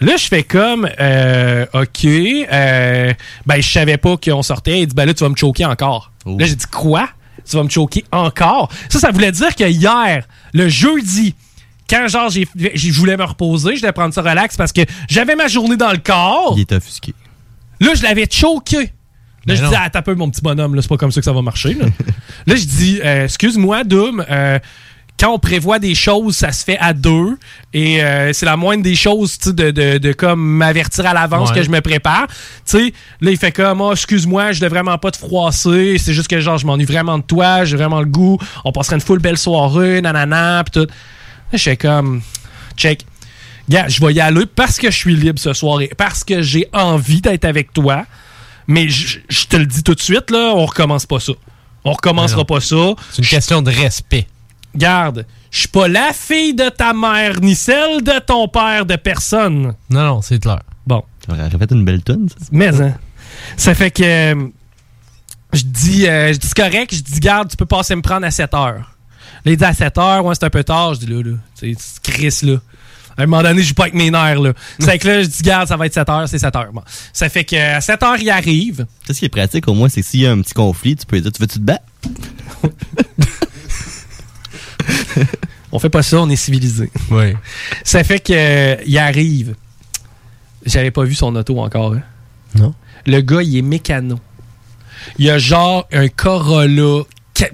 [0.01, 3.13] Là, je fais comme, euh, OK, euh,
[3.47, 4.81] ben, je savais pas qu'on sortait.
[4.83, 6.13] Il dit, ben là, tu vas me choquer encore.
[6.27, 7.09] Là, j'ai dit, quoi?
[7.49, 8.69] Tu vas me choquer encore?
[8.91, 11.35] Ça, ça voulait dire que hier, le jeudi,
[11.89, 15.37] quand genre, j'ai, je voulais me reposer, je voulais prendre ça relax parce que j'avais
[15.37, 16.55] ma journée dans le corps.
[16.57, 17.15] Il est offusqué.
[17.81, 18.93] Là, je l'avais choqué.
[19.47, 21.25] Là, je dis, attends un peu, mon petit bonhomme, là, c'est pas comme ça que
[21.25, 21.75] ça va marcher.
[21.75, 21.87] Là,
[22.47, 24.59] Là, je dis, euh, excuse-moi, Doom, euh,
[25.21, 27.39] quand on prévoit des choses, ça se fait à deux.
[27.73, 31.15] Et euh, c'est la moindre des choses, tu sais, de, de, de comme m'avertir à
[31.15, 31.55] l'avance Ouais.
[31.57, 32.27] que je me prépare.
[32.27, 32.35] Tu
[32.65, 35.97] sais, là, il fait comme, oh, excuse-moi, je devrais vraiment pas te froisser.
[35.99, 38.39] C'est juste que, genre, je m'ennuie vraiment de toi, j'ai vraiment le goût.
[38.65, 40.87] On passerait une full belle soirée, nanana, pis tout.
[41.57, 42.23] Fais comme,
[42.77, 43.05] check.
[43.69, 46.41] Gars, je vais y aller parce que je suis libre ce soir et parce que
[46.43, 48.05] j'ai envie d'être avec toi.
[48.69, 51.33] Mais je je te le dis tout de suite, là, on recommence pas ça.
[51.85, 52.95] On recommencera pas ça.
[53.13, 54.27] C'est une question de respect.
[54.75, 58.97] Garde, je suis pas la fille de ta mère, ni celle de ton père, de
[58.97, 59.75] personne.
[59.89, 60.61] Non, non, c'est clair.
[60.87, 61.03] Bon.
[61.25, 62.37] Tu aurais fait une belle tonne, ça.
[62.53, 62.95] Mais, hein.
[63.57, 64.03] Ça fait que.
[64.35, 64.49] euh,
[65.53, 68.27] je dis, euh, je dis c'est correct, je dis, garde, tu peux passer me prendre
[68.27, 68.96] à 7 heures.
[69.47, 70.95] Il dit à 7 heures, ouais, c'est un peu tard.
[70.95, 72.57] Je dis, là, là, tu Chris, là.
[73.19, 74.53] À un moment donné, je joue pas avec mes nerfs, là.
[74.79, 76.71] C'est que là, je dis, garde, ça va être 7 heures, c'est 7 heures.
[76.73, 76.83] Bon.
[77.15, 78.85] Ça fait que à 7 heures, il arrive.
[79.01, 80.53] Tu sais, ce qui est pratique, au moins, c'est que s'il y a un petit
[80.53, 81.85] conflit, tu peux dire Tu veux-tu te battre?
[85.73, 86.91] On fait pas ça, on est civilisé.
[87.11, 87.35] Oui.
[87.85, 89.55] Ça fait que euh, il arrive.
[90.65, 91.95] J'avais pas vu son auto encore.
[91.95, 92.03] hein.
[92.55, 92.75] Non.
[93.07, 94.19] Le gars, il est mécano.
[95.19, 97.03] Il a genre un Corolla,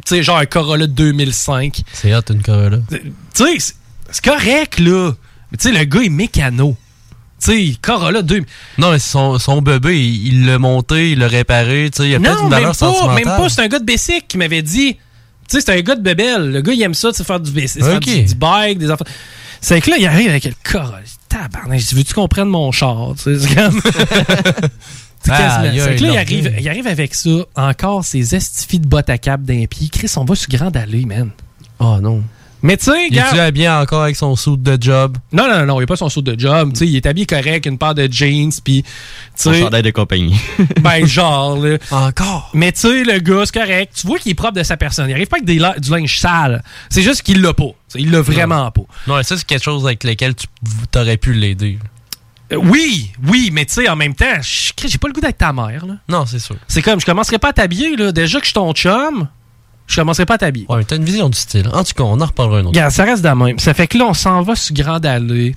[0.05, 1.83] sais, genre un Corolla 2005.
[1.93, 2.79] C'est hot, une Corolla.
[2.91, 3.01] Tu
[3.35, 3.75] sais,
[4.11, 5.13] c'est- correct, là.
[5.51, 6.77] Mais tu sais, le gars est mécano.
[7.43, 8.47] Tu sais, Corolla 2000.
[8.79, 12.21] Non, mais son, son bébé, il l'a monté, il l'a réparé, tu sais, il a
[12.21, 13.15] peut-être une valeur pas, sentimentale.
[13.17, 13.49] même pas.
[13.49, 14.95] C'est un gars de Bessic qui m'avait dit.
[15.49, 16.51] Tu sais, c'est un gars de Bebel.
[16.51, 18.05] Le gars, il aime ça, tu sais, faire du, Bessic, faire Ok.
[18.05, 19.05] du, du bike, des enfants.
[19.61, 21.01] C'est que là, il arrive avec le Corolla.
[21.29, 23.15] Tabarnak, veux-tu qu'on prenne mon char?
[23.17, 23.81] Tu sais, c'est comme.
[23.83, 29.11] C'est Ah, que là, il arrive, il arrive avec ça, encore ses estifis de bottes
[29.11, 29.89] à cap d'un pied.
[29.89, 31.31] Chris, on va sur Grande Allée, man.
[31.79, 32.23] Oh non.
[32.65, 33.45] Mais tu sais, Il est-tu gars.
[33.47, 35.17] habillé encore avec son suit de job?
[35.33, 36.71] Non, non, non, il a pas son saut de job.
[36.75, 38.85] Tu sais, il est habillé correct, une paire de jeans, puis.
[38.85, 38.89] tu
[39.35, 40.37] Son sais, chandail de compagnie.
[40.81, 41.79] Ben, genre, là.
[41.91, 42.51] Encore?
[42.55, 43.95] Mais tu sais, le gars, c'est correct.
[44.01, 45.09] Tu vois qu'il est propre de sa personne.
[45.11, 46.63] Il arrive pas avec des la- du linge sale.
[46.89, 47.71] C'est juste qu'il l'a pas.
[47.97, 48.83] Il l'a vraiment pas.
[49.09, 50.47] Non, ça, c'est quelque chose avec lequel tu
[50.97, 51.81] aurais pu l'aider.
[52.53, 55.39] Euh, oui, oui, mais tu sais, en même temps, je- j'ai pas le goût d'être
[55.39, 55.95] ta mère, là.
[56.09, 56.57] Non, c'est sûr.
[56.69, 58.13] C'est comme, je commencerai pas à t'habiller, là.
[58.13, 59.29] Déjà que je suis ton chum,
[59.87, 60.67] je commencerai pas à t'habiller.
[60.69, 61.69] Ouais, t'as une vision du style.
[61.73, 62.69] En tout cas, on en reparlera un autre.
[62.71, 63.59] Regarde, ça reste de même.
[63.59, 65.55] Ça fait que là, on s'en va sur Grande Allée.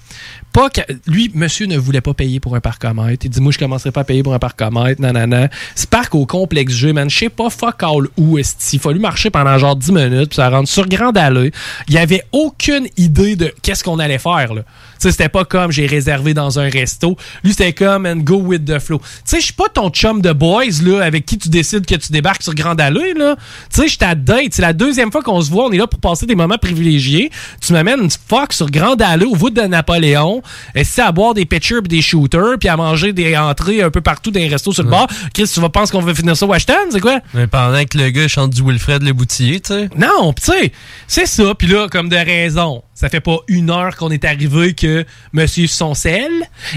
[0.51, 3.25] Pas que, lui, monsieur ne voulait pas payer pour un parcomètre.
[3.25, 5.49] Il dit, moi, je commencerai pas à payer pour un parcomètre, nanana.
[5.75, 8.99] Ce parc au complexe G, man, je sais pas fuck all où est Il fallu
[8.99, 11.51] marcher pendant genre 10 minutes, puis ça rentre sur Grande Allée.
[11.89, 14.61] Il y avait aucune idée de qu'est-ce qu'on allait faire, là.
[14.99, 17.17] Tu sais, c'était pas comme j'ai réservé dans un resto.
[17.43, 18.99] Lui, c'était comme and go with the flow.
[18.99, 21.95] Tu sais, je suis pas ton chum de boys, là, avec qui tu décides que
[21.95, 23.35] tu débarques sur Grande Allée, là.
[23.73, 24.53] Tu sais, je ta date.
[24.53, 25.65] C'est la deuxième fois qu'on se voit.
[25.65, 27.31] On est là pour passer des moments privilégiés.
[27.61, 30.41] Tu m'amènes une fuck sur Grande Allée au voûte de Napoléon.
[30.73, 33.89] Et c'est à boire des pitchers pis des shooters puis à manger des entrées un
[33.89, 35.07] peu partout dans les restos sur le bord.
[35.33, 36.73] Chris, tu vas penser qu'on va finir ça au Ashton?
[36.91, 37.19] C'est quoi?
[37.33, 39.89] Mais pendant que le gars chante du Wilfred le boutillier, tu sais.
[39.97, 40.71] Non, pis tu sais,
[41.07, 41.53] c'est ça.
[41.55, 45.67] Puis là, comme de raison, ça fait pas une heure qu'on est arrivé que monsieur
[45.67, 46.31] son sel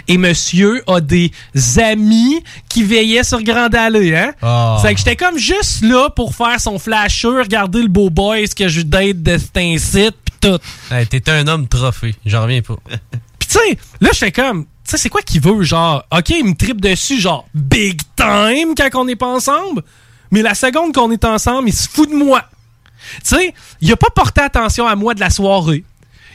[0.09, 1.31] et monsieur a des
[1.77, 4.35] amis qui veillaient sur Grande Allée, hein?
[4.43, 4.79] Ah.
[4.83, 8.67] C'est que j'étais comme juste là pour faire son flasheur, regarder le beau boys que
[8.67, 10.59] je date de cet incite pis tout.
[10.91, 12.17] Hey, T'es un homme trophée.
[12.27, 12.77] J'en reviens pas.
[13.39, 16.31] Pis tu sais, là, je fais comme, tu sais, c'est quoi qu'il veut, genre, ok,
[16.31, 19.83] il me tripe dessus, genre, big time quand on n'est pas ensemble,
[20.33, 22.43] mais la seconde qu'on est ensemble, il se fout de moi.
[23.23, 25.85] Tu sais, il a pas porté attention à moi de la soirée.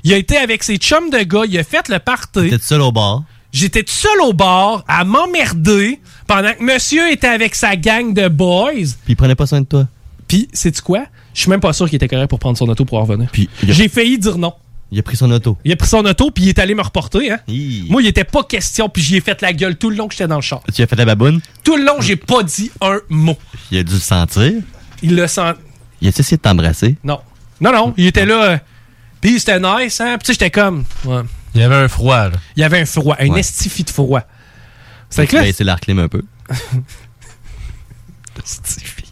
[0.04, 2.50] Il a été avec ses chums de gars, il a fait le party.
[2.50, 3.24] T'es seul au bar.
[3.52, 8.28] J'étais tout seul au bar à m'emmerder pendant que monsieur était avec sa gang de
[8.28, 8.72] boys.
[8.74, 9.88] Puis il prenait pas soin de toi.
[10.28, 11.06] Puis, sais-tu quoi?
[11.34, 13.30] Je suis même pas sûr qu'il était correct pour prendre son auto pour en revenir.
[13.32, 14.54] Puis a- J'ai failli dire non.
[14.92, 15.58] Il a pris son auto.
[15.66, 17.32] Il a pris son auto puis il est allé me reporter.
[17.32, 17.40] Hein?
[17.48, 17.86] Hi.
[17.90, 20.14] Moi, il était pas question puis j'y ai fait la gueule tout le long que
[20.14, 20.62] j'étais dans le char.
[20.74, 21.40] Tu as fait la baboune?
[21.64, 23.38] Tout le long, j'ai pas dit un mot.
[23.72, 24.52] Il a dû le sentir?
[25.02, 25.54] Il le sent.
[26.02, 26.96] Il a essayé de t'embrasser?
[27.04, 27.20] Non.
[27.62, 28.60] Non, non, il était là.
[29.24, 30.18] Puis c'était nice, hein?
[30.18, 30.84] Puis tu sais, j'étais comme.
[31.06, 31.22] ouais.
[31.56, 32.32] Il y avait un froid, là.
[32.58, 33.40] Il y avait un froid, un Ouais.
[33.40, 34.22] estifi de froid.
[35.10, 35.42] C'est Tu que là.
[35.44, 36.22] vas essayer la reclim un peu.
[38.44, 39.04] Estifi.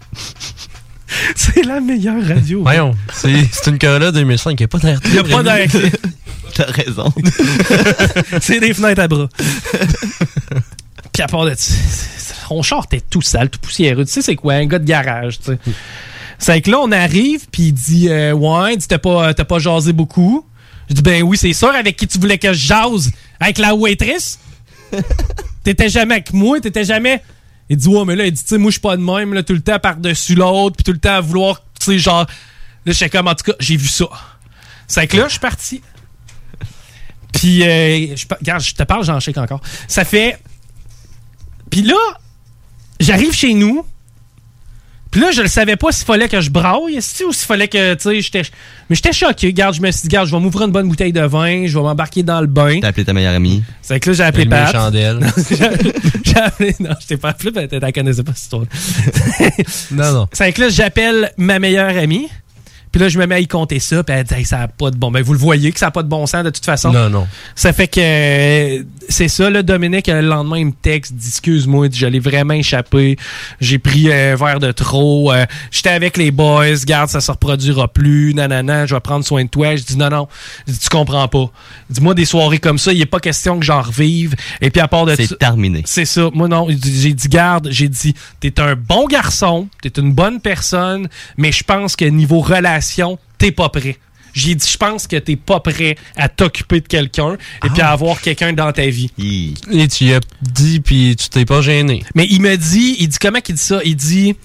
[1.36, 2.62] C'est la meilleure radio.
[2.64, 5.00] Voyons, c'est c'est une Corolla 2005, il n'y a pas d'air.
[5.06, 5.68] Il n'y a pas d'air.
[6.56, 7.14] T'as raison.
[8.42, 9.28] c'est des fenêtres à bras.
[11.14, 11.74] Puis à part de ça,
[12.48, 14.04] son char était tout sale, tout poussiéreux.
[14.06, 15.60] Tu sais, c'est quoi, un gars de garage, tu sais.
[16.41, 19.93] C'est que là, on arrive, puis il dit euh, Ouais, t'as pas, t'as pas jasé
[19.93, 20.43] beaucoup.
[20.89, 23.11] Je dis Ben oui, c'est sûr, avec qui tu voulais que je jase?
[23.39, 24.39] Avec la waitress?
[25.63, 27.22] T'étais jamais avec moi, t'étais jamais.
[27.69, 29.35] Il dit Ouais, mais là, il dit Tu sais, moi, je suis pas de même,
[29.35, 32.26] là, tout le temps par-dessus l'autre, puis tout le temps à vouloir, tu sais, genre.
[32.85, 34.07] Là, j'étais comme, en tout cas, j'ai vu ça.
[34.88, 35.84] C'est que là, je suis parti.
[37.34, 38.26] Puis, euh, je,
[38.59, 39.61] je te parle, j'en chèque encore.
[39.88, 40.39] Ça fait.
[41.69, 41.99] Puis là,
[42.99, 43.85] j'arrive chez nous.
[45.12, 47.94] Puis là, je ne savais pas s'il fallait que je braille ou s'il fallait que,
[47.96, 48.42] tu sais, j'étais.
[48.90, 49.48] Mais j'étais choqué.
[49.48, 51.78] Regarde, je me suis dit, regarde, je vais m'ouvrir une bonne bouteille de vin, je
[51.78, 52.80] vais m'embarquer dans le bain.
[52.82, 53.62] T'as appelé ta meilleure amie.
[53.82, 54.72] C'est que là, j'ai appelé Pat.
[54.72, 55.20] chandelles.
[56.24, 56.76] J'ai- appelé.
[56.80, 58.66] Non, je t'ai pas appelé, la connaissais pas, cette histoire.
[59.92, 60.28] Non, non.
[60.32, 62.28] C'est que là, j'appelle ma meilleure amie.
[62.91, 64.03] Puis là, je me mets à y compter ça.
[64.03, 65.11] Puis elle dit, Hey, ça n'a pas de bon.
[65.11, 66.91] Ben, vous le voyez que ça n'a pas de bon sens de toute façon.
[66.91, 67.27] Non, non.
[67.55, 71.27] Ça fait que euh, c'est ça, là, Dominique, euh, le lendemain, il me texte, dit
[71.30, 73.18] excuse-moi, il dit, j'allais vraiment échapper.
[73.59, 75.31] J'ai pris un verre de trop.
[75.31, 79.43] euh, J'étais avec les boys, garde, ça se reproduira plus, nanana, je vais prendre soin
[79.43, 79.76] de toi.
[79.76, 80.27] Je dis non, non.
[80.68, 81.49] Je dis, tu comprends pas.
[81.89, 84.35] Dis-moi des soirées comme ça, il n'est pas question que j'en revive.
[84.59, 85.84] Et puis à part de ça- C'est terminé.
[85.85, 86.30] c'est ça.
[86.34, 86.68] Moi, non.
[86.69, 91.07] J'ai dit, garde, j'ai dit, t'es un bon garçon, t'es une bonne personne,
[91.38, 92.81] mais je pense que niveau relation,
[93.38, 93.98] t'es pas prêt.
[94.34, 97.34] J'ai dit, je pense que t'es pas prêt à t'occuper de quelqu'un
[97.66, 99.12] et puis à avoir quelqu'un dans ta vie.
[99.72, 102.03] Et tu y as dit, puis tu t'es pas gêné.
[102.16, 103.82] Mais il me dit, il dit comment qu'il dit ça?
[103.84, 104.36] Il dit,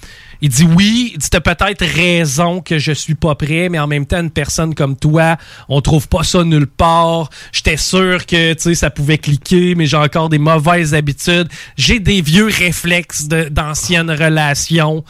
[0.40, 3.86] il dit oui, il dit t'as peut-être raison que je suis pas prêt, mais en
[3.86, 5.36] même temps, une personne comme toi,
[5.68, 7.30] on trouve pas ça nulle part.
[7.52, 11.48] J'étais sûr que tu sais ça pouvait cliquer, mais j'ai encore des mauvaises habitudes.
[11.76, 15.04] J'ai des vieux réflexes d'anciennes relations.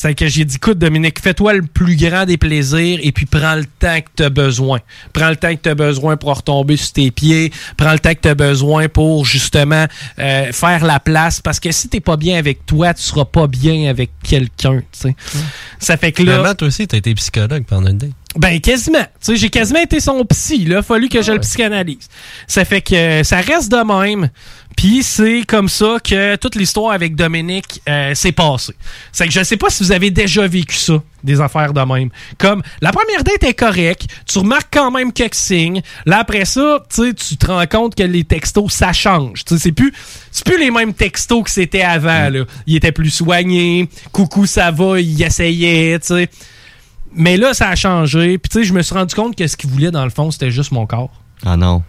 [0.00, 3.56] C'est que j'ai dit, écoute, Dominique, fais-toi le plus grand des plaisirs et puis prends
[3.56, 4.78] le temps que tu as besoin.
[5.12, 7.52] Prends le temps que tu as besoin pour retomber sur tes pieds.
[7.76, 9.86] Prends le temps que tu as besoin pour justement
[10.20, 11.40] euh, faire la place.
[11.40, 14.78] Parce que si t'es pas bien avec toi, tu seras pas bien avec quelqu'un.
[14.78, 15.16] tu sais.
[15.80, 16.34] Ça fait que là.
[16.34, 18.10] Finalement, toi aussi, t'as été psychologue pendant une date.
[18.36, 18.98] Ben, quasiment.
[18.98, 20.58] Tu sais, j'ai quasiment été son psy.
[20.60, 22.08] Il a fallu que je le psychanalyse.
[22.46, 24.28] Ça fait que euh, ça reste de même.
[24.76, 28.74] Puis c'est comme ça que toute l'histoire avec Dominique euh, s'est passée.
[29.10, 32.10] C'est que je sais pas si vous avez déjà vécu ça, des affaires de même.
[32.36, 35.82] Comme, la première date est correcte, tu remarques quand même quelques signes.
[36.06, 39.44] Là, après ça, tu tu te rends compte que les textos, ça change.
[39.44, 39.92] Tu sais, c'est plus,
[40.30, 42.44] c'est plus les mêmes textos que c'était avant, là.
[42.68, 43.88] Il était plus soigné.
[44.12, 46.30] Coucou, ça va, il essayait, tu sais.
[47.14, 48.38] Mais là, ça a changé.
[48.38, 50.30] Puis, tu sais, je me suis rendu compte que ce qu'il voulait, dans le fond,
[50.30, 51.10] c'était juste mon corps.
[51.44, 51.82] Ah non.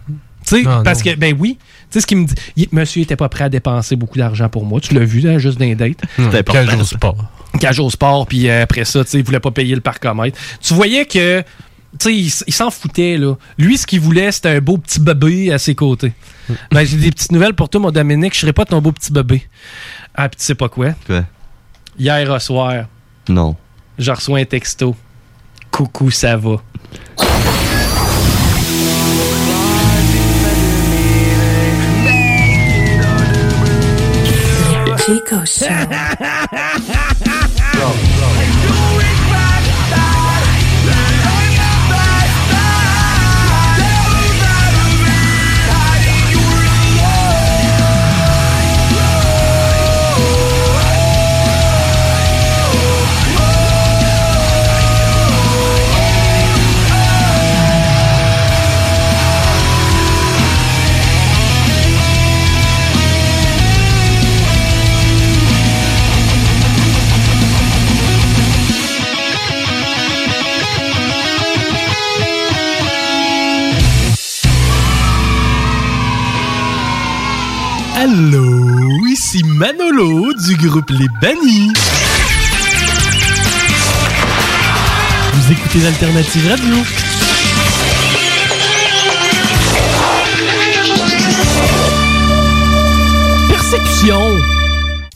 [0.46, 1.12] Tu sais, Ah, parce non.
[1.12, 3.48] que, ben oui, tu sais, ce qu'il me dit, il- monsieur était pas prêt à
[3.48, 4.80] dépenser beaucoup d'argent pour moi.
[4.80, 5.98] Tu l'as vu, là, juste dans les dates.
[6.16, 6.96] C'était important, Cage au ça.
[6.96, 7.16] sport.
[7.60, 10.38] Cage au sport, puis euh, après ça, tu sais, il voulait pas payer le parcomètre.
[10.60, 11.46] Tu voyais que, tu
[12.00, 13.34] sais, il, s- il s'en foutait, là.
[13.58, 16.12] Lui, ce qu'il voulait, c'était un beau petit bébé à ses côtés.
[16.72, 18.34] ben, j'ai des petites nouvelles pour toi, mon Dominique.
[18.34, 19.46] Je serais pas ton beau petit bébé.
[20.14, 20.92] Ah, puis tu sais pas quoi?
[21.06, 21.24] Quoi?
[21.98, 22.86] Hier au soir,
[23.28, 23.56] Non.
[23.98, 24.96] je reçois un texto.
[25.80, 26.56] Coucou, ça va?
[34.98, 35.64] Chico Show.
[80.70, 81.72] groupe Les Bannis.
[85.32, 86.76] Vous écoutez l'Alternative Radio.
[93.48, 94.20] Persécution.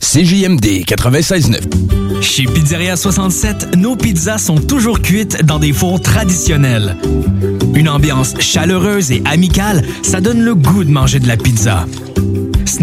[0.01, 2.21] CJMD 96.9.
[2.21, 6.97] Chez Pizzeria 67, nos pizzas sont toujours cuites dans des fours traditionnels.
[7.73, 11.85] Une ambiance chaleureuse et amicale, ça donne le goût de manger de la pizza.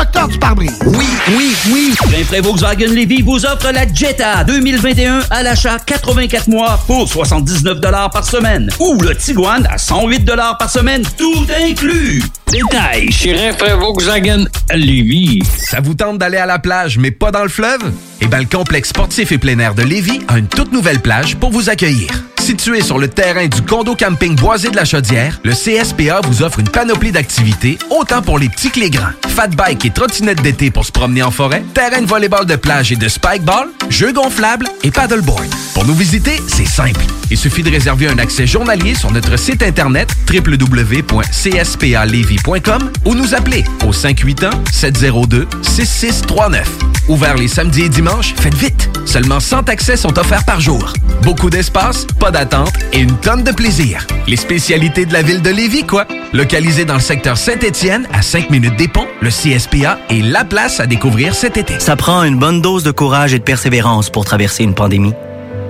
[0.00, 0.78] Docteur du pare-brise.
[0.86, 1.04] Oui,
[1.36, 1.94] oui, oui.
[2.10, 8.24] Rainfray Volkswagen Levy vous offre la Jetta 2021 à l'achat 84 mois pour 79 par
[8.24, 8.70] semaine.
[8.78, 10.24] Ou le Tiguan à 108
[10.58, 12.22] par semaine, tout inclus.
[12.50, 15.42] Détail chez Rainfray Volkswagen Lévis.
[15.68, 17.92] Ça vous tente d'aller à la plage, mais pas dans le fleuve?
[18.22, 21.36] Eh bien, le complexe sportif et plein air de Lévis a une toute nouvelle plage
[21.36, 22.08] pour vous accueillir.
[22.50, 26.58] Situé sur le terrain du condo camping Boisé de la Chaudière, le CSPA vous offre
[26.58, 29.12] une panoplie d'activités, autant pour les petits que les grands.
[29.28, 32.90] Fat bike et trottinette d'été pour se promener en forêt, terrain de volleyball de plage
[32.90, 35.46] et de spikeball, jeux gonflables et paddleboard.
[35.74, 37.04] Pour nous visiter, c'est simple.
[37.30, 43.62] Il suffit de réserver un accès journalier sur notre site internet www.cspalevy.com ou nous appeler
[43.86, 46.64] au 581-702-6639.
[47.08, 48.90] Ouvert les samedis et dimanches, faites vite!
[49.06, 50.92] Seulement 100 accès sont offerts par jour.
[51.22, 54.06] Beaucoup d'espace, pas d'attente et une tonne de plaisir.
[54.26, 56.06] Les spécialités de la ville de Lévis, quoi.
[56.32, 60.80] Localisé dans le secteur Saint-Étienne, à 5 minutes des ponts, le CSPA est la place
[60.80, 61.78] à découvrir cet été.
[61.78, 65.12] Ça prend une bonne dose de courage et de persévérance pour traverser une pandémie.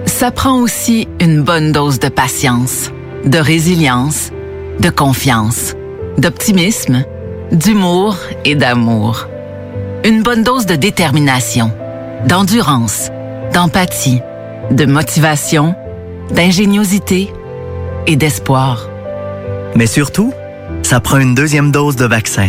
[0.06, 2.92] Ça prend aussi une bonne dose de patience,
[3.24, 4.30] de résilience,
[4.78, 5.74] de confiance,
[6.18, 7.04] d'optimisme,
[7.50, 9.26] d'humour et d'amour.
[10.04, 11.72] Une bonne dose de détermination,
[12.26, 13.10] d'endurance,
[13.52, 14.20] d'empathie,
[14.70, 15.74] de motivation,
[16.32, 17.32] d'ingéniosité
[18.06, 18.88] et d'espoir.
[19.76, 20.32] Mais surtout,
[20.82, 22.48] ça prend une deuxième dose de vaccin.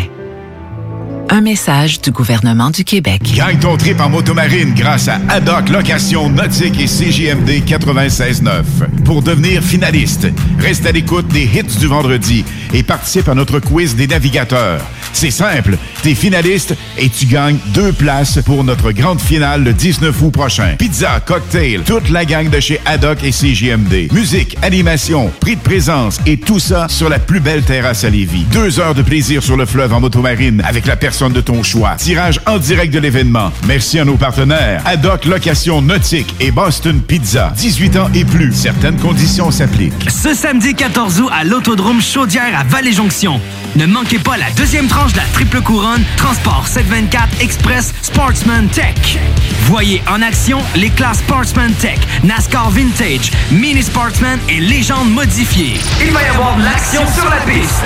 [1.30, 3.22] Un message du gouvernement du Québec.
[3.36, 9.04] Gagne ton trip en motomarine grâce à Haddock Location Nautique et CJMD 96.9.
[9.06, 10.28] Pour devenir finaliste,
[10.60, 12.44] reste à l'écoute des hits du vendredi
[12.74, 14.82] et participe à notre quiz des navigateurs.
[15.14, 20.22] C'est simple, t'es finaliste et tu gagnes deux places pour notre grande finale le 19
[20.22, 20.76] août prochain.
[20.78, 24.12] Pizza, cocktail, toute la gang de chez Haddock et CJMD.
[24.12, 28.46] Musique, animation, prix de présence et tout ça sur la plus belle terrasse à Lévis.
[28.52, 31.96] Deux heures de plaisir sur le fleuve en motomarine avec la personne de ton choix.
[31.98, 33.52] Tirage en direct de l'événement.
[33.68, 34.82] Merci à nos partenaires.
[34.86, 37.52] Haddock Location Nautique et Boston Pizza.
[37.56, 38.54] 18 ans et plus.
[38.54, 40.10] Certaines conditions s'appliquent.
[40.10, 43.40] Ce samedi 14 août à l'Autodrome Chaudière à Vallée-Jonction.
[43.76, 49.18] Ne manquez pas la deuxième tranche de la triple couronne Transport 724 Express Sportsman Tech.
[49.64, 55.80] Voyez en action les classes Sportsman Tech, NASCAR Vintage, Mini Sportsman et Légende modifiée.
[56.02, 57.82] Il va y avoir de l'action sur la piste.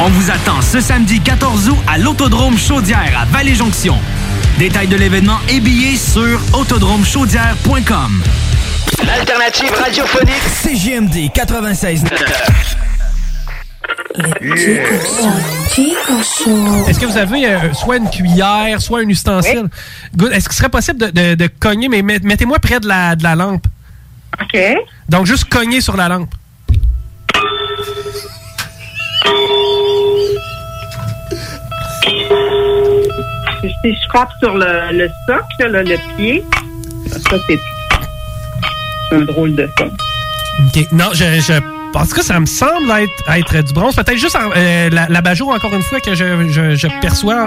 [0.00, 3.96] On vous attend ce samedi 14 août à l'Autodrome Chaudière à Vallée-Jonction.
[4.58, 8.22] Détails de l'événement et billets sur autodromechaudière.com.
[9.06, 12.04] L'alternative radiophonique CGMD 96.
[16.86, 19.68] Est-ce que vous avez euh, soit une cuillère, soit un ustensile?
[20.16, 20.32] Good.
[20.32, 23.22] Est-ce qu'il serait possible de, de- de cogner, mais met- mettez-moi près de la, de
[23.22, 23.66] la lampe.
[24.40, 24.58] OK.
[25.08, 26.30] Donc, juste cogner sur la lampe.
[33.82, 36.44] Si je frappe sur le, le socle, le pied,
[37.10, 37.58] ça, c'est
[39.08, 39.86] c'est un drôle de son.
[39.86, 40.92] OK.
[40.92, 41.52] Non, je, je,
[41.94, 43.94] en tout cas, ça me semble être, être du bronze.
[43.94, 47.46] Peut-être juste en- euh, la, la bajour, encore une fois, que je, je, je perçois.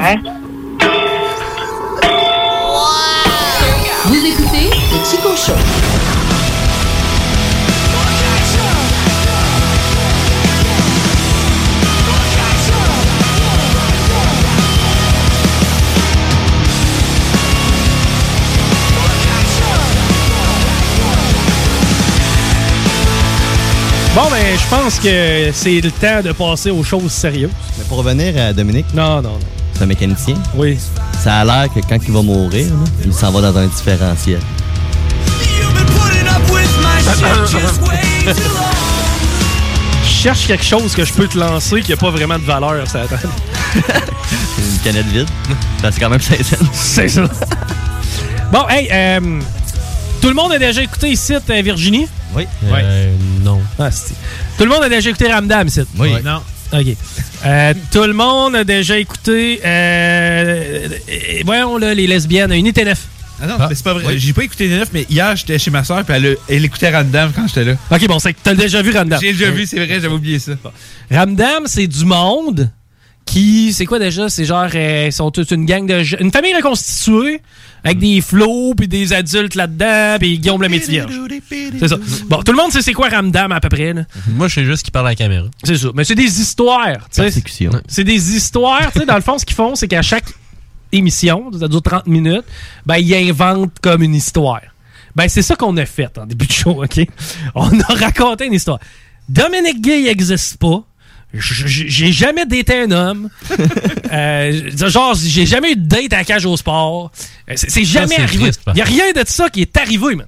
[4.05, 5.53] Vous écoutez le Chico Show.
[24.57, 27.51] Je pense que c'est le temps de passer aux choses sérieuses.
[27.77, 28.85] Mais pour revenir à Dominique.
[28.93, 29.39] Non, non, non.
[29.73, 30.35] C'est un mécanicien.
[30.55, 30.77] Oui.
[31.21, 32.73] Ça a l'air que quand il va mourir, là,
[33.05, 34.39] il s'en va dans un différentiel.
[40.03, 42.87] Je cherche quelque chose que je peux te lancer qui n'a pas vraiment de valeur,
[42.87, 43.15] ça attend.
[43.75, 45.27] Une canette vide.
[45.83, 46.65] C'est quand même 16 cents.
[46.73, 47.23] C'est ça.
[48.51, 49.39] Bon, hey, euh,
[50.21, 52.07] tout le monde a déjà écouté ici euh, Virginie?
[52.35, 52.47] Oui.
[52.71, 53.11] Ouais.
[53.45, 53.61] Non.
[53.79, 54.13] Ah, c'est-
[54.57, 55.81] tout le monde a déjà écouté Ramdam ici?
[55.97, 56.09] Oui.
[56.23, 56.41] Non.
[56.73, 56.87] OK.
[57.45, 59.61] Euh, tout le monde a déjà écouté.
[59.63, 60.87] Euh,
[61.45, 62.51] voyons, là, les lesbiennes.
[62.51, 62.99] Unité 9.
[63.41, 64.17] Ah non, mais c'est pas vrai.
[64.17, 66.15] J'ai pas écouté les neuf, mais hier, j'étais chez ma soeur, puis
[66.47, 67.73] elle, écoutait Random quand j'étais là.
[67.91, 69.19] Ok, bon, c'est que t'as déjà vu Ramdam.
[69.21, 70.53] J'ai déjà vu, c'est vrai, j'avais oublié ça.
[71.11, 72.71] Ramdam, c'est du monde
[73.25, 73.73] qui.
[73.73, 74.29] C'est quoi déjà?
[74.29, 74.69] C'est genre.
[74.73, 76.01] euh, ils sont toute une gang de.
[76.21, 77.41] Une famille reconstituée
[77.85, 81.03] avec des flots puis des adultes là-dedans puis Guillaume le métier.
[81.79, 81.97] C'est ça.
[82.27, 83.93] Bon, tout le monde sait c'est quoi Ramdam à peu près.
[83.93, 84.03] là.
[84.27, 85.45] Moi, je sais juste qu'il parle à la caméra.
[85.63, 85.89] C'est ça.
[85.93, 86.97] Mais c'est des histoires.
[86.97, 87.21] tu sais.
[87.23, 87.71] Persécution.
[87.87, 88.91] C'est des histoires.
[88.91, 90.25] tu sais, dans le fond, ce qu'ils font, c'est qu'à chaque
[90.91, 92.45] émission, ça dure 30 minutes,
[92.85, 94.61] ben, ils inventent comme une histoire.
[95.15, 96.99] Ben, c'est ça qu'on a fait en début de show, OK?
[97.53, 98.79] On a raconté une histoire.
[99.29, 100.83] Dominique Gay n'existe pas.
[101.39, 103.29] J'ai jamais daté un homme.
[104.11, 107.11] Euh, genre, j'ai jamais eu de date à la cage au sport.
[107.49, 108.51] Euh, C'est jamais arrivé.
[108.67, 110.27] Il n'y a rien de ça qui est arrivé, man.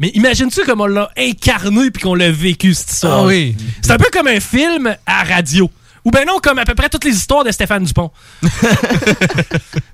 [0.00, 3.20] Mais imagine-tu comme on l'a incarné puis qu'on l'a vécu, cette histoire.
[3.20, 3.54] Ah oui.
[3.82, 5.70] C'est un peu comme un film à radio.
[6.04, 8.10] Ou ben non, comme à peu près toutes les histoires de Stéphane Dupont.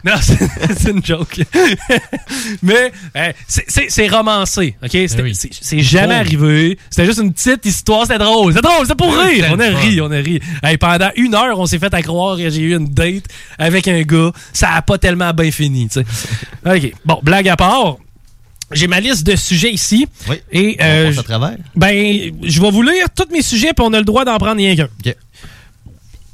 [0.04, 1.40] non, c'est une joke.
[2.62, 4.90] Mais euh, c'est- c'est c'est romancé, OK?
[4.90, 6.20] C'était- C'est c'est jamais Oh.
[6.20, 6.78] arrivé.
[6.90, 8.52] C'était juste une petite histoire, c'était drôle.
[8.54, 9.46] C'était drôle, c'était pour rire.
[9.52, 10.40] On a ri, on a ri.
[10.62, 13.24] Hey, pendant une heure, on s'est fait à croire que j'ai eu une date
[13.58, 14.30] avec un gars.
[14.52, 16.06] Ça a pas tellement bien fini, tu sais.
[16.76, 16.92] OK.
[17.04, 17.96] Bon, blague à part.
[18.72, 20.08] J'ai ma liste de sujets ici.
[20.28, 20.40] Oui.
[20.50, 21.56] Et On euh, passe à travers.
[21.76, 24.56] ben, je vais vous lire tous mes sujets, puis on a le droit d'en prendre
[24.56, 24.88] rien qu'un.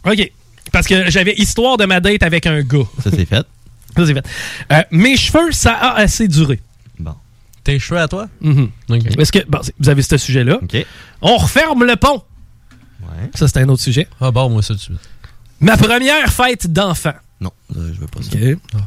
[0.07, 0.33] OK.
[0.71, 2.87] Parce que j'avais histoire de ma date avec un gars.
[3.03, 3.47] Ça, c'est fait.
[3.97, 4.27] Ça, c'est fait.
[4.73, 6.61] Euh, mes cheveux, ça a assez duré.
[6.99, 7.15] Bon.
[7.63, 8.27] Tes cheveux à toi?
[8.41, 8.71] Mhm.
[9.19, 10.59] Est-ce que bon, vous avez ce sujet-là?
[10.63, 10.87] OK.
[11.21, 12.23] On referme le pont.
[13.03, 13.31] Ouais.
[13.35, 14.09] Ça, c'est un autre sujet.
[14.21, 15.01] Ah bon, moi, ça tout de suite.
[15.61, 17.13] Ma première fête d'enfant.
[17.41, 18.31] Non, euh, je veux pas ça.
[18.35, 18.81] OK.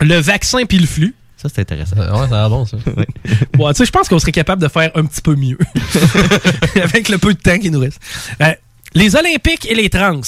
[0.00, 1.14] Le vaccin puis le flux.
[1.36, 1.96] Ça, c'est intéressant.
[1.96, 2.76] Ouais, ça va bon, ça.
[2.96, 3.04] Oui.
[3.54, 5.58] Bon, tu sais, je pense qu'on serait capable de faire un petit peu mieux.
[6.82, 8.00] Avec le peu de temps qui nous reste.
[8.40, 8.54] Euh,
[8.94, 10.20] les Olympiques et les trans.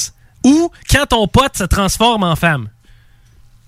[0.45, 2.69] Ou quand ton pote se transforme en femme.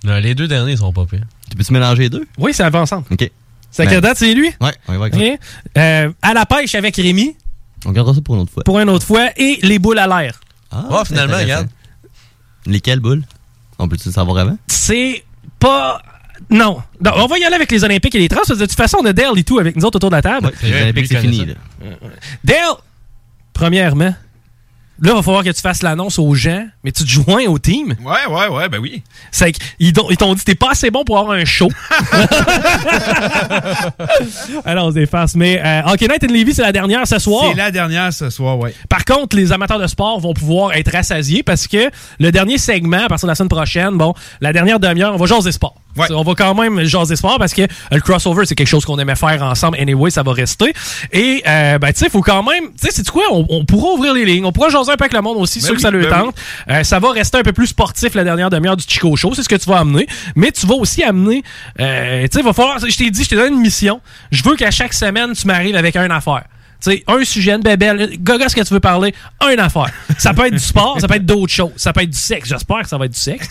[0.05, 1.25] Non, les deux derniers sont pas pires.
[1.51, 2.27] Tu peux-tu mélanger les deux?
[2.39, 3.05] Oui, ça va ensemble.
[3.11, 3.31] OK.
[3.71, 4.51] C'est à Ben, date, c'est lui?
[4.61, 5.21] Ouais, on y va avec ça.
[5.21, 5.39] OK.
[5.79, 7.37] Euh, à la pêche avec Rémi,
[7.85, 8.65] On gardera ça pour une autre fois.
[8.65, 9.29] pour une autre fois.
[9.37, 10.41] Et les boules à l'air.
[10.71, 11.69] Ah, Oh, c'est finalement, regarde.
[12.67, 13.23] Lesquelles boules?
[13.79, 14.57] On peut-tu le savoir avant?
[14.67, 15.25] C'est
[15.59, 16.01] pas...
[16.51, 16.83] Non.
[17.01, 18.39] Non, On va y aller avec les Olympiques et les trans.
[18.47, 20.17] parce que De toute façon, on a Dale et tout avec nous autres autour de
[20.17, 20.47] la table.
[20.47, 21.39] Ouais, les Olympiques, c'est fini.
[21.41, 21.45] ça.
[21.47, 21.55] Là.
[22.45, 22.75] Dale,
[23.53, 24.15] premièrement,
[25.01, 27.59] là, il va falloir que tu fasses l'annonce aux gens, mais tu te joins au
[27.59, 27.95] team.
[28.03, 29.03] Ouais, ouais, ouais, ben oui.
[29.31, 31.69] C'est qu'ils t'ont dit t'es pas assez bon pour avoir un show.
[34.65, 35.35] Alors, on se défasse.
[35.35, 37.47] Mais euh, Hockey Night in Levy, c'est la dernière ce soir.
[37.51, 38.75] C'est la dernière ce soir, ouais.
[38.89, 43.05] Par contre, les amateurs de sport vont pouvoir être rassasiés parce que le dernier segment,
[43.05, 45.75] à partir de la semaine prochaine, bon, la dernière demi-heure, on va jaser sport.
[45.97, 46.07] Ouais.
[46.11, 48.99] On va quand même jaser sport parce que euh, le crossover, c'est quelque chose qu'on
[48.99, 49.79] aimait faire ensemble.
[49.81, 50.73] Anyway, ça va rester.
[51.13, 52.65] Et, euh, ben, tu sais, il faut quand même.
[52.79, 53.25] Tu sais, c'est quoi?
[53.31, 54.45] On, on pourra ouvrir les lignes.
[54.45, 56.11] On pourra jaser un peu avec le monde aussi, Ben ceux que ça le ben
[56.11, 56.37] tente.
[56.71, 59.33] Euh, ça va rester un peu plus sportif la dernière demi-heure du Chico Show.
[59.35, 60.07] C'est ce que tu vas amener.
[60.35, 61.43] Mais tu vas aussi amener.
[61.81, 62.79] Euh, tu sais, il va falloir.
[62.79, 64.01] Je t'ai dit, je t'ai donné une mission.
[64.31, 66.45] Je veux qu'à chaque semaine, tu m'arrives avec une affaire.
[66.83, 69.15] Tu sais, un sujet, une bébelle, gaga, ce que tu veux parler,
[69.51, 69.91] une affaire.
[70.19, 71.73] Ça peut être du sport, ça peut être d'autres choses.
[71.77, 72.51] Ça peut être du sexe.
[72.51, 73.49] J'espère que ça va être du sexe.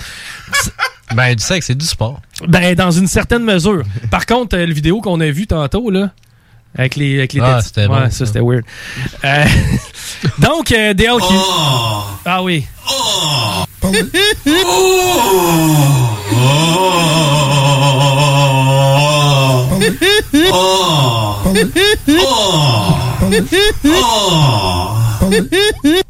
[1.13, 2.19] Ben, du sexe, c'est du sport.
[2.47, 3.83] Ben, dans une certaine mesure.
[4.11, 6.11] Par contre, euh, le vidéo qu'on a vu tantôt, là,
[6.77, 8.25] avec les, avec les Ah, c'était ouais, bon, ça, ça.
[8.25, 8.63] c'était weird.
[9.23, 9.45] Euh,
[10.39, 11.35] donc, euh, DL qui.
[12.25, 12.65] Ah oui.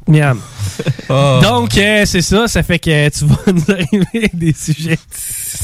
[0.07, 0.41] Miam.
[1.09, 2.47] Donc, euh, c'est ça.
[2.47, 4.97] Ça fait que tu vas nous arriver avec des sujets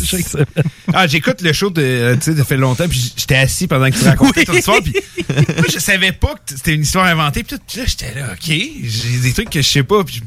[0.03, 0.45] chaque semaine.
[0.93, 3.89] Ah, j'écoute le show de, euh, tu sais, ça fait longtemps, puis j'étais assis pendant
[3.89, 4.93] que tu racontais ton histoire, puis
[5.29, 9.19] moi, je savais pas que c'était une histoire inventée, puis là, j'étais là, OK, j'ai
[9.21, 10.21] des trucs que je sais pas, puis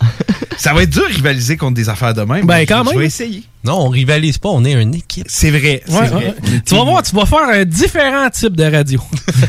[0.56, 2.46] ça va être dur de rivaliser contre des affaires de même.
[2.46, 2.98] Ben, mais quand je- Je même.
[3.00, 3.42] vais essayer.
[3.62, 5.26] Non, on rivalise pas, on est une équipe.
[5.28, 6.24] C'est vrai, c'est Ouais, vrai.
[6.28, 6.34] ouais.
[6.64, 9.02] Tu vas voir, tu vas faire un différent type de radio.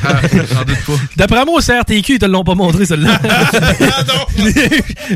[0.04, 0.94] Ah, J'en doute pas.
[1.16, 3.18] D'après moi, au CRTQ, ils te l'ont pas montré, celle-là.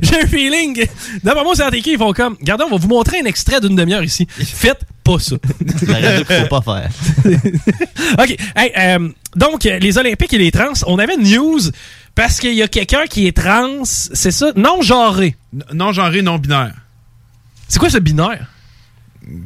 [0.02, 0.86] J'ai un feeling.
[1.24, 3.76] D'après moi, au CRTQ, ils font comme, regardez, on va vous montrer un extrait d'une
[3.76, 4.28] demi-heure ici.
[4.30, 5.36] Faites pas ça.
[5.88, 6.90] La radio qu'il faut pas faire.
[8.20, 8.38] OK.
[8.56, 11.60] Hey, euh, donc, les Olympiques et les trans, on avait une news
[12.16, 14.52] parce qu'il y a quelqu'un qui est trans, c'est ça?
[14.56, 15.36] Non genré.
[15.74, 16.74] Non genré, non binaire.
[17.68, 18.48] C'est quoi ce binaire?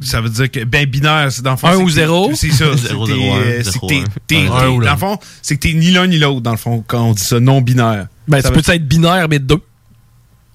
[0.02, 1.66] ça veut dire que, ben, binaire, c'est dans le fond.
[1.68, 2.30] Un c'est ou que- zéro?
[2.34, 2.66] C'est ça.
[2.76, 3.94] c'est Zéro, que t'es, zéro, un, euh, c'est zéro, que
[4.26, 4.90] t'es- Dans l'autre.
[4.90, 7.22] le fond, c'est que t'es ni l'un ni l'autre, dans le fond, quand on dit
[7.22, 8.08] ça, non binaire.
[8.28, 9.62] Ben, Ça peux être binaire, mais deux.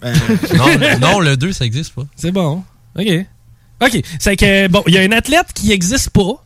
[0.03, 2.03] non, non, le 2, ça existe pas.
[2.15, 2.63] C'est bon.
[2.99, 3.07] OK.
[3.81, 4.01] OK.
[4.19, 6.45] C'est que, bon, il y a un athlète qui existe pas.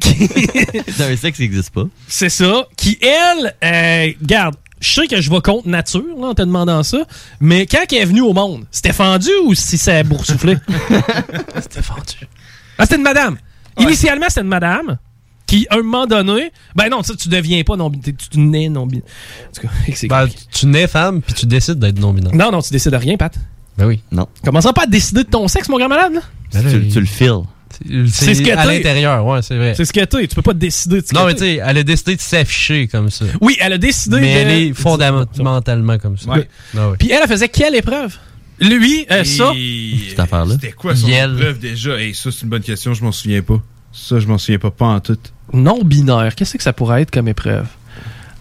[0.00, 0.26] Qui-
[0.98, 1.84] Dans un sexe qui n'existe pas.
[2.08, 2.66] C'est ça.
[2.78, 6.82] Qui, elle, euh, garde, je sais que je vais contre nature là, en te demandant
[6.82, 6.98] ça,
[7.40, 10.56] mais quand elle est venue au monde, c'était fendu ou si c'est boursouflé?
[11.60, 12.28] c'était fendu.
[12.78, 13.38] Ah, c'était une madame.
[13.78, 14.98] Initialement, c'était une madame
[15.46, 18.68] qui, à un moment donné, ben non, ça, tu deviens pas non tu, tu nais
[18.68, 19.04] non binaire.
[19.48, 22.34] En tout cas, c'est Ben, tu nais femme, puis tu décides d'être non-binaire.
[22.34, 23.34] Non, non, tu décides de rien, Pat.
[23.76, 24.00] Ben oui.
[24.12, 24.28] Non.
[24.44, 26.12] Commence pas à décider de ton sexe, mon grand malade.
[26.14, 26.60] là.
[26.70, 27.42] tu, tu le files.
[28.08, 28.76] C'est ce que à t'es.
[28.76, 29.74] l'intérieur, ouais, c'est vrai.
[29.76, 30.26] C'est ce que t'es.
[30.26, 32.86] Tu peux pas décider de ce Non, mais tu sais, elle a décidé de s'afficher
[32.88, 33.24] comme ça.
[33.40, 36.30] Oui, elle a décidé Mais de- elle est fondamentalement comme ça.
[36.30, 36.48] Ouais.
[36.76, 36.96] Ah ouais.
[36.98, 38.16] Puis elle, elle faisait quelle épreuve?
[38.60, 39.50] Lui, euh, ça?
[40.08, 40.54] Cette affaire-là.
[40.54, 41.32] C'était quoi son Yel.
[41.34, 41.98] épreuve déjà?
[41.98, 43.60] Hey, ça, c'est une bonne question, je m'en souviens pas.
[43.92, 45.18] Ça, je m'en souviens pas, pas en tout.
[45.52, 46.34] Non binaire.
[46.36, 47.66] Qu'est-ce que ça pourrait être comme épreuve?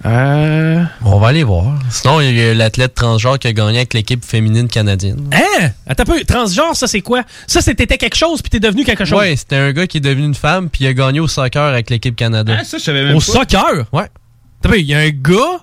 [0.05, 0.83] Euh.
[1.05, 1.79] On va aller voir.
[1.89, 5.29] Sinon, il y a l'athlète transgenre qui a gagné avec l'équipe féminine canadienne.
[5.31, 5.69] Hein?
[5.87, 6.23] Attends un peu.
[6.25, 7.23] Transgenre, ça, c'est quoi?
[7.47, 9.17] Ça, c'était quelque chose, puis t'es devenu quelque chose.
[9.19, 11.63] Ouais, c'était un gars qui est devenu une femme, puis il a gagné au soccer
[11.63, 12.55] avec l'équipe Canada.
[12.59, 13.25] Ah, ça, je savais même Au pas.
[13.25, 13.85] soccer?
[13.93, 14.03] Ouais.
[14.03, 14.09] Attends
[14.65, 14.79] un peu.
[14.79, 15.61] Il y a un gars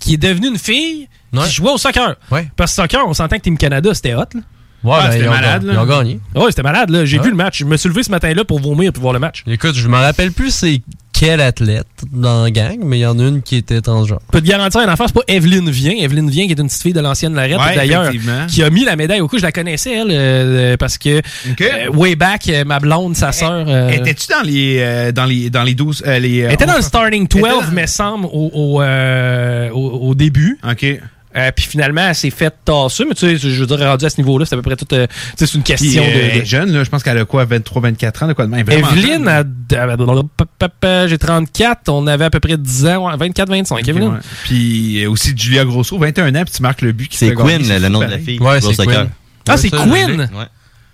[0.00, 2.16] qui est devenu une fille qui jouait au soccer.
[2.30, 2.48] Ouais.
[2.56, 4.40] Parce que soccer, on s'entend que Team Canada, c'était hot, là.
[4.82, 5.72] Ouais, Ah, ben, c'était ont, malade, là.
[5.74, 6.20] ils ont gagné.
[6.34, 7.04] Ouais, c'était malade, là.
[7.04, 7.24] J'ai Ouais.
[7.24, 7.58] vu le match.
[7.58, 9.44] Je me suis levé ce matin-là pour vomir pour voir le match.
[9.46, 10.80] Écoute, je me rappelle plus c'est
[11.20, 14.20] quel athlète dans la gang, mais il y en a une qui était transgenre.
[14.28, 15.92] Je peux te garantir un enfant, c'est pas Evelyne Vien.
[15.98, 18.10] Evelyne Vien, qui est une petite fille de l'ancienne Lorette, Ouais, d'ailleurs,
[18.48, 19.36] qui a mis la médaille au cou.
[19.36, 21.20] Je la connaissais, elle, euh, parce que
[21.60, 23.66] euh, way back, euh, ma blonde, sa sœur.
[23.68, 26.76] euh, Étais-tu dans les, euh, dans les, dans les 12, euh, les, elle était dans
[26.76, 27.42] le starting 12,
[27.72, 30.58] me semble, au, au, euh, au- au début.
[30.66, 30.86] OK.
[31.36, 34.10] Euh, puis finalement, elle s'est faite tasser, mais tu sais, je veux dire, rendu à
[34.10, 34.86] ce niveau-là, c'est à peu près tout.
[34.92, 37.04] euh, tu sais, c'est une question euh, de- elle de, est jeune, là, je pense
[37.04, 38.66] qu'elle a quoi, 23, 24 ans, de quoi de même?
[38.68, 39.44] Evelyne, a-
[41.06, 44.08] j'ai 34, on avait à peu près 10 ans, ouais, 24-25, Evelyne.
[44.08, 44.18] Ouais.
[44.44, 47.62] Puis euh, aussi Julia Grosso, 21 ans, puis tu marques le but qui C'est Quinn,
[47.66, 48.40] le nom de la fille.
[48.40, 48.74] Ouais, c'est.
[48.84, 49.08] Quinn.
[49.48, 50.20] Ah, c'est Quinn!
[50.20, 50.44] Ouais.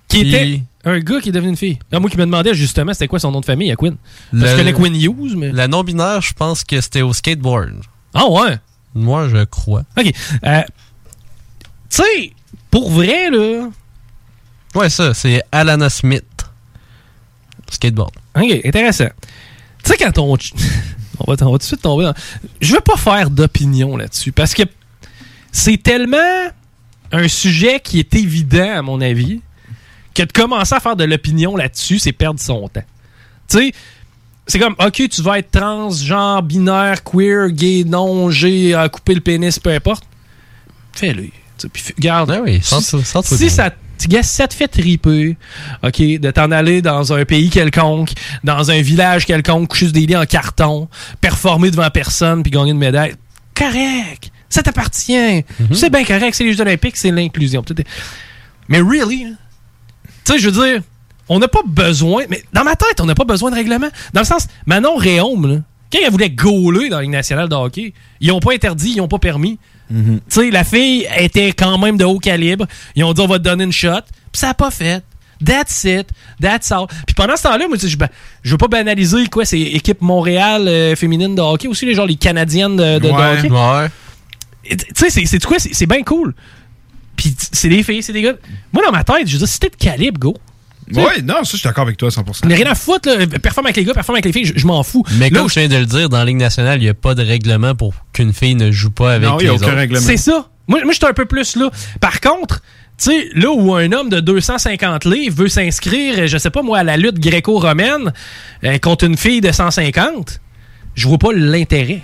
[0.09, 1.79] Qui était un gars qui est devenu une fille.
[1.93, 3.97] Ah, moi qui me demandais justement c'était quoi son nom de famille à Quinn?
[4.31, 5.51] Parce que je connais Quinn Hughes, mais.
[5.53, 7.73] La non-binaire, je pense que c'était au skateboard.
[8.15, 8.57] Ah ouais!
[8.97, 9.85] Moi, je crois.
[9.97, 10.11] Ok.
[10.45, 10.63] Euh,
[11.91, 12.33] tu sais,
[12.71, 13.69] pour vrai, là.
[14.75, 16.25] Ouais, ça, c'est Alana Smith.
[17.71, 18.13] Skateboard.
[18.35, 19.09] Ok, intéressant.
[19.85, 20.33] Tu sais, quand on.
[20.33, 20.39] on, va,
[21.19, 22.15] on va tout de suite tomber dans.
[22.61, 24.63] Je veux pas faire d'opinion là-dessus parce que
[25.53, 26.49] c'est tellement
[27.13, 29.43] un sujet qui est évident, à mon avis,
[30.15, 32.83] que de commencer à faire de l'opinion là-dessus, c'est perdre son temps.
[33.49, 33.73] Tu sais,
[34.47, 39.15] c'est comme, ok, tu vas être trans, genre, binaire, queer, gay, non, j'ai à couper
[39.15, 40.05] le pénis, peu importe.
[40.95, 41.29] Fais-le.
[41.73, 42.31] Puis, garde.
[42.31, 45.37] Ah oui, sans- sans si ça, si ça te fait triper,
[45.83, 48.11] ok, de t'en aller dans un pays quelconque,
[48.45, 50.89] dans un village quelconque, coucher des lits en carton,
[51.21, 53.15] performer devant personne, puis gagner une médaille,
[53.55, 54.31] correct.
[54.49, 55.45] Ça t'appartient.
[55.73, 56.35] C'est bien correct.
[56.35, 57.65] C'est les Jeux Olympiques, c'est l'inclusion.
[58.69, 59.35] Mais really, hein?
[60.25, 60.83] tu sais, je veux dire,
[61.29, 63.89] on n'a pas besoin, mais dans ma tête, on n'a pas besoin de règlement.
[64.13, 65.57] Dans le sens, Manon Réaume, là,
[65.93, 68.99] quand elle voulait gauler dans la Ligue nationale de hockey, ils n'ont pas interdit, ils
[68.99, 69.59] n'ont pas permis.
[69.89, 69.97] Tu
[70.29, 72.67] sais, la fille était quand même de haut calibre.
[72.97, 74.01] Ils ont dit, on va te donner une shot.
[74.33, 75.05] Puis ça n'a pas fait.
[75.45, 76.09] That's it.
[76.41, 76.87] That's all.
[77.07, 78.09] Puis pendant ce temps-là, moi, je, ben,
[78.43, 82.07] je veux pas banaliser, quoi, c'est équipe Montréal euh, féminine de hockey aussi, les genre
[82.07, 83.39] les Canadiennes de, de- de Ouais.
[83.39, 83.51] hockey.
[83.51, 83.89] Ouais.
[84.95, 85.59] Tu sais, c'est- quoi?
[85.59, 86.35] C'est bien cool.
[87.17, 88.35] Puis c'est des filles, c'est des gars.
[88.73, 90.35] Moi, dans ma tête, je dire, si t'es de calibre, go.
[90.95, 92.41] Ouais, non, ça, je suis d'accord avec toi à 100%.
[92.45, 93.27] Il n'y a rien à foutre, là.
[93.27, 95.03] Performe avec les gars, performe avec les filles, je, je m'en fous.
[95.19, 96.89] Mais Là comme où je viens de le dire, dans la Ligue nationale, il n'y
[96.89, 99.51] a pas de règlement pour qu'une fille ne joue pas avec Non, il y les
[99.51, 99.75] a aucun autres.
[99.77, 100.01] règlement.
[100.07, 100.49] C'est ça.
[100.69, 101.71] Moi, moi je suis un peu plus là.
[102.01, 102.61] Par contre,
[102.99, 106.79] tu sais, là où un homme de 250 livres veut s'inscrire, je sais pas moi,
[106.79, 108.13] à la lutte gréco-romaine
[108.65, 110.41] euh, contre une fille de 150,
[110.95, 112.01] je vois pas l'intérêt.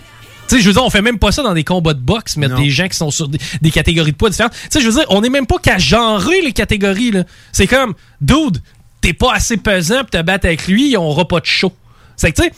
[0.53, 2.37] Tu sais, je veux dire, on fait même pas ça dans des combats de boxe,
[2.37, 4.53] mettre des gens qui sont sur des, des catégories de poids différentes.
[4.53, 7.25] Tu sais, je veux dire, on n'est même pas qu'à genrer les catégories, là.
[7.53, 8.61] C'est comme, dude,
[9.01, 11.73] t'es pas assez pesant pour te battre avec lui, on aura pas de show.
[12.17, 12.53] C'est que, tu sais,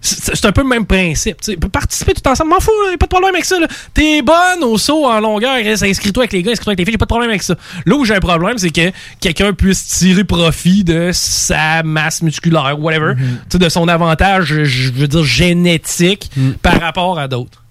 [0.00, 1.40] c'est un peu le même principe.
[1.40, 1.56] tu.
[1.56, 3.56] Participer tout ensemble, m'en fous, là, y a pas de problème avec ça.
[3.92, 6.98] T'es bonne au saut en longueur, inscris-toi avec les gars, inscris-toi avec les filles, j'ai
[6.98, 7.56] pas de problème avec ça.
[7.84, 12.76] Là où j'ai un problème, c'est que quelqu'un puisse tirer profit de sa masse musculaire,
[12.78, 16.30] whatever, tu sais, de son avantage, je- veux dire, génétique
[16.62, 17.64] par rapport à d'autres.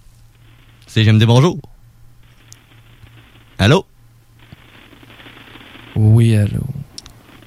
[0.85, 1.59] C'est J'aime des bonjours.
[3.59, 3.85] Allô?
[5.95, 6.61] Oui, allô.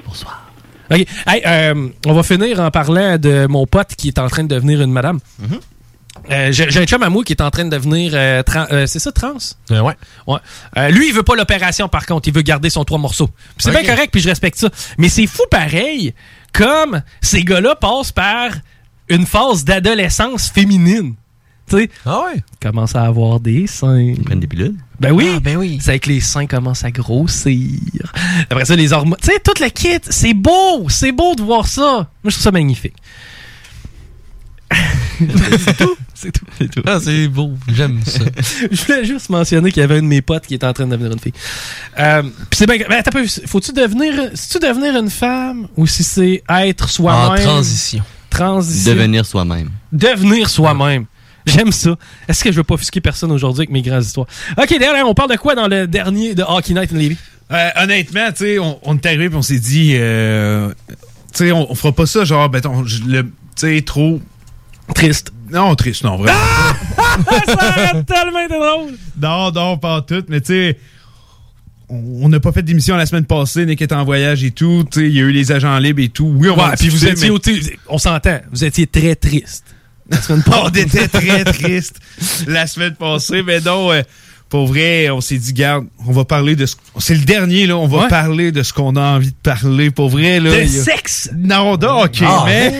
[0.06, 0.49] Bonsoir.
[0.90, 1.06] OK.
[1.26, 4.48] Hey, euh, on va finir en parlant de mon pote qui est en train de
[4.48, 5.20] devenir une madame.
[6.30, 8.12] Euh, J'ai un chum à moi qui est en train de devenir.
[8.14, 9.34] euh, tran- euh, c'est ça, trans?
[9.70, 9.80] ouais.
[10.26, 10.38] ouais.
[10.76, 12.28] Euh, lui, il veut pas l'opération, par contre.
[12.28, 13.30] Il veut garder son trois morceaux.
[13.56, 14.68] C'est bien correct, puis je respecte ça.
[14.98, 16.12] Mais c'est fou pareil,
[16.52, 18.50] comme ces gars-là passent par
[19.08, 21.14] une phase d'adolescence féminine.
[21.70, 21.90] Tu sais?
[22.04, 22.42] Ah ouais?
[22.60, 24.00] Commencent à avoir des seins.
[24.00, 24.74] Ils prennent des pilules?
[24.98, 25.38] Ben oui.
[25.40, 25.78] ben oui.
[25.80, 27.78] C'est avec les seins commencent à grossir.
[28.50, 29.18] Après ça, les hormones.
[29.22, 30.00] Tu sais, toute le kit.
[30.08, 30.88] C'est beau.
[30.88, 31.80] C'est beau de voir ça.
[31.80, 32.96] Moi, je trouve ça magnifique.
[34.70, 35.96] c'est tout?
[36.14, 36.44] C'est tout.
[36.58, 36.82] C'est tout.
[36.86, 37.52] Ah, c'est beau.
[37.66, 38.18] J'aime ça.
[38.70, 40.84] je voulais juste mentionner qu'il y avait un de mes potes qui était en train
[40.84, 41.32] de devenir une fille.
[41.98, 42.76] Euh, Puis c'est bien.
[42.90, 43.26] Ben, peu.
[43.46, 44.30] Faut-tu devenir.
[44.34, 47.40] Si tu devenir une femme ou si c'est être soi-même?
[47.40, 48.04] En transition.
[48.28, 48.92] Transition.
[48.92, 49.70] Devenir soi-même.
[49.92, 51.06] Devenir soi-même.
[51.46, 51.96] J'aime ça.
[52.28, 54.26] Est-ce que je veux pas offusquer personne aujourd'hui avec mes grandes histoires?
[54.58, 57.16] Ok, derrière, on parle de quoi dans le dernier de Hockey Night in Levy?
[57.52, 60.94] Euh, honnêtement, tu sais, on, on est arrivé et on s'est dit, euh, tu
[61.32, 63.24] sais, on, on fera pas ça, genre, ben, tu
[63.56, 64.20] sais, trop.
[64.94, 65.32] Triste.
[65.50, 66.38] Non, triste, non, vraiment.
[67.46, 68.92] ça arrête tellement été drôle!
[69.20, 70.78] Non, non, pas tout, mais tu sais,
[71.88, 75.00] on n'a pas fait d'émission la semaine passée, Nick était en voyage et tout, tu
[75.00, 76.32] sais, il y a eu les agents libres et tout.
[76.36, 79.64] Oui, on va Ouais, puis vous étiez mais- on s'entend, vous étiez très triste.
[80.10, 82.00] La semaine on était très triste
[82.46, 84.02] la semaine passée, mais non, euh,
[84.48, 86.74] pour vrai, on s'est dit, garde, on va parler de ce.
[86.98, 88.08] C'est le dernier, là, on va Ouais.
[88.08, 89.90] parler de ce qu'on a envie de parler.
[89.92, 90.50] Pour vrai, là.
[90.50, 91.30] De a- sexe?
[91.36, 92.44] Non, de hockey, Ah.
[92.46, 92.72] mais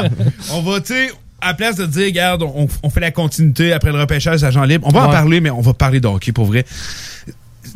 [0.52, 1.10] on va, tu sais,
[1.40, 4.62] à la place de dire, regarde, on, on fait la continuité après le repêchage agent
[4.64, 6.64] libre, on va en parler, mais on va parler de hockey, pour vrai.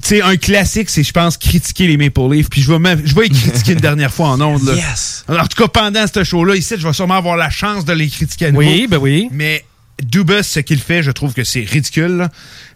[0.03, 3.01] Tu sais, un classique, c'est, je pense, critiquer les Maple Leafs, puis je vais même,
[3.05, 4.74] je vais les critiquer une dernière fois en ondes, là.
[4.74, 5.24] Yes.
[5.29, 8.09] En tout cas, pendant ce show-là, ici, je vais sûrement avoir la chance de les
[8.09, 8.62] critiquer à nouveau.
[8.66, 9.29] Oui, ben oui.
[9.31, 9.65] Mais
[10.03, 12.29] Dubas, ce qu'il fait, je trouve que c'est ridicule.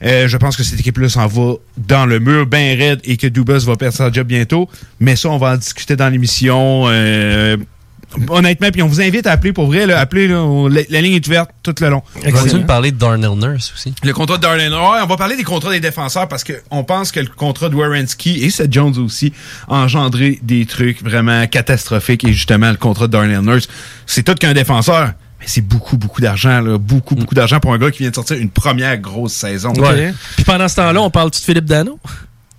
[0.04, 3.26] Euh, je pense que cette équipe-là s'en va dans le mur bien raide et que
[3.26, 4.68] Dubas va perdre son job bientôt.
[5.00, 6.84] Mais ça, on va en discuter dans l'émission.
[6.86, 7.56] euh,
[8.28, 9.86] honnêtement, puis on vous invite à appeler pour vrai.
[9.86, 12.02] Là, on- la, la ligne est ouverte tout le long.
[12.24, 13.94] Vas-tu nous parler de Darnell Nurse aussi?
[14.02, 17.12] Le contrat de Darlene Ouais, on va parler des contrats des défenseurs parce qu'on pense
[17.12, 19.32] que le contrat de Wierenski et Seth Jones aussi
[19.68, 22.24] a engendré des trucs vraiment catastrophiques.
[22.24, 23.68] Et justement, le contrat de Darnell Nurse,
[24.06, 25.12] c'est tout qu'un défenseur.
[25.38, 26.78] Mais c'est beaucoup, beaucoup d'argent, là.
[26.78, 29.70] Beaucoup, beaucoup d'argent pour un gars qui vient de sortir une première grosse saison.
[29.76, 29.84] Ok.
[30.36, 31.98] Puis pendant ce temps-là, on parle-tu de Philippe Dano?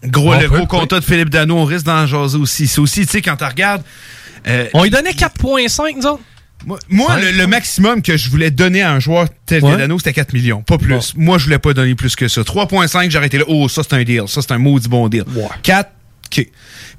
[0.04, 2.68] Gros, On le peut, gros contrat de Philippe Dano, on risque d'en jaser aussi.
[2.68, 3.82] C'est aussi, tu sais, quand tu regardes.
[4.48, 6.22] Euh, On lui donnait 4,5, nous autres?
[6.66, 9.74] Moi, moi, le, le maximum que je voulais donner à un joueur tel Ouais.
[9.74, 11.14] que Dano, c'était 4 millions, pas plus.
[11.16, 12.42] Moi, je voulais pas donner plus que ça.
[12.42, 13.46] 3.5, j'ai arrêté là.
[13.48, 14.24] Oh, ça, c'est un deal.
[14.28, 15.24] Ça, c'est un maudit bon deal.
[15.64, 15.90] 4,
[16.26, 16.48] OK.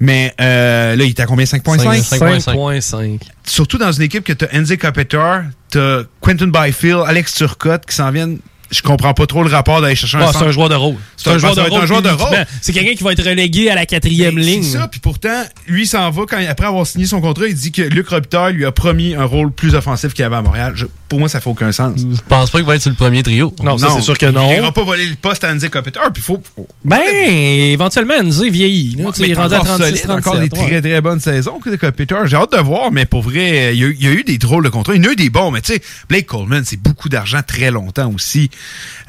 [0.01, 1.45] Mais euh, là, il était à combien?
[1.45, 2.19] 5.5?
[2.19, 3.19] 5,5.
[3.45, 8.11] Surtout dans une équipe que t'as Enze Kopitar, t'as Quentin Byfield, Alex Turcotte qui s'en
[8.13, 8.39] viennent.
[8.71, 10.97] Je comprends pas trop le rapport d'aller chercher un c'est un joueur de rôle.
[11.17, 11.83] C'est un, joueur de rôle.
[11.83, 12.27] un joueur de uniquement.
[12.27, 12.47] rôle.
[12.61, 14.63] C'est quelqu'un qui va être relégué à la quatrième Ben, ligne.
[14.63, 17.73] C'est ça, puis pourtant, lui s'en va quand après avoir signé son contrat, il dit
[17.73, 20.73] que Luc Robitaille lui a promis un rôle plus offensif qu'il avait à Montréal.
[20.77, 21.99] Je- pour moi, ça fait aucun sens.
[21.99, 23.55] Je pense pas qu'il va être sur le premier trio.
[23.63, 24.49] Non, c'est sûr que non.
[24.51, 26.41] Il n'ira pas voler le poste à Andy Kopitar, puis faut.
[26.55, 28.97] faut- Ben, éventuellement, Nzé vieillit.
[28.99, 30.27] mais il est rendu à encore 36, solide, 37.
[30.27, 30.49] encore des ouais.
[30.69, 32.27] très très bonnes saisons que Kopitar.
[32.27, 34.37] J'ai hâte de voir, mais pour vrai, il y, a, il y a eu des
[34.39, 34.95] drôles de contrats.
[34.95, 37.41] Il y en a eu des bons, mais tu sais, Blake Coleman, c'est beaucoup d'argent
[37.47, 38.51] très longtemps aussi.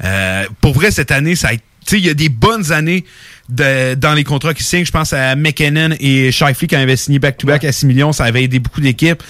[0.04, 2.72] Euh, pour vrai, cette année, ça a été- tu sais, il y a des bonnes
[2.72, 3.04] années
[3.48, 4.84] de- dans les contrats qui signent.
[4.84, 8.12] Je pense à McKinnon et Shifley qui avaient signé back-to-back à 6 millions.
[8.12, 9.22] Ça avait aidé beaucoup d'équipes.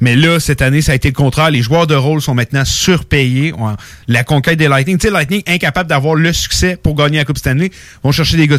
[0.00, 1.50] Mais là, cette année, ça a été le contraire.
[1.50, 3.52] Les joueurs de rôle sont maintenant surpayés.
[4.06, 4.98] La conquête des Lightning.
[4.98, 7.70] Tu sais, Lightning, incapable d'avoir le succès pour gagner la Coupe Stanley,
[8.02, 8.56] vont chercher des gars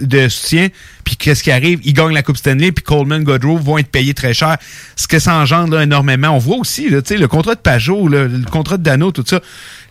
[0.00, 0.68] de, soutien.
[1.04, 1.80] Puis qu'est-ce qui arrive?
[1.84, 2.72] Ils gagnent la Coupe Stanley.
[2.72, 4.58] Puis Coleman, Godrow vont être payés très cher.
[4.96, 6.28] Ce que ça engendre là, énormément.
[6.28, 9.24] On voit aussi, tu sais, le contrat de Pajot, là, le contrat de Dano, tout
[9.26, 9.40] ça.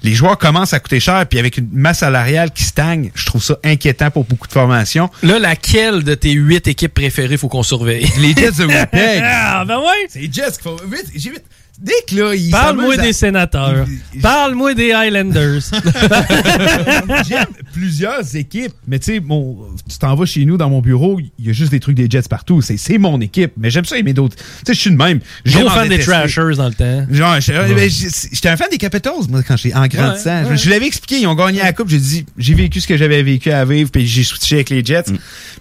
[0.03, 1.26] Les joueurs commencent à coûter cher.
[1.28, 5.10] Puis avec une masse salariale qui stagne, je trouve ça inquiétant pour beaucoup de formations.
[5.23, 8.07] Là, laquelle de tes huit équipes préférées faut qu'on surveille?
[8.19, 9.22] Les Jets de Winnipeg.
[9.23, 10.07] ah, ben ouais!
[10.10, 10.78] C'est les Jets qu'il faut.
[10.91, 11.43] Vite, j'ai vite.
[11.80, 13.88] Dès que là, ils Parle-moi à- des sénateurs.
[14.22, 15.61] Parle-moi des Highlanders.
[17.27, 21.45] J'aime plusieurs équipes, mais tu sais, tu t'en vas chez nous dans mon bureau, il
[21.45, 22.61] y a juste des trucs des Jets partout.
[22.61, 24.35] C'est mon équipe, mais j'aime ça aimer d'autres.
[24.35, 25.19] Tu sais, je suis de même.
[25.45, 25.99] Gros fan des.
[25.99, 27.05] Trashers dans le temps.
[27.09, 30.43] Genre, j'étais un fan des Capitals, moi, quand j'étais en grandissant.
[30.43, 31.89] Ouais, Je- Je l'avais expliqué, ils ont gagné la Coupe.
[31.89, 34.84] J'ai dit, j'ai vécu ce que j'avais vécu à vivre, puis j'ai switché avec les
[34.85, 35.05] Jets.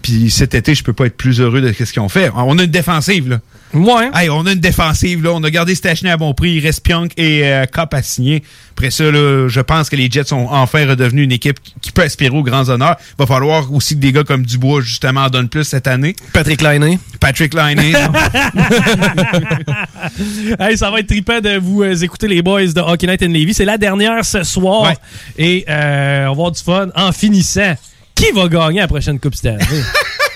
[0.02, 2.31] Puis cet été, je peux pas être plus heureux de ce qu'ils ont fait.
[2.35, 3.40] On a une défensive, là.
[3.72, 4.10] Ouais.
[4.14, 5.30] Hey, on a une défensive, là.
[5.32, 6.52] On a gardé Stachny à bon prix.
[6.55, 8.42] Il reste Pionk et euh, Cop à signer.
[8.72, 12.02] Après ça, là, je pense que les Jets sont enfin redevenus une équipe qui- peut
[12.02, 12.97] aspirer aux grands honneurs.
[13.10, 16.16] Il va falloir aussi que des gars comme Dubois, justement, en donnent plus cette année.
[16.32, 16.98] Patrick Lainé.
[17.20, 17.92] Patrick Lainé.
[20.60, 23.28] hey, ça va être trippant de vous euh, écouter les boys de Hockey Night in
[23.28, 23.55] Levy.
[23.55, 24.82] C'est la dernière ce soir.
[24.82, 24.97] Ouais.
[25.38, 27.74] Et euh, on va avoir du fun en finissant.
[28.14, 29.59] Qui va gagner la prochaine Coupe Stanley?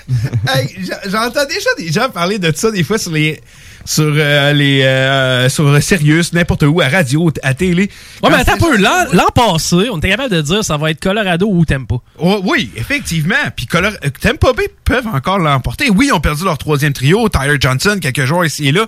[0.54, 0.68] Hey,
[1.06, 3.40] J'entends déjà des gens parler de ça des fois sur les
[3.86, 7.90] sur euh, les euh, sur Sirius, n'importe où, à radio, à télé.
[8.22, 8.76] Ouais, mais attends un peu.
[8.78, 11.96] L'an l'an passé, on était capable de dire ça va être Colorado ou Tampa.
[12.18, 13.34] Oh, oui, effectivement.
[13.54, 15.90] Puis Color- euh, Tampa Bay peuvent encore l'emporter.
[15.90, 18.86] Oui, ils ont perdu leur troisième trio, Tyler Johnson, quelques joueurs ici et là,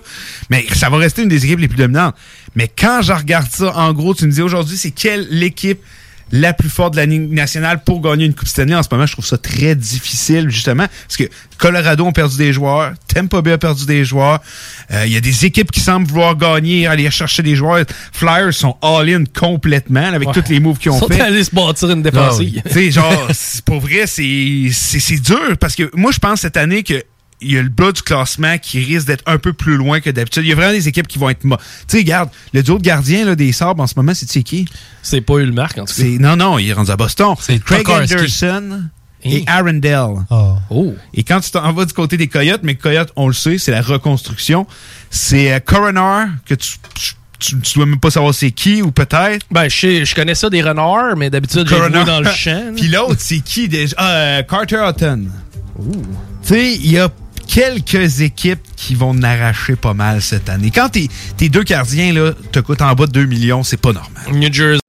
[0.49, 2.15] mais ça va rester une des équipes les plus dominantes.
[2.55, 5.79] Mais quand je regarde ça, en gros, tu me dis aujourd'hui, c'est quelle l'équipe
[6.31, 9.05] la plus forte de la Ligue nationale pour gagner une Coupe Stanley en ce moment,
[9.05, 11.23] je trouve ça très difficile, justement, parce que
[11.57, 14.39] Colorado ont perdu des joueurs, Tampa Bay a perdu des joueurs,
[14.91, 17.83] Euh, il y a des équipes qui semblent vouloir gagner, aller chercher des joueurs.
[18.13, 20.33] Flyers sont all-in complètement, avec Ouais.
[20.33, 21.19] tous les moves qu'ils ont Ils sont fait.
[21.19, 22.61] allés se bâtir une défensive.
[22.65, 26.83] Tu sais, genre, c'est- pour vrai, c'est dur parce que moi, je pense cette année
[26.83, 27.03] que
[27.41, 30.09] il y a le bas du classement qui risque d'être un peu plus loin que
[30.09, 30.43] d'habitude.
[30.43, 31.41] Il y a vraiment des équipes qui vont être...
[31.41, 31.47] Tu
[31.87, 34.67] sais, regarde, le duo de gardien là, des Sabres en ce moment, c'est qui?
[35.03, 35.93] C'est pas Ulmark, en tout cas.
[35.93, 37.35] C'est- Non, non, il est rendu à Boston.
[37.39, 38.13] C'est Craig Tokarski.
[38.15, 38.83] Anderson
[39.23, 39.43] et Hein?
[39.47, 40.07] Arundel.
[40.69, 40.93] Oh.
[41.13, 43.71] Et quand tu t'en vas du côté des Coyotes, mais Coyotes, on le sait, c'est
[43.71, 44.65] la reconstruction.
[45.11, 48.91] C'est euh, Coroner, que tu, tu, tu- tu dois même pas savoir c'est qui, ou
[48.91, 49.45] peut-être.
[49.51, 52.73] Ben, je, je connais ça des renards, mais d'habitude, j'ai dans le champ.
[52.75, 53.95] Puis l'autre, c'est qui déjà?
[53.99, 55.25] Ah, euh, Carter Hutton.
[55.79, 57.09] Tu sais, il y a
[57.47, 60.71] quelques équipes qui vont en arracher pas mal cette année.
[60.71, 63.93] Quand tes, tes deux gardiens là, te coûtent en bas de 2 millions, c'est pas
[63.93, 64.23] normal.
[64.31, 64.81] New Jersey.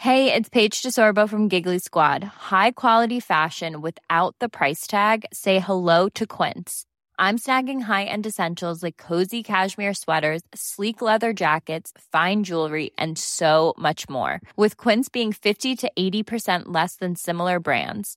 [0.00, 2.22] Hey, it's Paige DeSorbo from Giggly Squad.
[2.52, 5.24] High quality fashion without the price tag.
[5.32, 6.84] Say hello to Quince.
[7.18, 13.74] I'm snagging high-end essentials like cozy cashmere sweaters, sleek leather jackets, fine jewelry, and so
[13.76, 14.40] much more.
[14.56, 18.16] With Quince being 50 to 80% less than similar brands.